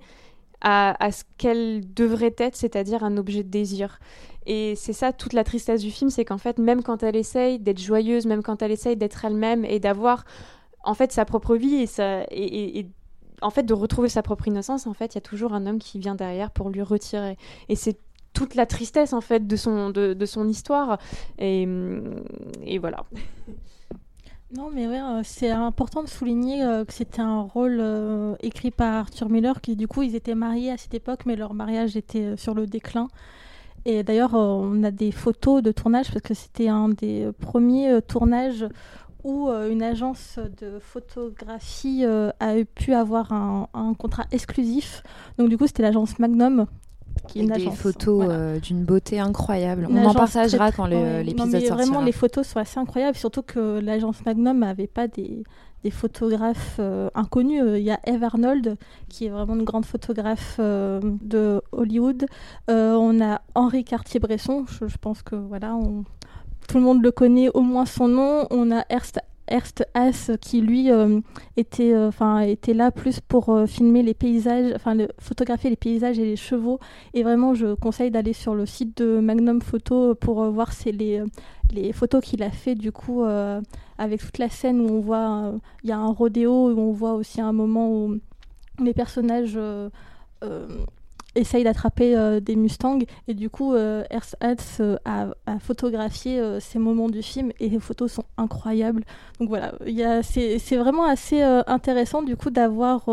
[0.60, 4.00] à, ce qu'elle devrait être, c'est-à-dire un objet de désir.
[4.46, 7.58] Et c'est ça toute la tristesse du film, c'est qu'en fait, même quand elle essaye
[7.58, 10.24] d'être joyeuse, même quand elle essaye d'être elle-même et d'avoir
[10.82, 12.86] en fait sa propre vie et, sa, et
[13.42, 15.78] en fait, de retrouver sa propre innocence, en fait, il y a toujours un homme
[15.78, 17.36] qui vient derrière pour lui retirer.
[17.68, 17.98] Et c'est
[18.32, 20.98] toute la tristesse en fait de son, de, de son histoire.
[21.38, 21.66] Et,
[22.64, 23.04] et voilà.
[24.54, 28.70] Non, mais ouais, euh, c'est important de souligner euh, que c'était un rôle euh, écrit
[28.70, 31.96] par Arthur Miller, qui du coup, ils étaient mariés à cette époque, mais leur mariage
[31.96, 33.08] était sur le déclin.
[33.84, 38.66] Et d'ailleurs, on a des photos de tournage, parce que c'était un des premiers tournages
[39.26, 45.02] où une agence de photographie a pu avoir un, un contrat exclusif.
[45.36, 46.66] Donc du coup, c'était l'agence Magnum
[47.28, 49.86] qui est des photos euh, d'une beauté incroyable.
[49.90, 51.76] on en partagera quand l'épisode sortira.
[51.76, 55.42] Vraiment, les photos sont assez incroyables, surtout que l'agence Magnum n'avait pas des,
[55.82, 57.62] des photographes euh, inconnus.
[57.76, 58.76] Il y a Eve Arnold,
[59.08, 62.26] qui est vraiment une grande photographe euh, de Hollywood.
[62.68, 66.04] on a Henri Cartier-Bresson, je, je, pense que voilà, on,
[66.66, 68.46] tout le monde le connaît au moins son nom.
[68.50, 71.20] On a Ernst Ernst Haas qui lui euh,
[71.56, 72.10] était euh,
[72.40, 76.80] était là plus pour euh, filmer les paysages enfin photographier les paysages et les chevaux
[77.14, 81.22] et vraiment je conseille d'aller sur le site de Magnum Photo pour voir c'est les
[81.72, 83.24] les photos qu'il a fait du coup
[83.98, 85.52] avec toute la scène où on voit
[85.82, 88.18] il y a un rodéo où on voit aussi un moment où
[88.82, 89.58] les personnages
[91.36, 92.98] essaye d'attraper euh, des Mustangs.
[93.28, 97.78] Et du coup euh, euh, a, a, photographié euh, ces moments du film et les
[97.78, 99.04] photos sont incroyables.
[99.38, 99.72] Donc voilà
[100.22, 103.04] c'est vraiment assez intéressant du coup d'avoir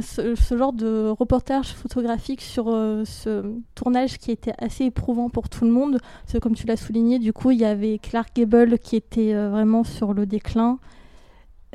[0.00, 5.64] ce, ce, genre de reportage photographique sur ce tournage qui était assez éprouvant pour tout
[5.64, 5.98] le monde.
[6.22, 9.34] Parce que comme tu l'as souligné du coup il y avait Clark Gable qui était
[9.34, 10.78] vraiment sur le déclin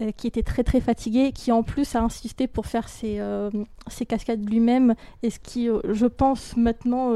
[0.02, 3.50] euh, qui était très très fatigué, qui en plus a insisté pour faire ses, euh,
[3.88, 4.94] ses cascades lui-même,
[5.24, 7.14] et ce qui, euh, je pense, maintenant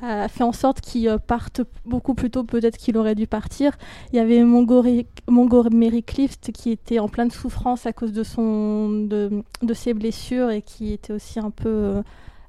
[0.00, 3.76] a, fait en sorte qu'il parte beaucoup plus tôt peut-être qu'il aurait dû partir.
[4.12, 8.88] Il y avait Montgomery, Montgomery Clift qui était en pleine souffrance à cause de, son,
[8.88, 12.02] de, de ses blessures et qui était aussi un peu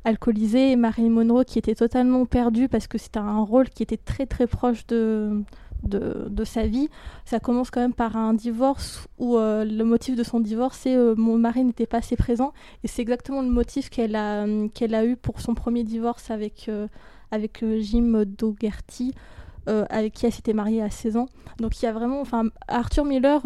[0.06, 3.98] alcoolisé, et Marilyn Monroe qui était totalement perdue parce que c'était un rôle qui était
[3.98, 5.44] très très proche de
[5.84, 6.90] de, sa vie.
[7.26, 10.96] Ça commence quand même par un divorce où euh, le motif de son divorce, c'est
[10.96, 12.54] euh, mon mari n'était pas assez présent.
[12.84, 16.66] Et c'est exactement le motif qu'elle a, qu'elle a eu pour son premier divorce avec,
[16.70, 16.88] euh,
[17.32, 19.14] avec Jim Dougherty,
[19.66, 21.30] avec qui elle s'était mariée à 16 ans.
[21.58, 23.42] Donc il y a vraiment, enfin, Arthur Miller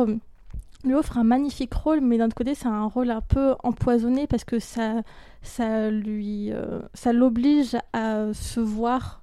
[0.84, 4.26] lui offre un magnifique rôle, mais d'un autre côté, c'est un rôle un peu empoisonné
[4.26, 5.04] parce que ça,
[5.44, 6.52] ça lui,
[6.96, 9.22] ça l'oblige à se voir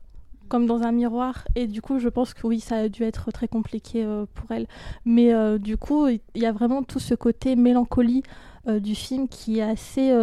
[0.55, 1.49] comme dans un miroir.
[1.57, 4.53] Et du coup, je pense que oui, ça a dû être très compliqué euh, pour
[4.53, 4.69] elle.
[5.05, 8.23] Mais euh, du coup, il y a vraiment tout ce côté mélancolie
[8.69, 10.17] euh, du film qui est assez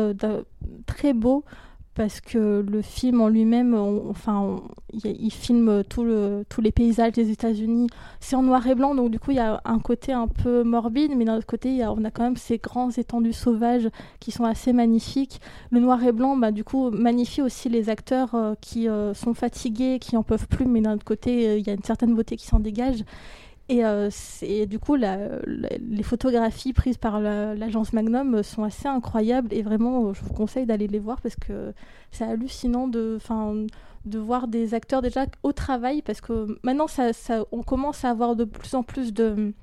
[0.85, 1.43] très beau
[1.93, 4.61] parce que le film en lui-même, enfin,
[4.93, 7.87] il filme tous les paysages des États-Unis.
[8.19, 10.63] C'est en noir et blanc, donc du coup, il y a un côté un peu
[10.63, 13.89] morbide, mais d'un autre côté, y on a quand même ces grands étendues sauvages
[14.19, 15.41] qui sont assez magnifiques.
[15.71, 19.33] Le noir et blanc, bah, du coup, magnifie aussi les acteurs euh, qui euh, sont
[19.33, 22.15] fatigués, qui en peuvent plus, mais d'un autre côté, euh, il y a une certaine
[22.15, 23.03] beauté qui s'en dégage.
[23.71, 24.09] Et euh,
[24.67, 30.21] du coup, les photographies prises par l'agence Magnum sont assez incroyables et vraiment, euh, je
[30.25, 31.73] vous conseille d'aller les voir parce que
[32.11, 33.17] c'est hallucinant de,
[34.03, 37.11] de voir des acteurs déjà au travail parce que maintenant, ça,
[37.53, 39.53] on commence à avoir de plus en plus de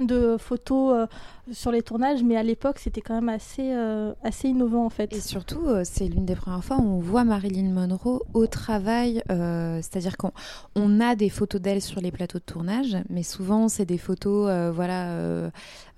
[0.00, 1.06] de photos euh,
[1.52, 5.12] sur les tournages, mais à l'époque, c'était quand même assez, euh, assez innovant en fait.
[5.12, 9.22] Et surtout, euh, c'est l'une des premières fois où on voit Marilyn Monroe au travail,
[9.28, 10.32] c'est-à-dire qu'on
[10.76, 14.50] on a des photos d'elle sur les plateaux de tournage, mais souvent c'est des photos,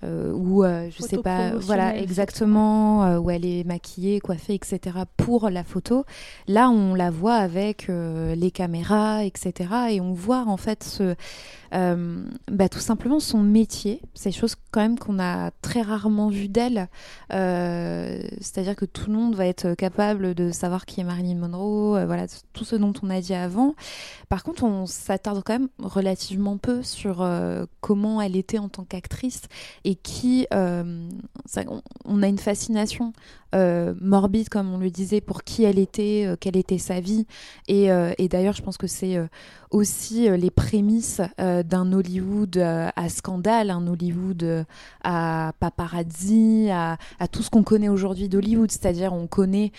[0.03, 4.97] euh, voilà, euh, je sais pas, voilà, exactement, où elle est maquillée, coiffée, etc.
[5.17, 6.05] pour la photo.
[6.47, 9.69] Là, on la voit avec les caméras, etc.
[9.91, 11.15] Et on voit en fait ce
[11.75, 14.01] euh, bah, tout simplement son métier.
[14.13, 16.87] C'est des choses quand même qu'on a très rarement vu d'elle.
[17.33, 21.97] Euh, C'est-à-dire que tout le monde va être capable de savoir qui est Marilyn Monroe,
[21.97, 23.75] euh, voilà, tout ce dont on a dit avant.
[24.29, 28.83] Par contre, on s'attarde quand même relativement peu sur euh, comment elle était en tant
[28.83, 29.43] qu'actrice
[29.83, 31.09] et qui, euh,
[32.05, 33.13] on, a une fascination
[33.99, 37.25] morbide, comme on le disait, pour qui elle était, euh, quelle était sa vie.
[37.67, 39.17] Et, euh, et d'ailleurs, je pense que c'est
[39.71, 44.65] aussi les prémices d'un Hollywood à scandale, un Hollywood
[45.03, 48.71] à paparazzi, à, à tout ce qu'on connaît aujourd'hui d'Hollywood.
[48.71, 49.71] C'est-à-dire, on connaît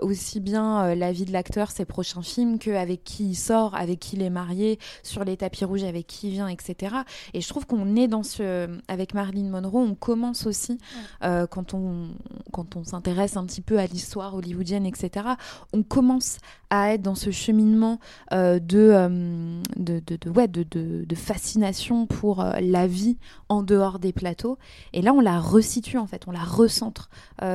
[0.00, 4.16] aussi bien la vie de l'acteur, ses prochains films, qu'avec qui il sort, avec qui
[4.16, 6.96] il est marié, sur les tapis rouges, avec qui il vient, etc.
[7.34, 8.68] Et je trouve qu'on est dans ce.
[8.88, 10.78] Avec Marilyn Monroe, on commence aussi,
[11.20, 11.44] ouais.
[11.50, 12.08] quand on,
[12.52, 15.26] quand on s'intéresse s'intéresse un petit peu à l'histoire hollywoodienne, etc.,
[15.72, 16.38] on commence
[16.70, 18.00] à être dans ce cheminement
[18.32, 23.16] euh, de, euh, de, de, de, ouais, de, de, fascination pour euh, la vie
[23.48, 24.58] en dehors des plateaux.
[24.92, 27.08] Et là, on la resitue en fait, on la recentre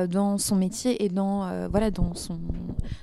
[0.08, 2.38] dans son métier et dans, voilà, dans, son,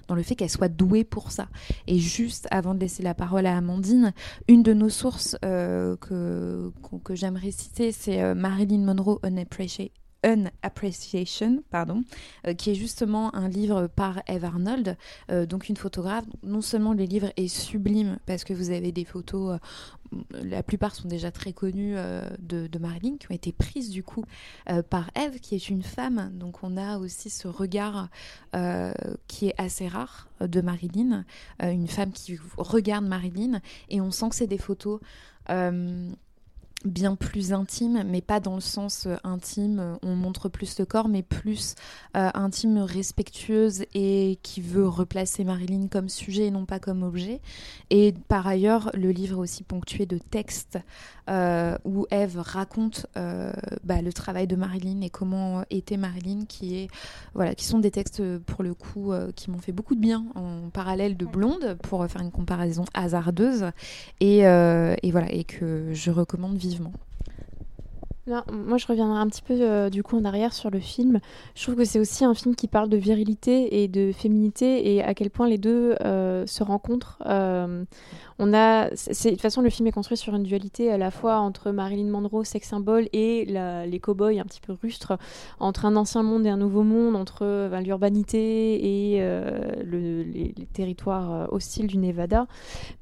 [0.07, 1.47] dans le fait qu'elle soit douée pour ça.
[1.85, 4.13] Et juste avant de laisser la parole à Amandine,
[4.47, 6.71] une de nos sources que,
[7.03, 9.91] que, j'aimerais citer, c'est Marilyn Monroe Unappreciated.
[10.27, 12.03] Unappreciation, pardon,
[12.45, 14.97] euh, qui est justement un livre par Eve Arnold,
[15.31, 16.25] euh, donc une photographe.
[16.43, 19.57] Non seulement le livre est sublime parce que vous avez des photos,
[20.13, 21.95] euh, la plupart sont déjà très connues
[22.39, 24.23] de, de, Marilyn, qui ont été prises du coup
[24.89, 26.31] par Eve, qui est une femme.
[26.33, 28.07] Donc on a aussi ce regard
[29.27, 31.25] qui est assez rare de Marilyn,
[31.61, 33.59] une femme qui regarde Marilyn,
[33.89, 35.01] et on sent que c'est des photos
[36.85, 40.85] bien plus intime, mais pas dans le sens euh, intime, euh, on montre plus le
[40.85, 41.75] corps, mais plus
[42.15, 47.41] euh, intime, respectueuse et qui veut replacer Marilyn comme sujet et non pas comme objet.
[47.89, 50.77] Et par ailleurs, le livre est aussi ponctué de textes
[51.29, 53.51] euh, où Eve raconte euh,
[53.83, 56.87] bah, le travail de Marilyn et comment était Marilyn, qui, est,
[57.33, 60.69] voilà, qui sont des textes pour le coup qui m'ont fait beaucoup de bien en
[60.69, 63.71] parallèle de Blonde pour faire une comparaison hasardeuse
[64.19, 67.06] et, et voilà et que je recommande vivement vivement.
[68.27, 71.19] Moi, je reviendrai un petit peu euh, du coup en arrière sur le film.
[71.55, 75.01] Je trouve que c'est aussi un film qui parle de virilité et de féminité et
[75.01, 77.19] à quel point les deux euh, se rencontrent.
[77.25, 77.85] Euh,
[78.39, 81.37] on a, de toute façon, le film est construit sur une dualité à la fois
[81.37, 85.13] entre Marilyn Monroe, sex symbole, et les cow-boys un petit peu rustres,
[85.59, 90.65] entre un ancien monde et un nouveau monde, entre ben, l'urbanité et le, les, les,
[90.67, 92.45] territoires hostiles du Nevada.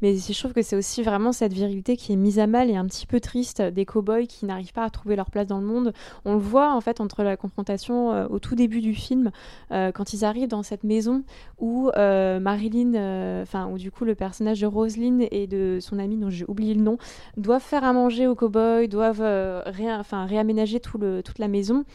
[0.02, 2.78] Mais je trouve que c'est aussi vraiment cette virilité qui est mise à mal et
[2.78, 5.66] un petit peu triste des cow-boys qui n'arrivent pas à trouver leur place dans le
[5.66, 5.94] monde.
[6.26, 9.32] On le voit en fait entre la confrontation euh, au tout début du film,
[9.72, 11.24] euh, quand ils arrivent dans cette maison
[11.60, 16.18] où euh, Marilyn, enfin où du coup le personnage de Roselyne et de son ami
[16.18, 16.98] dont j'ai oublié le nom,
[17.38, 19.22] doivent faire à manger aux cow-boys, doivent
[19.66, 21.86] ré réaménager tout le, toute la maison.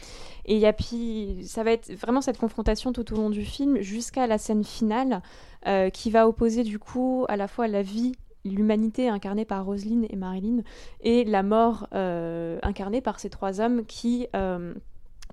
[0.45, 3.79] Et y a, puis, ça va être vraiment cette confrontation tout au long du film
[3.81, 5.21] jusqu'à la scène finale
[5.93, 8.13] qui va opposer du coup à la fois la vie
[8.45, 10.61] l'humanité incarnée par Roselyne et Marilyn
[11.01, 14.73] et la mort euh, incarnée par ces trois hommes qui euh,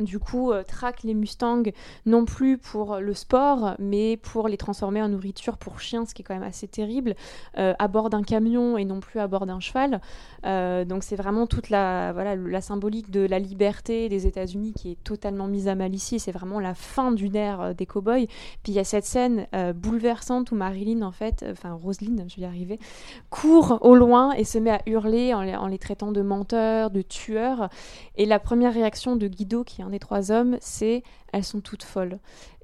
[0.00, 1.62] du coup euh, traquent les Mustangs
[2.06, 6.22] non plus pour le sport mais pour les transformer en nourriture pour chiens ce qui
[6.22, 7.14] est quand même assez terrible
[7.56, 10.00] euh, à bord d'un camion et non plus à bord d'un cheval.
[10.46, 14.92] Euh, donc c'est vraiment toute la voilà la symbolique de la liberté des États-Unis qui
[14.92, 16.20] est totalement mise à mal ici.
[16.20, 18.26] C'est vraiment la fin d'une ère euh, des cowboys.
[18.62, 22.42] Puis il y a cette scène bouleversante où Marilyn en fait enfin Roselyne je vais
[22.42, 22.78] y arriver
[23.30, 26.90] court au loin et se met à hurler en les, en les traitant de menteurs
[26.90, 27.68] de tueurs.
[28.16, 31.02] Et la première réaction de Guido qui est un des trois hommes c'est
[31.32, 32.18] elles sont toutes folles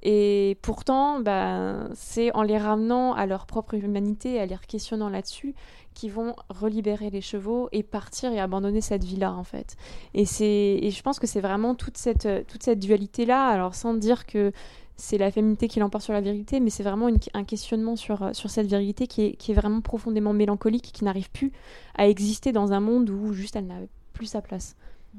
[0.04, 5.54] et pourtant, bah, c'est en les ramenant à leur propre humanité, à les questionnant là-dessus,
[5.94, 9.76] qu'ils vont relibérer les chevaux et partir et abandonner cette vie-là, en fait.
[10.12, 14.26] Et, et je pense que c'est vraiment toute cette, toute cette dualité-là, alors sans dire
[14.26, 14.52] que
[14.96, 18.50] c'est la féminité qui l'emporte sur la vérité, mais c'est vraiment un questionnement sur, sur
[18.50, 21.50] cette vérité qui est, qui est vraiment profondément mélancolique, qui n'arrive plus
[21.96, 23.80] à exister dans un monde où juste elle n'a
[24.12, 24.76] plus sa place.
[25.14, 25.18] Mmh.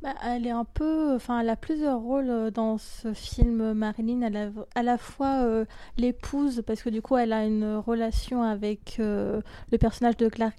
[0.00, 3.72] Bah, elle est un peu, enfin, elle a plusieurs rôles dans ce film.
[3.72, 5.64] Marilyn, elle a à la fois euh,
[5.96, 9.40] l'épouse, parce que du coup, elle a une relation avec euh,
[9.72, 10.54] le personnage de Clark,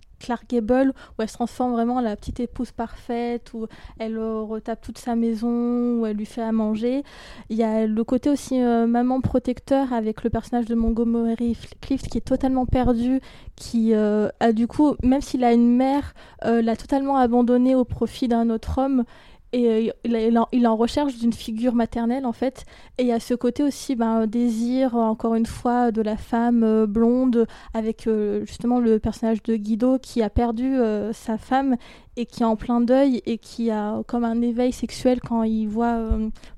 [0.50, 3.68] Gable, où elle se transforme vraiment en la petite épouse parfaite, où
[3.98, 7.04] elle euh, retape toute sa maison, où elle lui fait à manger.
[7.50, 12.18] Il y a le côté aussi maman protecteur avec le personnage de Montgomery Clift qui
[12.18, 13.22] est totalement perdu,
[13.56, 16.14] qui a du coup, même s'il a une mère,
[16.44, 19.06] l'a totalement abandonné au profit d'un autre homme
[19.52, 22.66] et euh, il, en, en recherche d'une figure maternelle en fait.
[22.98, 26.64] Et il y a ce côté aussi ben, désir encore une fois de la femme
[26.64, 30.78] euh, blonde avec euh, justement le personnage de Guido qui a perdu
[31.14, 31.76] sa femme
[32.16, 35.68] et qui est en plein deuil et qui a comme un éveil sexuel quand il
[35.68, 35.98] voit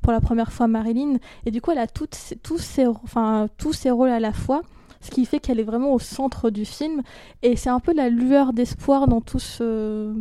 [0.01, 1.17] pour la première fois Marilyn.
[1.45, 4.61] Et du coup elle a toutes, tous, enfin, tous ses rôles à la fois
[5.01, 7.01] ce qui fait qu'elle est vraiment au centre du film.
[7.41, 10.13] Et c'est un peu la lueur d'espoir dans tout ce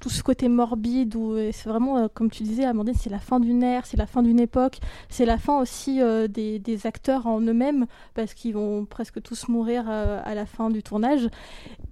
[0.00, 3.40] tout ce côté morbide où c'est vraiment euh, comme tu disais Amandine c'est la fin
[3.40, 7.26] d'une ère c'est la fin d'une époque c'est la fin aussi euh, des, des, acteurs
[7.26, 11.28] en eux-mêmes parce qu'ils vont presque tous mourir euh, à la fin du tournage.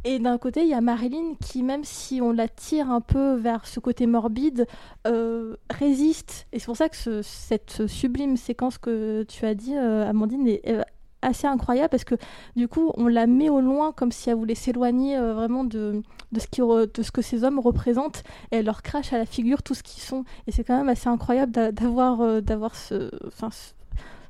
[0.05, 3.35] Et d'un côté il y a Marilyn qui même si on la tire un peu
[3.35, 4.67] vers ce côté morbide
[5.07, 6.47] euh, résiste.
[6.53, 10.79] Et c'est pour ça que ce, cette sublime séquence que tu as dit Amandine est,
[11.23, 12.15] assez incroyable parce que
[12.57, 16.03] du coup on la met au loin comme si elle voulait s'éloigner euh, vraiment de,
[16.33, 18.23] de, ce qui de ce que ces hommes représentent
[18.53, 20.25] et elle leur crache à la figure tout ce qu'ils sont.
[20.47, 22.41] Et c'est quand même assez incroyable d'a- d'avoir euh,
[22.75, 23.73] ce, ce,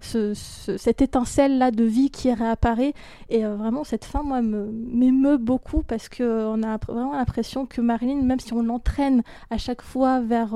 [0.00, 2.92] ce- ce- cette étincelle là de vie qui réapparaît.
[3.28, 7.66] Et euh, vraiment cette fin moi me- m'émeut beaucoup parce que on a vraiment l'impression
[7.66, 10.54] que Marilyn même si on l'entraîne à chaque fois vers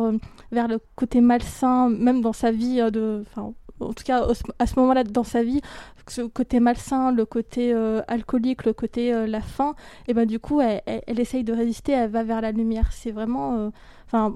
[0.52, 3.24] vers le côté malsain même dans sa vie de
[3.81, 4.27] en tout cas
[4.59, 5.61] à ce moment-là dans sa vie
[6.11, 9.74] ce côté malsain le côté euh, alcoolique le côté euh, la faim
[10.09, 13.12] et ben du coup elle, elle, essaye de résister elle va vers la lumière c'est
[13.12, 13.70] vraiment euh,
[14.07, 14.35] enfin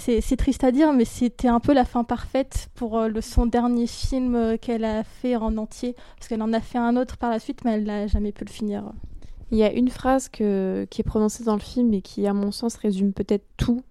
[0.00, 3.88] c'est triste à dire, mais c'était un peu la fin parfaite pour le, son dernier
[3.88, 5.96] film qu'elle a fait en entier.
[6.16, 8.44] Parce qu'elle en a fait un autre par la suite, mais elle n'a jamais pu
[8.44, 8.92] le finir.
[9.50, 12.52] Il y a une phrase qui est prononcée dans le film et qui, à mon
[12.52, 13.82] sens, résume peut-être tout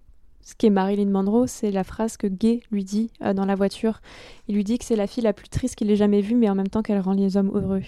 [0.48, 1.46] ce qu'est Marilyn Monroe.
[1.46, 4.00] C'est la phrase que Gay lui dit euh, dans la voiture.
[4.48, 6.48] Il lui dit que c'est la fille la plus triste qu'il ait jamais vue, mais
[6.48, 7.82] en même temps qu'elle rend les hommes heureux.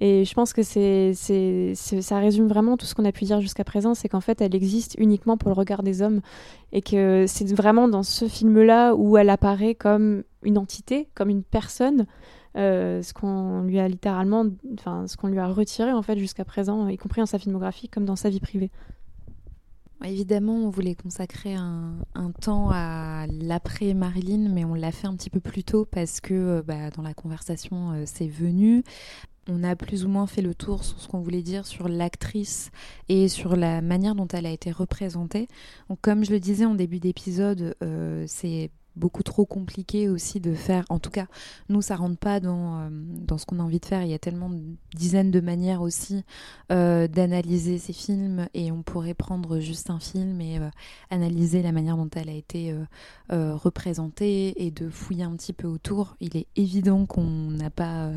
[0.00, 3.64] Et je pense que c'est, ça résume vraiment tout ce qu'on a pu dire jusqu'à
[3.64, 6.20] présent, c'est qu'en fait, elle existe uniquement pour le regard des hommes,
[6.72, 11.42] et que c'est vraiment dans ce film-là où elle apparaît comme une entité, comme une
[11.42, 12.04] personne,
[12.58, 14.44] euh, ce qu'on lui a littéralement,
[14.74, 17.88] enfin, ce qu'on lui a retiré en fait jusqu'à présent, y compris dans sa filmographie
[17.88, 18.70] comme dans sa vie privée.
[20.04, 21.96] Évidemment, on voulait consacrer un,
[22.42, 26.34] temps à l'après Marilyn, mais on l'a fait un petit peu plus tôt parce que
[26.34, 28.84] euh, bah, dans la conversation, euh, c'est venu.
[29.48, 32.70] On a plus ou moins fait le tour sur ce qu'on voulait dire sur l'actrice
[33.08, 35.48] et sur la manière dont elle a été représentée.
[36.02, 40.84] Comme je le disais en début d'épisode, euh, c'est beaucoup trop compliqué aussi de faire.
[40.88, 41.26] En tout cas,
[41.68, 44.02] nous, ça rentre pas dans, euh, dans ce qu'on a envie de faire.
[44.02, 44.60] Il y a tellement de
[44.94, 46.24] dizaines de manières aussi
[46.72, 50.68] euh, d'analyser ces films et on pourrait prendre juste un film et euh,
[51.10, 52.74] analyser la manière dont elle a été
[53.28, 56.16] représentée et de fouiller un petit peu autour.
[56.20, 58.10] Il est évident qu'on n'a pas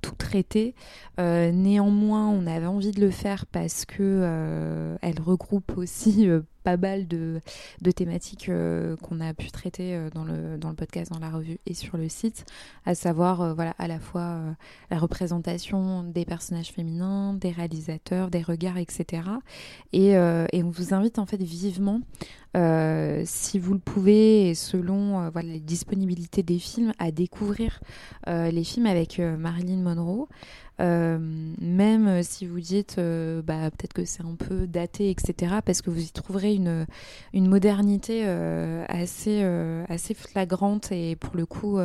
[0.00, 0.74] tout traité.
[1.18, 6.28] Néanmoins, on avait envie de le faire parce que elle regroupe aussi
[6.62, 7.40] pas mal de,
[7.80, 11.30] de thématiques euh, qu'on a pu traiter euh, dans, le, dans le podcast, dans la
[11.30, 12.44] revue et sur le site,
[12.86, 14.40] à savoir euh, voilà, à la fois
[14.90, 19.22] la représentation des personnages féminins, des réalisateurs, des regards, etc.
[19.92, 22.00] Et, et on vous invite en fait vivement,
[22.56, 27.80] euh, si vous le pouvez, selon euh, les disponibilités des films, à découvrir
[28.28, 30.28] euh, les films avec Marilyn Monroe.
[30.78, 36.00] Même si vous dites bah, peut-être que c'est un peu daté, etc., parce que vous
[36.00, 36.86] y trouverez une,
[37.34, 38.24] modernité
[38.88, 39.44] assez,
[40.14, 41.78] flagrante et pour le coup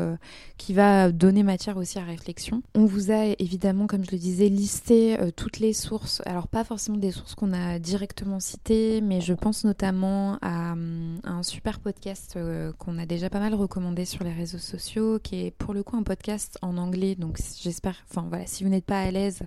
[0.56, 2.64] qui va donner matière aussi à réflexion.
[2.74, 6.98] On vous a évidemment, comme je le disais, listé toutes les sources, alors pas forcément
[6.98, 12.36] des sources qu'on a directement citées, mais je pense notamment à, hum, un super podcast
[12.36, 15.84] euh, qu'on a déjà pas mal recommandé sur les réseaux sociaux, qui est pour le
[15.84, 19.41] coup un podcast en anglais, donc j'espère, enfin voilà, si vous n'êtes pas à l'aise,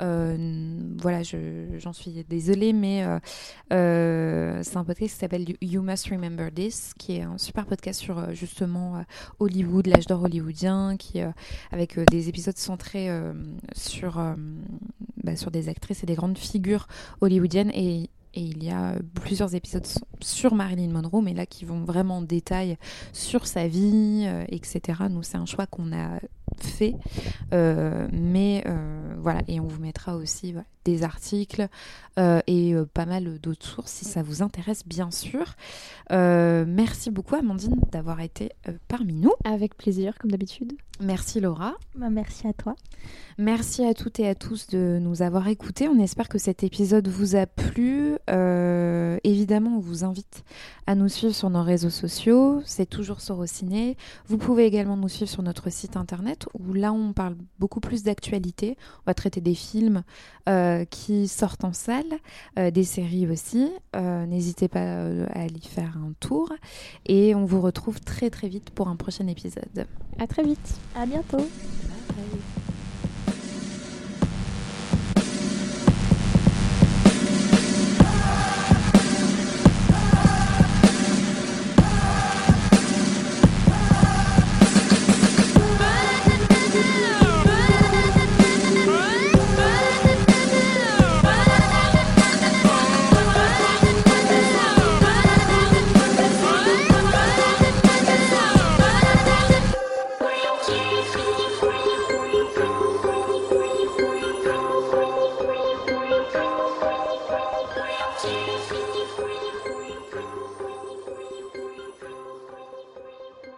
[0.00, 3.18] euh, voilà, je- j'en suis désolée, mais euh,
[3.72, 8.00] euh, c'est un podcast qui s'appelle You Must Remember This, qui est un super podcast
[8.00, 9.02] sur euh, justement euh,
[9.38, 11.30] Hollywood, l'âge d'or hollywoodien, qui euh,
[11.70, 13.32] avec euh, des épisodes centrés euh,
[13.74, 14.34] sur euh,
[15.24, 16.86] bah, sur des actrices et des grandes figures
[17.20, 17.70] hollywoodiennes
[18.34, 19.86] et il y a plusieurs épisodes
[20.20, 22.76] sur Marilyn Monroe, mais là qui vont vraiment en détail
[23.12, 25.04] sur sa vie, euh, etc.
[25.10, 26.18] Nous, c'est un choix qu'on a
[26.60, 26.94] fait,
[27.52, 31.68] euh, mais euh, voilà, et on vous mettra aussi voilà, des articles
[32.18, 35.54] euh, et euh, pas mal d'autres sources si ça vous intéresse, bien sûr.
[36.12, 39.32] Euh, merci beaucoup, Amandine, d'avoir été euh, parmi nous.
[39.44, 40.74] Avec plaisir, comme d'habitude.
[41.00, 41.74] Merci, Laura.
[41.96, 42.76] Bah, merci à toi.
[43.38, 45.88] Merci à toutes et à tous de nous avoir écoutés.
[45.88, 48.16] On espère que cet épisode vous a plu.
[48.30, 50.44] Euh, évidemment, on vous invite
[50.86, 52.62] à nous suivre sur nos réseaux sociaux.
[52.64, 53.96] C'est toujours Sorociné.
[54.26, 58.02] Vous pouvez également nous suivre sur notre site internet où là, on parle beaucoup plus
[58.02, 58.76] d'actualité.
[59.00, 60.02] On va traiter des films
[60.48, 62.04] euh, qui sortent en salle,
[62.58, 63.70] euh, des séries aussi.
[63.96, 66.52] Euh, N'hésitez pas à aller faire un tour.
[67.06, 69.86] Et on vous retrouve très très vite pour un prochain épisode.
[70.18, 70.78] À très vite.
[70.94, 71.38] À bientôt.
[71.38, 72.61] Bye.